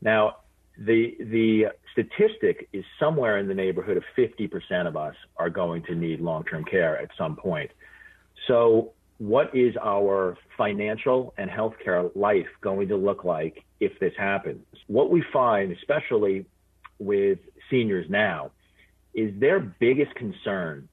Now, 0.00 0.36
the 0.80 1.14
the 1.20 1.66
statistic 1.92 2.68
is 2.72 2.84
somewhere 2.98 3.38
in 3.38 3.46
the 3.46 3.54
neighborhood 3.54 3.96
of 3.96 4.04
50% 4.16 4.86
of 4.86 4.96
us 4.96 5.14
are 5.36 5.50
going 5.50 5.82
to 5.84 5.94
need 5.94 6.20
long-term 6.20 6.64
care 6.64 6.98
at 6.98 7.10
some 7.18 7.36
point. 7.36 7.70
So, 8.48 8.92
what 9.18 9.54
is 9.54 9.76
our 9.82 10.38
financial 10.56 11.34
and 11.36 11.50
healthcare 11.50 12.10
life 12.16 12.46
going 12.62 12.88
to 12.88 12.96
look 12.96 13.24
like 13.24 13.62
if 13.80 13.98
this 14.00 14.14
happens? 14.16 14.64
What 14.86 15.10
we 15.10 15.22
find, 15.32 15.70
especially 15.72 16.46
with 16.98 17.38
seniors 17.70 18.08
now, 18.08 18.50
is 19.12 19.38
their 19.38 19.60
biggest 19.60 20.14
concern 20.14 20.88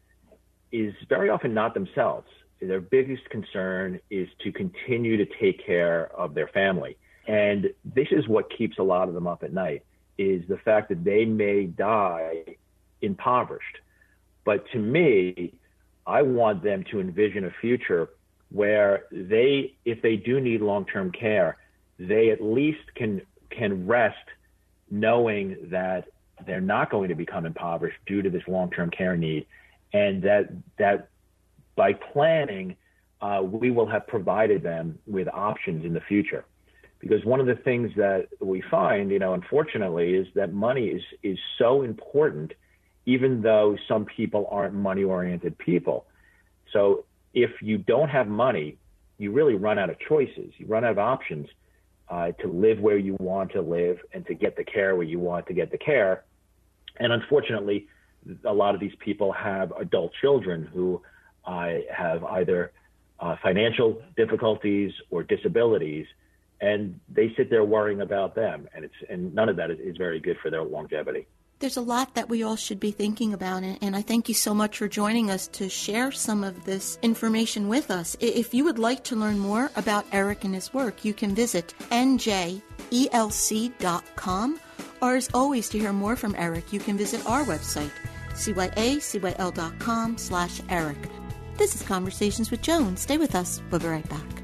is 0.73 0.93
very 1.07 1.29
often 1.29 1.53
not 1.53 1.73
themselves. 1.73 2.27
Their 2.59 2.81
biggest 2.81 3.29
concern 3.29 4.01
is 4.09 4.27
to 4.43 4.51
continue 4.51 5.15
to 5.17 5.25
take 5.39 5.65
care 5.65 6.11
of 6.17 6.33
their 6.33 6.47
family. 6.49 6.97
And 7.27 7.73
this 7.83 8.07
is 8.11 8.27
what 8.27 8.49
keeps 8.49 8.77
a 8.79 8.83
lot 8.83 9.09
of 9.09 9.13
them 9.13 9.27
up 9.27 9.43
at 9.43 9.53
night 9.53 9.83
is 10.17 10.43
the 10.47 10.57
fact 10.57 10.89
that 10.89 11.03
they 11.03 11.25
may 11.25 11.65
die 11.65 12.55
impoverished. 13.01 13.77
But 14.45 14.63
to 14.71 14.79
me, 14.79 15.53
I 16.07 16.21
want 16.21 16.63
them 16.63 16.85
to 16.91 17.01
envision 17.01 17.43
a 17.45 17.51
future 17.61 18.09
where 18.49 19.03
they, 19.11 19.75
if 19.83 20.01
they 20.01 20.15
do 20.15 20.39
need 20.39 20.61
long-term 20.61 21.11
care, 21.11 21.57
they 21.99 22.29
at 22.29 22.41
least 22.41 22.95
can 22.95 23.21
can 23.49 23.87
rest 23.87 24.15
knowing 24.91 25.57
that 25.71 26.07
they're 26.45 26.61
not 26.61 26.91
going 26.91 27.09
to 27.09 27.15
become 27.15 27.45
impoverished 27.45 27.97
due 28.05 28.21
to 28.21 28.29
this 28.29 28.43
long-term 28.47 28.91
care 28.91 29.17
need, 29.17 29.45
and 29.91 30.23
that 30.23 30.49
that 30.77 31.09
by 31.75 31.93
planning, 31.93 32.75
uh, 33.21 33.41
we 33.43 33.69
will 33.69 33.87
have 33.87 34.07
provided 34.07 34.63
them 34.63 34.97
with 35.05 35.27
options 35.33 35.83
in 35.83 35.93
the 35.93 36.01
future 36.01 36.45
because 36.99 37.23
one 37.25 37.39
of 37.39 37.45
the 37.45 37.55
things 37.55 37.91
that 37.95 38.27
we 38.39 38.61
find, 38.61 39.11
you 39.11 39.19
know, 39.19 39.33
unfortunately, 39.33 40.15
is 40.15 40.27
that 40.35 40.53
money 40.53 40.87
is 40.87 41.01
is 41.23 41.37
so 41.57 41.83
important, 41.83 42.53
even 43.05 43.41
though 43.41 43.77
some 43.87 44.05
people 44.05 44.47
aren't 44.51 44.73
money-oriented 44.73 45.57
people. 45.57 46.05
So 46.73 47.05
if 47.33 47.51
you 47.61 47.77
don't 47.77 48.09
have 48.09 48.27
money, 48.27 48.77
you 49.17 49.31
really 49.31 49.55
run 49.55 49.77
out 49.79 49.89
of 49.89 49.97
choices. 49.99 50.51
You 50.57 50.67
run 50.67 50.83
out 50.83 50.91
of 50.91 50.99
options 50.99 51.47
uh, 52.09 52.31
to 52.41 52.47
live 52.47 52.79
where 52.79 52.97
you 52.97 53.15
want 53.19 53.51
to 53.51 53.61
live 53.61 53.99
and 54.13 54.25
to 54.27 54.33
get 54.33 54.55
the 54.55 54.63
care 54.63 54.95
where 54.95 55.05
you 55.05 55.19
want 55.19 55.47
to 55.47 55.53
get 55.53 55.71
the 55.71 55.77
care. 55.77 56.23
And 56.97 57.13
unfortunately, 57.13 57.87
a 58.43 58.53
lot 58.53 58.73
of 58.73 58.81
these 58.81 58.95
people 58.99 59.31
have 59.31 59.71
adult 59.73 60.11
children 60.19 60.67
who 60.73 61.01
uh, 61.45 61.73
have 61.95 62.23
either 62.23 62.71
uh, 63.19 63.35
financial 63.41 64.01
difficulties 64.15 64.91
or 65.09 65.23
disabilities 65.23 66.05
and 66.61 66.99
they 67.09 67.33
sit 67.37 67.49
there 67.49 67.63
worrying 67.63 68.01
about 68.01 68.35
them, 68.35 68.67
and 68.73 68.85
it's 68.85 68.95
and 69.09 69.33
none 69.33 69.49
of 69.49 69.55
that 69.57 69.71
is, 69.71 69.79
is 69.79 69.97
very 69.97 70.19
good 70.19 70.37
for 70.41 70.49
their 70.49 70.63
longevity. 70.63 71.27
There's 71.59 71.77
a 71.77 71.81
lot 71.81 72.13
that 72.13 72.29
we 72.29 72.43
all 72.43 72.55
should 72.55 72.79
be 72.79 72.91
thinking 72.91 73.33
about, 73.33 73.63
and 73.63 73.95
I 73.95 74.03
thank 74.03 74.29
you 74.29 74.35
so 74.35 74.53
much 74.53 74.77
for 74.77 74.87
joining 74.87 75.31
us 75.31 75.47
to 75.49 75.69
share 75.69 76.11
some 76.11 76.43
of 76.43 76.65
this 76.65 76.99
information 77.01 77.67
with 77.67 77.89
us. 77.89 78.15
If 78.19 78.53
you 78.53 78.63
would 78.65 78.77
like 78.77 79.03
to 79.05 79.15
learn 79.15 79.39
more 79.39 79.71
about 79.75 80.05
Eric 80.11 80.43
and 80.43 80.53
his 80.53 80.71
work, 80.71 81.03
you 81.03 81.15
can 81.15 81.33
visit 81.33 81.73
njelc.com, 81.89 82.59
or 85.01 85.15
as 85.15 85.29
always, 85.33 85.69
to 85.69 85.79
hear 85.79 85.93
more 85.93 86.15
from 86.15 86.35
Eric, 86.37 86.71
you 86.71 86.79
can 86.79 86.95
visit 86.95 87.25
our 87.25 87.43
website, 87.43 87.89
cyacyl.com 88.33 90.17
slash 90.19 90.61
Eric. 90.69 91.09
This 91.57 91.73
is 91.73 91.81
Conversations 91.81 92.51
with 92.51 92.61
Joan. 92.61 92.95
Stay 92.97 93.17
with 93.17 93.33
us. 93.33 93.63
We'll 93.71 93.79
be 93.79 93.87
right 93.87 94.07
back. 94.07 94.36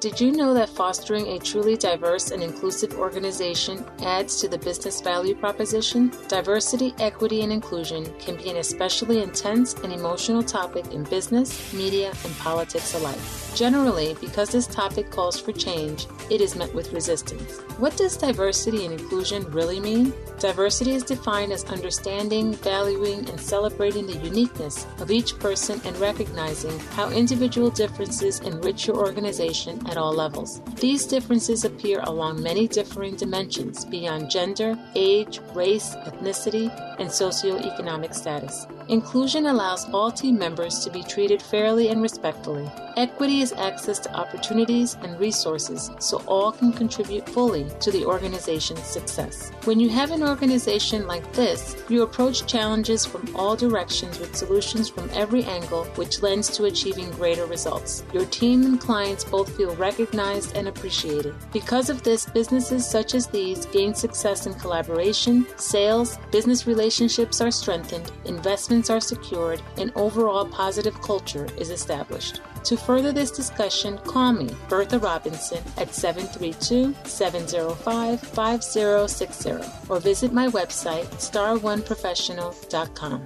Did 0.00 0.20
you 0.20 0.30
know 0.30 0.54
that 0.54 0.68
fostering 0.68 1.26
a 1.26 1.40
truly 1.40 1.76
diverse 1.76 2.30
and 2.30 2.40
inclusive 2.40 2.94
organization 2.94 3.84
adds 4.00 4.40
to 4.40 4.46
the 4.46 4.56
business 4.56 5.00
value 5.00 5.34
proposition? 5.34 6.12
Diversity, 6.28 6.94
equity, 7.00 7.42
and 7.42 7.52
inclusion 7.52 8.04
can 8.20 8.36
be 8.36 8.48
an 8.48 8.58
especially 8.58 9.22
intense 9.22 9.74
and 9.74 9.92
emotional 9.92 10.44
topic 10.44 10.92
in 10.92 11.02
business, 11.02 11.72
media, 11.72 12.12
and 12.24 12.38
politics 12.38 12.94
alike. 12.94 13.18
Generally, 13.56 14.16
because 14.20 14.50
this 14.50 14.68
topic 14.68 15.10
calls 15.10 15.40
for 15.40 15.50
change, 15.50 16.06
it 16.30 16.40
is 16.40 16.54
met 16.54 16.72
with 16.72 16.92
resistance. 16.92 17.58
What 17.78 17.96
does 17.96 18.16
diversity 18.16 18.84
and 18.84 19.00
inclusion 19.00 19.50
really 19.50 19.80
mean? 19.80 20.14
Diversity 20.38 20.92
is 20.92 21.02
defined 21.02 21.50
as 21.50 21.64
understanding, 21.64 22.54
valuing, 22.54 23.28
and 23.28 23.40
celebrating 23.40 24.06
the 24.06 24.18
uniqueness 24.18 24.86
of 25.00 25.10
each 25.10 25.36
person 25.40 25.80
and 25.84 25.96
recognizing 25.98 26.78
how 26.90 27.10
individual 27.10 27.70
differences 27.70 28.38
enrich 28.40 28.86
your 28.86 28.96
organization 28.96 29.84
at 29.88 29.96
all 29.96 30.12
levels. 30.12 30.60
These 30.76 31.06
differences 31.06 31.64
appear 31.64 32.00
along 32.00 32.42
many 32.42 32.68
differing 32.68 33.16
dimensions 33.16 33.84
beyond 33.84 34.30
gender, 34.30 34.78
age, 34.94 35.40
race, 35.54 35.94
ethnicity, 36.06 36.68
and 36.98 37.08
socioeconomic 37.08 38.14
status. 38.14 38.66
Inclusion 38.88 39.44
allows 39.44 39.86
all 39.90 40.10
team 40.10 40.38
members 40.38 40.78
to 40.78 40.90
be 40.90 41.02
treated 41.02 41.42
fairly 41.42 41.88
and 41.88 42.00
respectfully. 42.00 42.66
Equity 42.96 43.42
is 43.42 43.52
access 43.52 43.98
to 44.00 44.12
opportunities 44.14 44.96
and 45.02 45.20
resources 45.20 45.90
so 46.00 46.22
all 46.26 46.50
can 46.50 46.72
contribute 46.72 47.28
fully 47.28 47.66
to 47.80 47.92
the 47.92 48.04
organization's 48.04 48.82
success. 48.82 49.52
When 49.64 49.78
you 49.78 49.90
have 49.90 50.10
an 50.10 50.22
organization 50.22 51.06
like 51.06 51.30
this, 51.34 51.76
you 51.90 52.02
approach 52.02 52.46
challenges 52.46 53.04
from 53.04 53.28
all 53.36 53.54
directions 53.54 54.18
with 54.18 54.34
solutions 54.34 54.88
from 54.88 55.10
every 55.12 55.44
angle, 55.44 55.84
which 55.96 56.22
lends 56.22 56.48
to 56.56 56.64
achieving 56.64 57.10
greater 57.10 57.44
results. 57.44 58.04
Your 58.14 58.24
team 58.24 58.64
and 58.64 58.80
clients 58.80 59.22
both 59.22 59.54
feel 59.54 59.76
recognized 59.76 60.56
and 60.56 60.66
appreciated. 60.66 61.34
Because 61.52 61.90
of 61.90 62.02
this, 62.02 62.24
businesses 62.26 62.88
such 62.88 63.14
as 63.14 63.26
these 63.26 63.66
gain 63.66 63.94
success 63.94 64.46
in 64.46 64.54
collaboration, 64.54 65.46
sales, 65.56 66.18
business 66.32 66.66
relationships 66.66 67.40
are 67.42 67.50
strengthened, 67.50 68.10
investments 68.24 68.77
are 68.86 69.00
secured, 69.00 69.60
and 69.76 69.90
overall 69.96 70.46
positive 70.46 71.00
culture 71.02 71.48
is 71.58 71.70
established. 71.70 72.40
To 72.64 72.76
further 72.76 73.12
this 73.12 73.30
discussion, 73.30 73.98
call 73.98 74.32
me, 74.32 74.50
Bertha 74.68 74.98
Robinson, 74.98 75.62
at 75.76 75.94
732 75.94 76.92
705 77.04 78.20
5060 78.20 79.52
or 79.88 80.00
visit 80.00 80.32
my 80.32 80.48
website, 80.48 81.06
star1professional.com. 81.18 83.24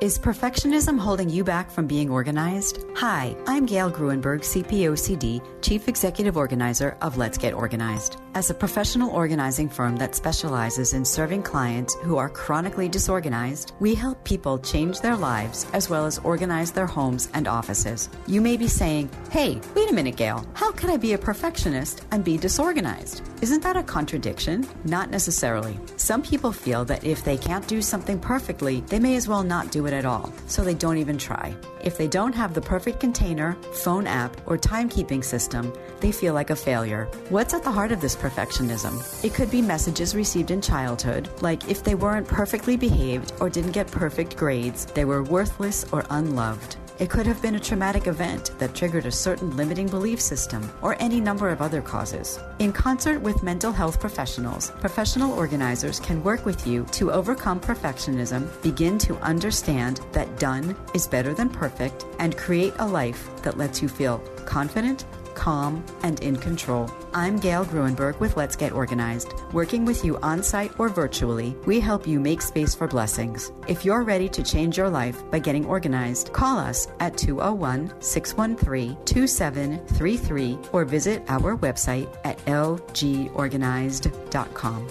Is 0.00 0.18
perfectionism 0.18 0.98
holding 0.98 1.28
you 1.28 1.44
back 1.44 1.70
from 1.70 1.86
being 1.86 2.08
organized? 2.08 2.78
Hi, 2.96 3.36
I'm 3.46 3.66
Gail 3.66 3.90
Gruenberg, 3.90 4.40
CPOCD, 4.40 5.42
Chief 5.60 5.88
Executive 5.88 6.38
Organizer 6.38 6.96
of 7.02 7.18
Let's 7.18 7.36
Get 7.36 7.52
Organized. 7.52 8.16
As 8.32 8.48
a 8.48 8.54
professional 8.54 9.10
organizing 9.10 9.68
firm 9.68 9.96
that 9.96 10.14
specializes 10.14 10.94
in 10.94 11.04
serving 11.04 11.42
clients 11.42 11.96
who 12.02 12.16
are 12.16 12.30
chronically 12.30 12.88
disorganized, 12.88 13.72
we 13.78 13.94
help 13.94 14.24
people 14.24 14.58
change 14.58 15.00
their 15.00 15.16
lives 15.16 15.66
as 15.74 15.90
well 15.90 16.06
as 16.06 16.18
organize 16.20 16.72
their 16.72 16.86
homes 16.86 17.28
and 17.34 17.46
offices. 17.46 18.08
You 18.26 18.40
may 18.40 18.56
be 18.56 18.68
saying, 18.68 19.10
hey, 19.30 19.60
wait 19.74 19.90
a 19.90 19.94
minute, 19.94 20.16
Gail, 20.16 20.46
how 20.54 20.72
can 20.72 20.88
I 20.88 20.96
be 20.96 21.12
a 21.12 21.18
perfectionist 21.18 22.06
and 22.10 22.24
be 22.24 22.38
disorganized? 22.38 23.20
Isn't 23.42 23.62
that 23.64 23.76
a 23.76 23.82
contradiction? 23.82 24.66
Not 24.84 25.10
necessarily. 25.10 25.78
Some 25.96 26.22
people 26.22 26.52
feel 26.52 26.86
that 26.86 27.04
if 27.04 27.22
they 27.22 27.36
can't 27.36 27.66
do 27.66 27.82
something 27.82 28.18
perfectly, 28.18 28.80
they 28.82 28.98
may 28.98 29.16
as 29.16 29.28
well 29.28 29.42
not 29.42 29.70
do 29.70 29.86
it 29.86 29.89
at 29.92 30.04
all, 30.04 30.32
so 30.46 30.62
they 30.62 30.74
don't 30.74 30.98
even 30.98 31.18
try. 31.18 31.54
If 31.82 31.96
they 31.96 32.08
don't 32.08 32.34
have 32.34 32.54
the 32.54 32.60
perfect 32.60 33.00
container, 33.00 33.56
phone 33.72 34.06
app, 34.06 34.36
or 34.46 34.58
timekeeping 34.58 35.24
system, 35.24 35.72
they 36.00 36.12
feel 36.12 36.34
like 36.34 36.50
a 36.50 36.56
failure. 36.56 37.08
What's 37.28 37.54
at 37.54 37.62
the 37.62 37.70
heart 37.70 37.92
of 37.92 38.00
this 38.00 38.16
perfectionism? 38.16 39.24
It 39.24 39.34
could 39.34 39.50
be 39.50 39.62
messages 39.62 40.14
received 40.14 40.50
in 40.50 40.60
childhood, 40.60 41.28
like 41.40 41.68
if 41.68 41.84
they 41.84 41.94
weren't 41.94 42.28
perfectly 42.28 42.76
behaved 42.76 43.32
or 43.40 43.50
didn't 43.50 43.72
get 43.72 43.90
perfect 43.90 44.36
grades, 44.36 44.86
they 44.86 45.04
were 45.04 45.22
worthless 45.22 45.84
or 45.92 46.04
unloved. 46.10 46.76
It 47.00 47.08
could 47.08 47.26
have 47.26 47.40
been 47.40 47.54
a 47.54 47.60
traumatic 47.60 48.06
event 48.08 48.50
that 48.58 48.74
triggered 48.74 49.06
a 49.06 49.10
certain 49.10 49.56
limiting 49.56 49.88
belief 49.88 50.20
system 50.20 50.70
or 50.82 51.00
any 51.00 51.18
number 51.18 51.48
of 51.48 51.62
other 51.62 51.80
causes. 51.80 52.38
In 52.58 52.74
concert 52.74 53.22
with 53.22 53.42
mental 53.42 53.72
health 53.72 53.98
professionals, 53.98 54.70
professional 54.80 55.32
organizers 55.32 55.98
can 55.98 56.22
work 56.22 56.44
with 56.44 56.66
you 56.66 56.84
to 56.92 57.10
overcome 57.10 57.58
perfectionism, 57.58 58.50
begin 58.60 58.98
to 58.98 59.16
understand 59.20 60.02
that 60.12 60.38
done 60.38 60.76
is 60.92 61.06
better 61.06 61.32
than 61.32 61.48
perfect, 61.48 62.04
and 62.18 62.36
create 62.36 62.74
a 62.80 62.86
life 62.86 63.30
that 63.44 63.56
lets 63.56 63.80
you 63.80 63.88
feel 63.88 64.18
confident, 64.44 65.06
calm, 65.40 65.82
and 66.02 66.20
in 66.20 66.36
control. 66.36 66.90
I'm 67.14 67.38
Gail 67.38 67.64
Gruenberg 67.64 68.20
with 68.20 68.36
Let's 68.36 68.54
Get 68.54 68.72
Organized. 68.72 69.32
Working 69.54 69.86
with 69.86 70.04
you 70.04 70.18
on 70.18 70.42
site 70.42 70.78
or 70.78 70.90
virtually, 70.90 71.56
we 71.64 71.80
help 71.80 72.06
you 72.06 72.20
make 72.20 72.42
space 72.42 72.74
for 72.74 72.86
blessings. 72.86 73.50
If 73.66 73.82
you're 73.84 74.02
ready 74.02 74.28
to 74.28 74.42
change 74.42 74.76
your 74.76 74.90
life 74.90 75.18
by 75.30 75.38
getting 75.38 75.64
organized, 75.64 76.34
call 76.34 76.58
us 76.58 76.88
at 77.00 77.16
201 77.16 78.02
613 78.02 78.98
2733 79.06 80.58
or 80.72 80.84
visit 80.84 81.22
our 81.28 81.56
website 81.56 82.14
at 82.24 82.36
lgorganized.com. 82.44 84.88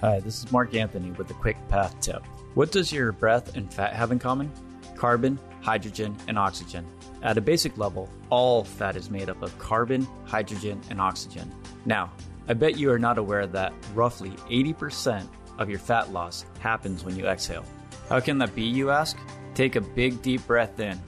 Hi, 0.00 0.18
this 0.20 0.42
is 0.42 0.50
Mark 0.52 0.74
Anthony 0.74 1.12
with 1.12 1.30
a 1.30 1.34
quick 1.34 1.56
path 1.68 1.98
tip. 2.00 2.22
What 2.54 2.72
does 2.72 2.92
your 2.92 3.12
breath 3.12 3.56
and 3.56 3.72
fat 3.72 3.94
have 3.94 4.12
in 4.12 4.18
common? 4.18 4.52
Carbon, 4.96 5.38
hydrogen, 5.60 6.16
and 6.28 6.38
oxygen. 6.38 6.86
At 7.22 7.38
a 7.38 7.40
basic 7.40 7.76
level, 7.76 8.08
all 8.30 8.64
fat 8.64 8.96
is 8.96 9.10
made 9.10 9.28
up 9.28 9.42
of 9.42 9.58
carbon, 9.58 10.06
hydrogen, 10.24 10.80
and 10.90 11.00
oxygen. 11.00 11.52
Now, 11.84 12.12
I 12.48 12.54
bet 12.54 12.78
you 12.78 12.90
are 12.92 12.98
not 12.98 13.18
aware 13.18 13.46
that 13.46 13.72
roughly 13.94 14.30
80% 14.50 15.28
of 15.58 15.68
your 15.68 15.78
fat 15.78 16.12
loss 16.12 16.44
happens 16.60 17.04
when 17.04 17.16
you 17.16 17.26
exhale. 17.26 17.64
How 18.08 18.20
can 18.20 18.38
that 18.38 18.54
be, 18.54 18.62
you 18.62 18.90
ask? 18.90 19.16
Take 19.54 19.76
a 19.76 19.80
big 19.80 20.22
deep 20.22 20.46
breath 20.46 20.78
in. 20.78 21.00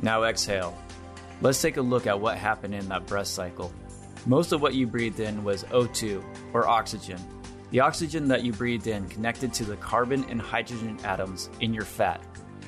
Now 0.00 0.24
exhale. 0.24 0.76
Let's 1.42 1.60
take 1.60 1.76
a 1.76 1.82
look 1.82 2.06
at 2.06 2.20
what 2.20 2.38
happened 2.38 2.74
in 2.74 2.88
that 2.88 3.06
breath 3.06 3.26
cycle. 3.26 3.72
Most 4.26 4.52
of 4.52 4.62
what 4.62 4.74
you 4.74 4.86
breathed 4.86 5.20
in 5.20 5.44
was 5.44 5.64
O2, 5.64 6.22
or 6.52 6.68
oxygen. 6.68 7.18
The 7.70 7.80
oxygen 7.80 8.28
that 8.28 8.42
you 8.42 8.52
breathed 8.52 8.86
in 8.86 9.08
connected 9.08 9.52
to 9.54 9.64
the 9.64 9.76
carbon 9.76 10.24
and 10.28 10.40
hydrogen 10.40 10.98
atoms 11.04 11.50
in 11.60 11.72
your 11.72 11.84
fat. 11.84 12.22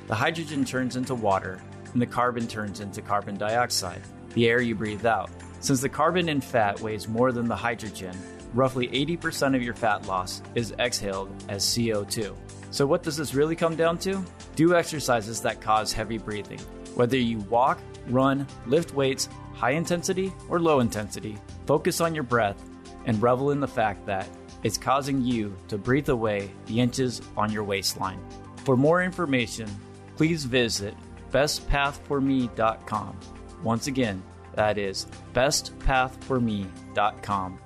The 0.06 0.14
hydrogen 0.14 0.64
turns 0.64 0.96
into 0.96 1.14
water, 1.14 1.60
and 1.92 2.02
the 2.02 2.06
carbon 2.06 2.46
turns 2.46 2.80
into 2.80 3.02
carbon 3.02 3.36
dioxide, 3.36 4.02
the 4.34 4.48
air 4.48 4.60
you 4.60 4.74
breathe 4.74 5.06
out. 5.06 5.30
Since 5.60 5.80
the 5.80 5.88
carbon 5.88 6.28
in 6.28 6.40
fat 6.40 6.80
weighs 6.80 7.08
more 7.08 7.32
than 7.32 7.48
the 7.48 7.56
hydrogen, 7.56 8.16
roughly 8.54 8.88
80% 8.88 9.54
of 9.54 9.62
your 9.62 9.74
fat 9.74 10.06
loss 10.06 10.42
is 10.54 10.74
exhaled 10.78 11.30
as 11.48 11.64
CO2. 11.64 12.34
So, 12.70 12.86
what 12.86 13.02
does 13.02 13.16
this 13.16 13.34
really 13.34 13.56
come 13.56 13.76
down 13.76 13.98
to? 13.98 14.24
Do 14.56 14.74
exercises 14.74 15.40
that 15.42 15.60
cause 15.60 15.92
heavy 15.92 16.18
breathing. 16.18 16.60
Whether 16.94 17.16
you 17.16 17.38
walk, 17.38 17.78
run, 18.08 18.46
lift 18.66 18.94
weights, 18.94 19.28
high 19.54 19.72
intensity 19.72 20.32
or 20.48 20.58
low 20.58 20.80
intensity, 20.80 21.38
focus 21.66 22.00
on 22.00 22.14
your 22.14 22.24
breath 22.24 22.62
and 23.06 23.20
revel 23.22 23.50
in 23.50 23.60
the 23.60 23.68
fact 23.68 24.06
that 24.06 24.26
it's 24.62 24.78
causing 24.78 25.22
you 25.22 25.56
to 25.68 25.76
breathe 25.78 26.08
away 26.08 26.50
the 26.66 26.80
inches 26.80 27.20
on 27.36 27.52
your 27.52 27.64
waistline. 27.64 28.20
For 28.64 28.76
more 28.76 29.02
information, 29.02 29.68
please 30.16 30.44
visit 30.44 30.94
bestpathforme.com. 31.32 33.18
Once 33.64 33.88
again, 33.88 34.22
that 34.54 34.78
is 34.78 35.06
bestpathforme.com. 35.34 37.58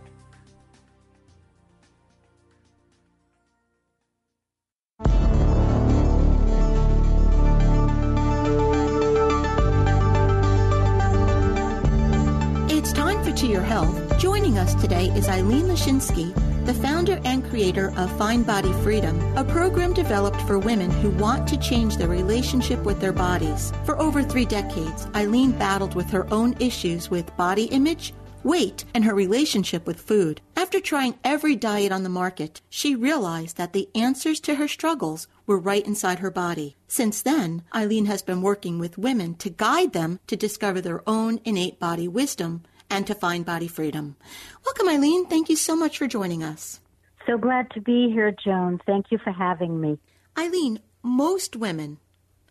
It's 12.69 12.93
time 12.93 13.23
for 13.23 13.33
To 13.33 13.47
Your 13.47 13.63
Health. 13.63 14.19
Joining 14.19 14.59
us 14.59 14.75
today 14.81 15.07
is 15.09 15.29
Eileen 15.29 15.65
Lashinsky, 15.65 16.33
the 16.67 16.75
founder 16.75 17.21
and 17.25 17.45
creator 17.49 17.93
of 17.97 18.11
Find 18.19 18.45
Body 18.45 18.73
Freedom, 18.83 19.21
a 19.37 19.45
program 19.45 19.93
developed 19.93 20.41
for 20.43 20.59
women 20.59 20.91
who 20.91 21.11
want 21.11 21.47
to 21.47 21.57
change 21.57 21.97
their 21.97 22.09
relationship 22.09 22.83
with 22.83 23.01
their 23.01 23.13
bodies. 23.13 23.73
For 23.85 23.97
over 24.01 24.21
three 24.21 24.47
decades, 24.47 25.07
Eileen 25.15 25.53
battled 25.53 25.95
with 25.95 26.11
her 26.11 26.27
own 26.35 26.57
issues 26.59 27.09
with 27.09 27.37
body 27.37 27.67
image, 27.67 28.13
weight, 28.43 28.85
and 28.95 29.05
her 29.05 29.15
relationship 29.15 29.87
with 29.87 30.01
food. 30.01 30.41
After 30.57 30.81
trying 30.81 31.17
every 31.23 31.55
diet 31.55 31.93
on 31.93 32.03
the 32.03 32.09
market, 32.09 32.61
she 32.69 32.97
realized 32.97 33.57
that 33.59 33.73
the 33.73 33.89
answers 33.95 34.41
to 34.41 34.57
her 34.57 34.67
struggles 34.67 35.29
were 35.47 35.59
right 35.59 35.87
inside 35.87 36.19
her 36.19 36.33
body. 36.33 36.75
Since 36.89 37.23
then, 37.23 37.63
Eileen 37.77 38.07
has 38.07 38.23
been 38.23 38.43
working 38.43 38.81
with 38.81 38.99
women 38.99 39.37
to 39.37 39.51
guide 39.51 39.93
them 39.93 40.19
to 40.27 40.35
discover 40.35 40.81
their 40.81 41.09
own 41.09 41.39
innate 41.45 41.79
body 41.79 42.09
wisdom 42.09 42.65
and 42.91 43.07
to 43.07 43.15
find 43.15 43.45
body 43.45 43.69
freedom. 43.69 44.17
Welcome, 44.65 44.89
Eileen. 44.89 45.27
Thank 45.27 45.49
you 45.49 45.57
so 45.57 45.77
much 45.77 45.99
for 45.99 46.07
joining 46.07 46.43
us. 46.43 46.81
So 47.27 47.37
glad 47.37 47.71
to 47.73 47.81
be 47.81 48.11
here, 48.11 48.33
Joan. 48.33 48.81
Thank 48.87 49.11
you 49.11 49.19
for 49.19 49.33
having 49.33 49.81
me. 49.81 49.99
Eileen, 50.39 50.81
most 51.03 51.57
women 51.57 51.99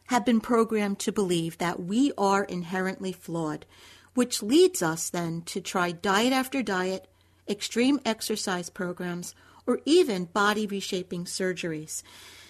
have 0.07 0.25
been 0.25 0.41
programmed 0.41 0.99
to 0.99 1.11
believe 1.11 1.57
that 1.57 1.81
we 1.81 2.11
are 2.17 2.43
inherently 2.43 3.11
flawed, 3.11 3.65
which 4.13 4.43
leads 4.43 4.83
us 4.83 5.09
then 5.09 5.41
to 5.43 5.61
try 5.61 5.91
diet 5.91 6.33
after 6.33 6.61
diet, 6.61 7.07
extreme 7.47 7.99
exercise 8.05 8.69
programs, 8.69 9.33
or 9.65 9.79
even 9.85 10.25
body 10.25 10.67
reshaping 10.67 11.25
surgeries. 11.25 12.03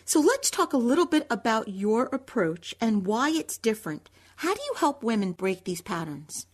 So 0.03 0.19
let's 0.19 0.49
talk 0.49 0.73
a 0.73 0.77
little 0.77 1.05
bit 1.05 1.25
about 1.29 1.69
your 1.69 2.05
approach 2.05 2.75
and 2.81 3.05
why 3.05 3.29
it's 3.29 3.57
different. 3.57 4.09
How 4.37 4.53
do 4.53 4.61
you 4.61 4.73
help 4.77 5.01
women 5.01 5.31
break 5.31 5.63
these 5.63 5.81
patterns? 5.81 6.45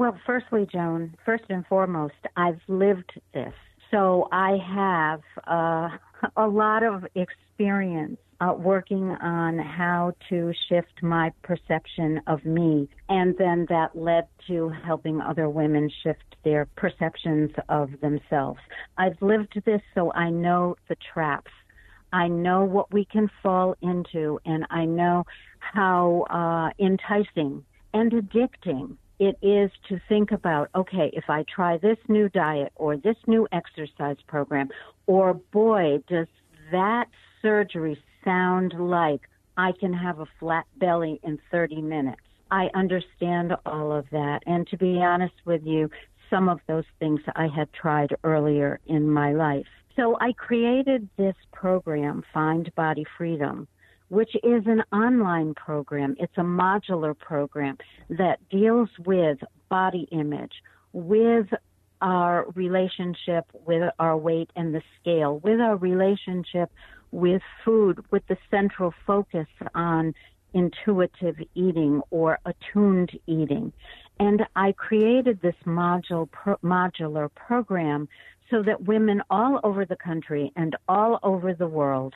Well, 0.00 0.18
firstly, 0.24 0.66
Joan, 0.72 1.14
first 1.26 1.44
and 1.50 1.66
foremost, 1.66 2.14
I've 2.34 2.62
lived 2.68 3.20
this. 3.34 3.52
So 3.90 4.28
I 4.32 4.56
have 4.56 5.20
uh, 5.46 5.90
a 6.42 6.48
lot 6.48 6.82
of 6.82 7.04
experience 7.14 8.16
uh, 8.40 8.54
working 8.56 9.10
on 9.10 9.58
how 9.58 10.14
to 10.30 10.54
shift 10.70 11.02
my 11.02 11.32
perception 11.42 12.22
of 12.26 12.46
me. 12.46 12.88
And 13.10 13.36
then 13.36 13.66
that 13.68 13.94
led 13.94 14.26
to 14.46 14.70
helping 14.70 15.20
other 15.20 15.50
women 15.50 15.90
shift 16.02 16.34
their 16.44 16.66
perceptions 16.78 17.50
of 17.68 17.90
themselves. 18.00 18.60
I've 18.96 19.20
lived 19.20 19.60
this, 19.66 19.82
so 19.94 20.14
I 20.14 20.30
know 20.30 20.76
the 20.88 20.96
traps. 21.12 21.50
I 22.10 22.26
know 22.26 22.64
what 22.64 22.90
we 22.90 23.04
can 23.04 23.28
fall 23.42 23.74
into, 23.82 24.40
and 24.46 24.64
I 24.70 24.86
know 24.86 25.26
how 25.58 26.24
uh, 26.30 26.82
enticing 26.82 27.66
and 27.92 28.12
addicting 28.12 28.96
it 29.20 29.36
is 29.42 29.70
to 29.88 30.00
think 30.08 30.32
about 30.32 30.70
okay, 30.74 31.10
if 31.12 31.24
I 31.28 31.44
try 31.44 31.76
this 31.76 31.98
new 32.08 32.28
diet 32.28 32.72
or 32.74 32.96
this 32.96 33.16
new 33.28 33.46
exercise 33.52 34.16
program, 34.26 34.70
or 35.06 35.34
boy, 35.34 36.02
does 36.08 36.26
that 36.72 37.06
surgery 37.40 37.96
sound 38.24 38.74
like 38.76 39.20
I 39.56 39.72
can 39.78 39.92
have 39.92 40.20
a 40.20 40.26
flat 40.38 40.66
belly 40.78 41.20
in 41.22 41.38
30 41.50 41.82
minutes. 41.82 42.22
I 42.50 42.70
understand 42.74 43.52
all 43.66 43.92
of 43.92 44.06
that. 44.10 44.40
And 44.46 44.66
to 44.68 44.76
be 44.76 44.98
honest 44.98 45.34
with 45.44 45.62
you, 45.64 45.90
some 46.28 46.48
of 46.48 46.60
those 46.66 46.84
things 46.98 47.20
I 47.36 47.48
had 47.48 47.72
tried 47.72 48.16
earlier 48.24 48.80
in 48.86 49.10
my 49.10 49.32
life. 49.32 49.66
So 49.96 50.16
I 50.20 50.32
created 50.32 51.08
this 51.16 51.34
program, 51.52 52.24
Find 52.32 52.72
Body 52.74 53.04
Freedom, 53.18 53.68
which 54.10 54.34
is 54.42 54.66
an 54.66 54.82
online 54.92 55.54
program. 55.54 56.16
It's 56.18 56.36
a 56.36 56.42
modular 56.42 57.16
program 57.18 57.78
that 58.10 58.38
deals 58.50 58.90
with 59.06 59.38
body 59.68 60.06
image, 60.12 60.52
with 60.92 61.46
our 62.02 62.46
relationship 62.54 63.44
with 63.66 63.90
our 63.98 64.16
weight 64.16 64.50
and 64.56 64.74
the 64.74 64.82
scale, 65.00 65.38
with 65.38 65.60
our 65.60 65.76
relationship 65.76 66.70
with 67.12 67.42
food, 67.64 68.04
with 68.10 68.26
the 68.28 68.36
central 68.50 68.92
focus 69.06 69.46
on 69.74 70.14
intuitive 70.54 71.36
eating 71.54 72.02
or 72.10 72.38
attuned 72.44 73.10
eating. 73.26 73.72
And 74.18 74.42
I 74.56 74.72
created 74.72 75.40
this 75.40 75.54
module, 75.64 76.30
pro, 76.30 76.56
modular 76.56 77.32
program 77.34 78.08
so 78.50 78.62
that 78.62 78.82
women 78.82 79.22
all 79.30 79.60
over 79.62 79.84
the 79.84 79.96
country 79.96 80.52
and 80.56 80.74
all 80.88 81.20
over 81.22 81.54
the 81.54 81.68
world 81.68 82.14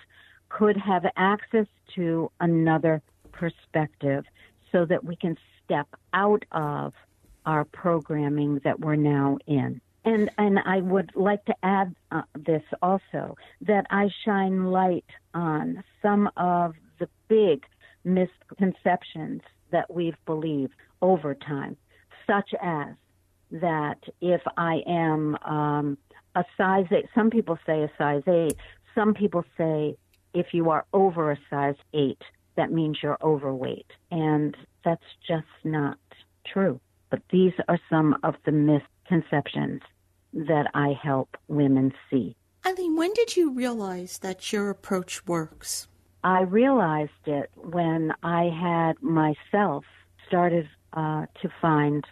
could 0.54 0.76
have 0.76 1.04
access 1.16 1.66
to 1.96 2.30
another 2.38 3.02
perspective 3.32 4.24
so 4.70 4.84
that 4.84 5.02
we 5.02 5.16
can 5.16 5.36
step 5.64 5.88
out 6.12 6.44
of 6.52 6.92
our 7.44 7.64
programming 7.64 8.60
that 8.62 8.78
we're 8.78 8.94
now 8.94 9.36
in. 9.46 9.80
And 10.04 10.30
and 10.38 10.60
I 10.60 10.80
would 10.80 11.10
like 11.16 11.44
to 11.46 11.54
add 11.62 11.94
uh, 12.12 12.22
this 12.36 12.62
also 12.82 13.36
that 13.62 13.86
I 13.90 14.10
shine 14.24 14.66
light 14.66 15.10
on 15.32 15.82
some 16.00 16.30
of 16.36 16.74
the 17.00 17.08
big 17.26 17.64
misconceptions 18.04 19.40
that 19.72 19.92
we've 19.92 20.22
believed 20.24 20.74
over 21.02 21.34
time, 21.34 21.76
such 22.28 22.50
as 22.62 22.94
that 23.50 23.98
if 24.20 24.42
I 24.56 24.82
am 24.86 25.36
um, 25.44 25.98
a 26.36 26.44
size 26.56 26.86
eight, 26.92 27.06
some 27.14 27.30
people 27.30 27.58
say 27.66 27.82
a 27.82 27.90
size 27.98 28.22
eight, 28.28 28.56
some 28.94 29.14
people 29.14 29.44
say 29.58 29.96
if 30.34 30.48
you 30.52 30.70
are 30.70 30.84
over 30.92 31.30
a 31.30 31.38
size 31.48 31.76
eight, 31.94 32.20
that 32.56 32.72
means 32.72 32.98
you're 33.02 33.18
overweight. 33.22 33.86
And 34.10 34.56
that's 34.84 35.02
just 35.26 35.46
not 35.64 35.98
true. 36.46 36.80
But 37.10 37.22
these 37.30 37.52
are 37.68 37.78
some 37.88 38.16
of 38.22 38.34
the 38.44 38.52
misconceptions 38.52 39.80
that 40.32 40.70
I 40.74 40.92
help 41.00 41.36
women 41.48 41.92
see. 42.10 42.36
Eileen, 42.66 42.96
when 42.96 43.12
did 43.14 43.36
you 43.36 43.52
realize 43.52 44.18
that 44.18 44.52
your 44.52 44.70
approach 44.70 45.26
works? 45.26 45.86
I 46.24 46.42
realized 46.42 47.10
it 47.26 47.50
when 47.54 48.12
I 48.22 48.44
had 48.44 49.02
myself 49.02 49.84
started 50.26 50.68
uh, 50.94 51.26
to 51.42 51.48
find 51.60 52.04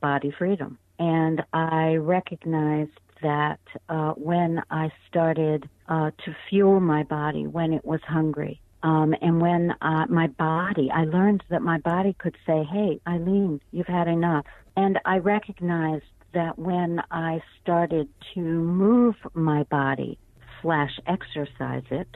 body 0.00 0.32
freedom. 0.36 0.78
And 0.98 1.42
I 1.52 1.96
recognized 1.96 2.98
that 3.22 3.60
uh, 3.88 4.12
when 4.12 4.62
I 4.70 4.90
started 5.08 5.68
uh, 5.88 6.10
to 6.24 6.36
fuel 6.48 6.80
my 6.80 7.02
body 7.02 7.46
when 7.46 7.72
it 7.72 7.84
was 7.84 8.00
hungry, 8.02 8.60
um, 8.82 9.14
and 9.20 9.40
when 9.40 9.74
uh, 9.80 10.06
my 10.08 10.28
body, 10.28 10.90
I 10.92 11.04
learned 11.04 11.42
that 11.48 11.62
my 11.62 11.78
body 11.78 12.14
could 12.18 12.36
say, 12.46 12.64
Hey, 12.64 13.00
Eileen, 13.06 13.60
you've 13.72 13.86
had 13.86 14.08
enough. 14.08 14.46
And 14.76 15.00
I 15.04 15.18
recognized 15.18 16.04
that 16.32 16.58
when 16.58 17.02
I 17.10 17.42
started 17.60 18.08
to 18.34 18.40
move 18.40 19.16
my 19.34 19.64
body 19.64 20.18
slash 20.62 20.98
exercise 21.06 21.84
it, 21.90 22.08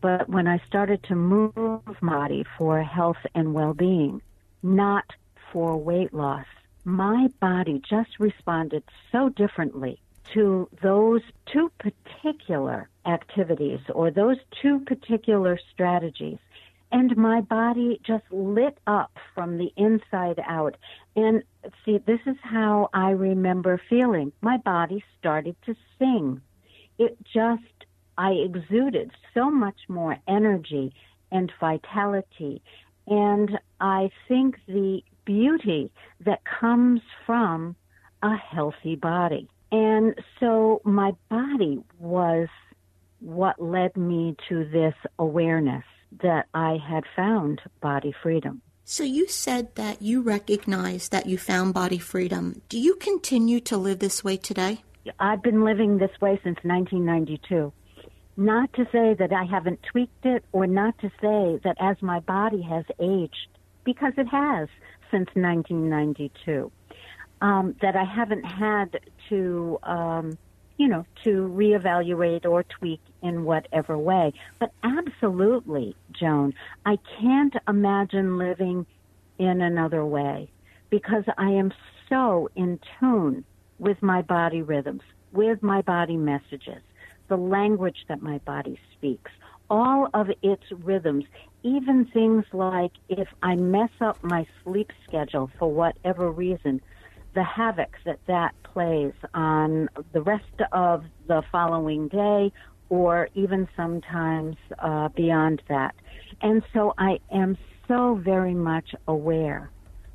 but 0.00 0.28
when 0.28 0.46
I 0.46 0.60
started 0.66 1.02
to 1.04 1.14
move 1.14 1.80
my 2.00 2.14
body 2.14 2.44
for 2.58 2.82
health 2.82 3.24
and 3.34 3.54
well-being, 3.54 4.20
not 4.62 5.04
for 5.52 5.76
weight 5.76 6.12
loss, 6.12 6.46
my 6.84 7.28
body 7.40 7.80
just 7.88 8.18
responded 8.18 8.82
so 9.12 9.28
differently 9.28 10.00
to 10.34 10.68
those 10.82 11.22
two 11.52 11.70
particular 11.78 12.88
activities 13.06 13.80
or 13.92 14.10
those 14.10 14.36
two 14.60 14.80
particular 14.80 15.58
strategies 15.72 16.38
and 16.92 17.16
my 17.16 17.40
body 17.40 17.98
just 18.06 18.24
lit 18.30 18.76
up 18.86 19.16
from 19.34 19.56
the 19.56 19.72
inside 19.76 20.40
out. 20.46 20.76
And 21.16 21.42
see, 21.84 21.98
this 21.98 22.20
is 22.26 22.36
how 22.42 22.90
I 22.92 23.10
remember 23.10 23.80
feeling. 23.88 24.32
My 24.42 24.58
body 24.58 25.02
started 25.18 25.56
to 25.64 25.74
sing. 25.98 26.42
It 26.98 27.16
just, 27.24 27.86
I 28.18 28.32
exuded 28.32 29.10
so 29.32 29.50
much 29.50 29.80
more 29.88 30.18
energy 30.28 30.94
and 31.32 31.50
vitality. 31.58 32.62
And 33.06 33.58
I 33.80 34.10
think 34.28 34.56
the 34.68 35.02
beauty 35.24 35.90
that 36.20 36.42
comes 36.44 37.00
from 37.24 37.74
a 38.22 38.36
healthy 38.36 38.96
body. 38.96 39.48
And 39.72 40.14
so 40.38 40.82
my 40.84 41.12
body 41.30 41.82
was 41.98 42.48
what 43.20 43.60
led 43.60 43.96
me 43.96 44.36
to 44.48 44.68
this 44.68 44.94
awareness 45.18 45.84
that 46.22 46.46
I 46.52 46.76
had 46.76 47.04
found 47.16 47.60
body 47.80 48.14
freedom. 48.22 48.60
So 48.84 49.02
you 49.02 49.28
said 49.28 49.74
that 49.76 50.02
you 50.02 50.20
recognize 50.20 51.08
that 51.08 51.26
you 51.26 51.38
found 51.38 51.72
body 51.72 51.98
freedom. 51.98 52.60
Do 52.68 52.78
you 52.78 52.96
continue 52.96 53.60
to 53.60 53.78
live 53.78 54.00
this 54.00 54.22
way 54.22 54.36
today? 54.36 54.82
I've 55.18 55.42
been 55.42 55.64
living 55.64 55.98
this 55.98 56.10
way 56.20 56.38
since 56.44 56.58
1992. 56.62 57.72
Not 58.36 58.72
to 58.74 58.84
say 58.92 59.14
that 59.14 59.32
I 59.32 59.44
haven't 59.44 59.80
tweaked 59.90 60.26
it 60.26 60.44
or 60.52 60.66
not 60.66 60.98
to 60.98 61.08
say 61.20 61.60
that 61.64 61.76
as 61.80 61.96
my 62.02 62.20
body 62.20 62.60
has 62.62 62.84
aged, 63.00 63.48
because 63.84 64.12
it 64.16 64.26
has 64.26 64.68
since 65.10 65.28
1992, 65.34 66.70
um, 67.42 67.76
that 67.82 67.96
I 67.96 68.04
haven't 68.04 68.44
had 68.44 69.00
to 69.28 69.78
um, 69.82 70.38
you 70.78 70.88
know, 70.88 71.04
to 71.22 71.52
reevaluate 71.54 72.44
or 72.44 72.64
tweak 72.64 73.00
in 73.22 73.44
whatever 73.44 73.96
way. 73.96 74.32
But 74.58 74.72
absolutely, 74.82 75.94
Joan, 76.12 76.54
I 76.86 76.98
can't 77.20 77.54
imagine 77.68 78.38
living 78.38 78.86
in 79.38 79.60
another 79.60 80.04
way 80.04 80.48
because 80.90 81.24
I 81.38 81.50
am 81.50 81.72
so 82.08 82.48
in 82.56 82.80
tune 82.98 83.44
with 83.78 84.02
my 84.02 84.22
body 84.22 84.62
rhythms, 84.62 85.02
with 85.32 85.62
my 85.62 85.82
body 85.82 86.16
messages, 86.16 86.82
the 87.28 87.36
language 87.36 88.04
that 88.08 88.22
my 88.22 88.38
body 88.38 88.78
speaks, 88.96 89.30
all 89.70 90.08
of 90.14 90.30
its 90.42 90.64
rhythms, 90.70 91.24
even 91.62 92.06
things 92.06 92.44
like 92.52 92.92
if 93.08 93.28
I 93.42 93.56
mess 93.56 93.90
up 94.00 94.22
my 94.24 94.46
sleep 94.64 94.90
schedule 95.06 95.50
for 95.58 95.70
whatever 95.70 96.30
reason, 96.30 96.80
the 97.34 97.44
havoc 97.44 97.90
that 98.04 98.18
that 98.26 98.54
plays 98.62 99.12
on 99.34 99.88
the 100.12 100.22
rest 100.22 100.44
of 100.72 101.04
the 101.28 101.42
following 101.50 102.08
day 102.08 102.52
or 102.88 103.28
even 103.34 103.68
sometimes 103.74 104.56
uh, 104.78 105.08
beyond 105.08 105.62
that. 105.68 105.94
And 106.42 106.62
so 106.74 106.92
I 106.98 107.20
am 107.32 107.56
so 107.88 108.20
very 108.22 108.54
much 108.54 108.94
aware 109.08 109.70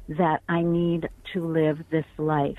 that 0.09 0.41
I 0.47 0.61
need 0.61 1.09
to 1.33 1.45
live 1.45 1.79
this 1.89 2.05
life. 2.17 2.55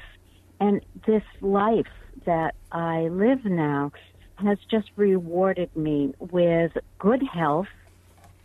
And 0.61 0.85
this 1.07 1.23
life 1.41 1.87
that 2.27 2.55
I 2.73 3.09
live 3.09 3.45
now 3.45 3.93
has 4.37 4.59
just 4.71 4.91
rewarded 4.97 5.75
me 5.77 6.15
with 6.19 6.73
good 6.99 7.23
health 7.23 7.69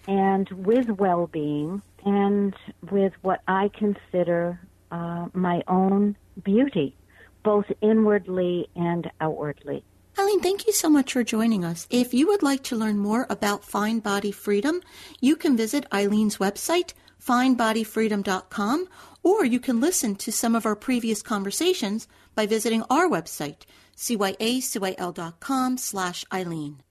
and 0.08 0.50
with 0.52 0.90
well 0.90 1.28
being 1.28 1.82
and 2.06 2.54
with 2.92 3.14
what 3.22 3.40
I 3.48 3.70
consider 3.78 4.60
uh, 4.94 5.28
my 5.34 5.64
own 5.68 6.16
beauty, 6.44 6.96
both 7.44 7.66
inwardly 7.82 8.70
and 8.76 9.10
outwardly. 9.20 9.84
Eileen, 10.18 10.42
thank 10.42 10.68
you 10.68 10.74
so 10.74 10.90
much 10.90 11.14
for 11.14 11.24
joining 11.24 11.66
us. 11.66 11.88
If 11.90 12.14
you 12.14 12.28
would 12.28 12.44
like 12.44 12.64
to 12.66 12.76
learn 12.76 13.00
more 13.00 13.26
about 13.30 13.66
Find 13.66 14.04
Body 14.04 14.32
Freedom, 14.32 14.82
you 15.20 15.36
can 15.36 15.58
visit 15.58 15.88
Eileen's 15.92 16.38
website, 16.38 16.94
findbodyfreedom.com, 17.20 18.88
or 19.24 19.44
you 19.44 19.60
can 19.60 19.82
listen 19.82 20.16
to 20.18 20.32
some 20.32 20.56
of 20.56 20.68
our 20.68 20.76
previous 20.76 21.24
conversations 21.24 22.08
by 22.36 22.46
visiting 22.46 22.84
our 22.92 23.10
website, 23.10 23.64
cyacyl.com 23.98 25.78
slash 25.78 26.26
Eileen. 26.32 26.84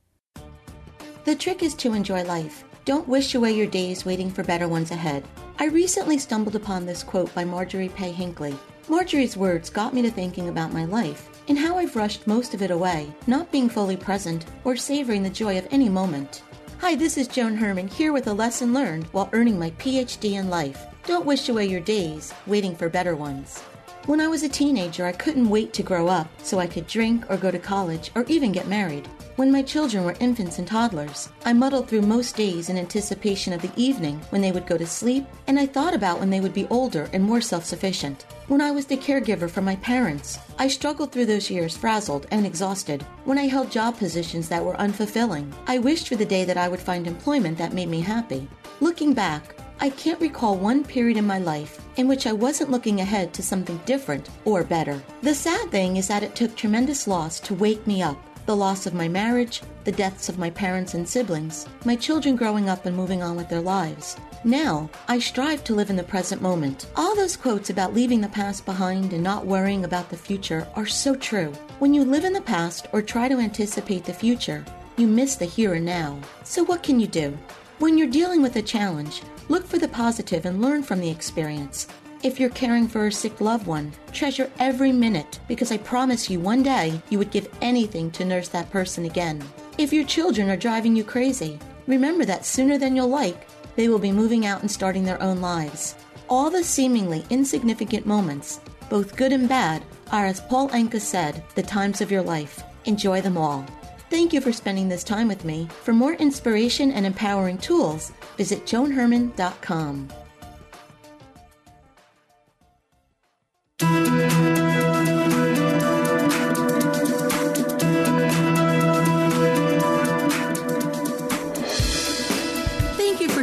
The 1.25 1.37
trick 1.37 1.63
is 1.63 1.75
to 1.75 1.93
enjoy 1.93 2.25
life. 2.25 2.65
Don't 2.85 3.07
wish 3.07 3.37
away 3.37 3.53
your 3.53 3.69
days 3.69 4.05
waiting 4.05 4.29
for 4.29 4.43
better 4.43 4.67
ones 4.67 4.91
ahead. 4.91 5.23
I 5.61 5.67
recently 5.67 6.19
stumbled 6.19 6.57
upon 6.57 6.85
this 6.85 7.05
quote 7.05 7.33
by 7.33 7.45
Marjorie 7.45 7.91
Pay 7.91 8.11
Hinckley. 8.11 8.59
Marjorie's 8.89 9.37
words 9.37 9.71
got 9.71 9.95
me 9.95 10.03
to 10.03 10.11
thinking 10.11 10.49
about 10.49 10.73
my 10.73 10.85
life 10.85 11.29
and 11.47 11.57
how 11.57 11.79
I've 11.79 11.95
rushed 11.95 12.27
most 12.27 12.55
of 12.55 12.63
it 12.63 12.73
away, 12.73 13.15
not 13.29 13.53
being 13.53 13.69
fully 13.69 13.97
present 13.97 14.47
or 14.65 14.75
savoring 14.75 15.23
the 15.23 15.31
joy 15.31 15.59
of 15.59 15.69
any 15.71 15.89
moment. 15.89 16.43
Hi, 16.81 16.97
this 16.97 17.17
is 17.17 17.29
Joan 17.29 17.55
Herman 17.55 17.87
here 17.87 18.13
with 18.13 18.27
a 18.27 18.33
lesson 18.33 18.75
learned 18.75 19.05
while 19.13 19.31
earning 19.33 19.61
my 19.61 19.71
PhD 19.73 20.33
in 20.33 20.51
life. 20.51 20.85
Don't 21.07 21.25
wish 21.25 21.49
away 21.49 21.67
your 21.67 21.79
days 21.79 22.35
waiting 22.49 22.75
for 22.75 22.89
better 22.89 23.15
ones. 23.15 23.61
When 24.07 24.21
I 24.21 24.27
was 24.27 24.43
a 24.43 24.49
teenager, 24.49 25.07
I 25.07 25.13
couldn't 25.13 25.49
wait 25.49 25.73
to 25.75 25.85
grow 25.85 26.09
up 26.09 26.29
so 26.43 26.59
I 26.59 26.67
could 26.67 26.89
drink 26.89 27.31
or 27.31 27.37
go 27.37 27.53
to 27.53 27.61
college 27.61 28.11
or 28.17 28.25
even 28.27 28.51
get 28.51 28.67
married. 28.67 29.09
When 29.37 29.51
my 29.51 29.63
children 29.63 30.05
were 30.05 30.15
infants 30.21 30.59
and 30.59 30.69
toddlers, 30.69 31.31
I 31.47 31.55
muddled 31.55 31.89
through 31.89 32.03
most 32.03 32.37
days 32.37 32.69
in 32.69 32.77
anticipation 32.77 33.55
of 33.55 33.63
the 33.63 33.73
evening 33.77 34.21
when 34.29 34.43
they 34.43 34.53
would 34.53 34.67
go 34.67 34.77
to 34.77 34.87
sleep, 34.87 35.25
and 35.47 35.59
I 35.59 35.65
thought 35.65 35.95
about 35.95 36.21
when 36.21 36.29
they 36.29 36.41
would 36.41 36.53
be 36.53 36.67
older 36.69 37.09
and 37.15 37.25
more 37.25 37.41
self 37.41 37.65
sufficient. 37.65 38.27
When 38.49 38.61
I 38.61 38.73
was 38.73 38.85
the 38.85 38.97
caregiver 38.99 39.49
for 39.49 39.63
my 39.63 39.77
parents, 39.77 40.39
I 40.59 40.69
struggled 40.69 41.13
through 41.13 41.27
those 41.27 41.51
years 41.51 41.75
frazzled 41.75 42.27
and 42.31 42.45
exhausted. 42.45 43.07
When 43.25 43.39
I 43.39 43.47
held 43.47 43.71
job 43.71 43.97
positions 43.97 44.51
that 44.51 44.63
were 44.63 44.75
unfulfilling, 44.75 45.51
I 45.67 45.79
wished 45.79 46.09
for 46.09 46.17
the 46.17 46.27
day 46.27 46.45
that 46.45 46.59
I 46.59 46.69
would 46.69 46.81
find 46.81 47.07
employment 47.07 47.57
that 47.57 47.73
made 47.73 47.89
me 47.89 48.03
happy. 48.03 48.47
Looking 48.81 49.15
back, 49.15 49.57
I 49.81 49.89
can't 49.89 50.21
recall 50.21 50.59
one 50.59 50.85
period 50.85 51.17
in 51.17 51.27
my 51.27 51.39
life 51.39 51.81
in 51.97 52.07
which 52.07 52.27
I 52.27 52.33
wasn't 52.33 52.71
looking 52.71 53.01
ahead 53.01 53.33
to 53.33 53.43
something 53.43 53.81
different 53.87 54.29
or 54.45 54.63
better. 54.63 55.03
The 55.23 55.35
sad 55.35 55.71
thing 55.71 55.97
is 55.97 56.07
that 56.09 56.23
it 56.23 56.37
took 56.37 56.55
tremendous 56.55 57.07
loss 57.07 57.41
to 57.41 57.55
wake 57.55 57.87
me 57.87 58.03
up 58.03 58.19
the 58.47 58.57
loss 58.57 58.87
of 58.87 58.95
my 58.95 59.09
marriage, 59.09 59.63
the 59.85 59.93
deaths 59.93 60.29
of 60.29 60.39
my 60.39 60.51
parents 60.51 60.95
and 60.95 61.09
siblings, 61.09 61.67
my 61.85 61.97
children 61.97 62.37
growing 62.37 62.69
up 62.69 62.87
and 62.87 62.97
moving 62.97 63.23
on 63.23 63.37
with 63.37 63.49
their 63.49 63.61
lives. 63.61 64.17
Now, 64.45 64.91
I 65.07 65.21
strive 65.21 65.63
to 65.65 65.75
live 65.75 65.91
in 65.91 65.97
the 65.97 66.03
present 66.03 66.43
moment. 66.43 66.87
All 66.97 67.15
those 67.15 67.37
quotes 67.37 67.71
about 67.71 67.95
leaving 67.95 68.21
the 68.21 68.29
past 68.29 68.65
behind 68.65 69.13
and 69.13 69.23
not 69.23 69.47
worrying 69.47 69.85
about 69.85 70.11
the 70.11 70.17
future 70.17 70.67
are 70.75 70.87
so 70.87 71.15
true. 71.15 71.53
When 71.79 71.95
you 71.95 72.05
live 72.05 72.25
in 72.25 72.33
the 72.33 72.41
past 72.41 72.89
or 72.93 73.03
try 73.03 73.29
to 73.29 73.39
anticipate 73.39 74.05
the 74.05 74.13
future, 74.13 74.65
you 74.97 75.07
miss 75.07 75.37
the 75.37 75.45
here 75.45 75.75
and 75.75 75.87
now. 75.87 76.19
So, 76.43 76.65
what 76.65 76.83
can 76.83 76.99
you 76.99 77.07
do? 77.07 77.39
When 77.79 77.97
you're 77.97 78.09
dealing 78.09 78.43
with 78.43 78.57
a 78.57 78.63
challenge, 78.63 79.23
look 79.49 79.65
for 79.65 79.79
the 79.79 79.89
positive 79.89 80.45
and 80.45 80.61
learn 80.61 80.83
from 80.83 81.01
the 81.01 81.11
experience. 81.11 81.87
If 82.23 82.39
you're 82.39 82.51
caring 82.51 82.87
for 82.87 83.09
a 83.09 83.13
sick 83.13 83.41
loved 83.41 83.67
one, 83.67 83.93
treasure 84.13 84.49
every 84.61 84.93
minute 84.93 85.41
because 85.49 85.73
I 85.73 85.79
promise 85.79 86.31
you 86.31 86.39
one 86.39 86.63
day 86.63 87.03
you 87.11 87.19
would 87.19 87.33
give 87.33 87.49
anything 87.61 88.13
to 88.13 88.25
nurse 88.25 88.49
that 88.51 88.71
person 88.71 89.07
again. 89.07 89.43
If 89.77 89.93
your 89.93 90.05
children 90.05 90.49
are 90.49 90.57
driving 90.57 90.95
you 90.95 91.03
crazy, 91.03 91.59
remember 91.89 92.25
that 92.27 92.47
sooner 92.47 92.79
than 92.79 92.95
you'll 92.95 93.09
like, 93.09 93.49
they 93.75 93.89
will 93.89 93.99
be 93.99 94.13
moving 94.13 94.47
out 94.47 94.61
and 94.61 94.71
starting 94.71 95.03
their 95.03 95.21
own 95.21 95.41
lives. 95.41 95.97
All 96.29 96.49
the 96.49 96.63
seemingly 96.63 97.25
insignificant 97.29 98.07
moments, 98.07 98.61
both 98.89 99.17
good 99.17 99.33
and 99.33 99.49
bad, 99.49 99.83
are, 100.13 100.27
as 100.27 100.43
Paul 100.43 100.69
Anka 100.69 101.01
said, 101.01 101.43
the 101.57 101.63
times 101.63 102.01
of 102.01 102.13
your 102.13 102.23
life. 102.23 102.63
Enjoy 102.85 103.21
them 103.21 103.37
all. 103.37 103.67
Thank 104.11 104.33
you 104.33 104.41
for 104.41 104.53
spending 104.53 104.89
this 104.89 105.03
time 105.03 105.27
with 105.27 105.45
me. 105.45 105.67
For 105.83 105.93
more 105.93 106.13
inspiration 106.15 106.93
and 106.93 107.05
empowering 107.05 107.59
tools, 107.59 108.13
visit 108.37 108.65
joanherman.com. 108.65 110.09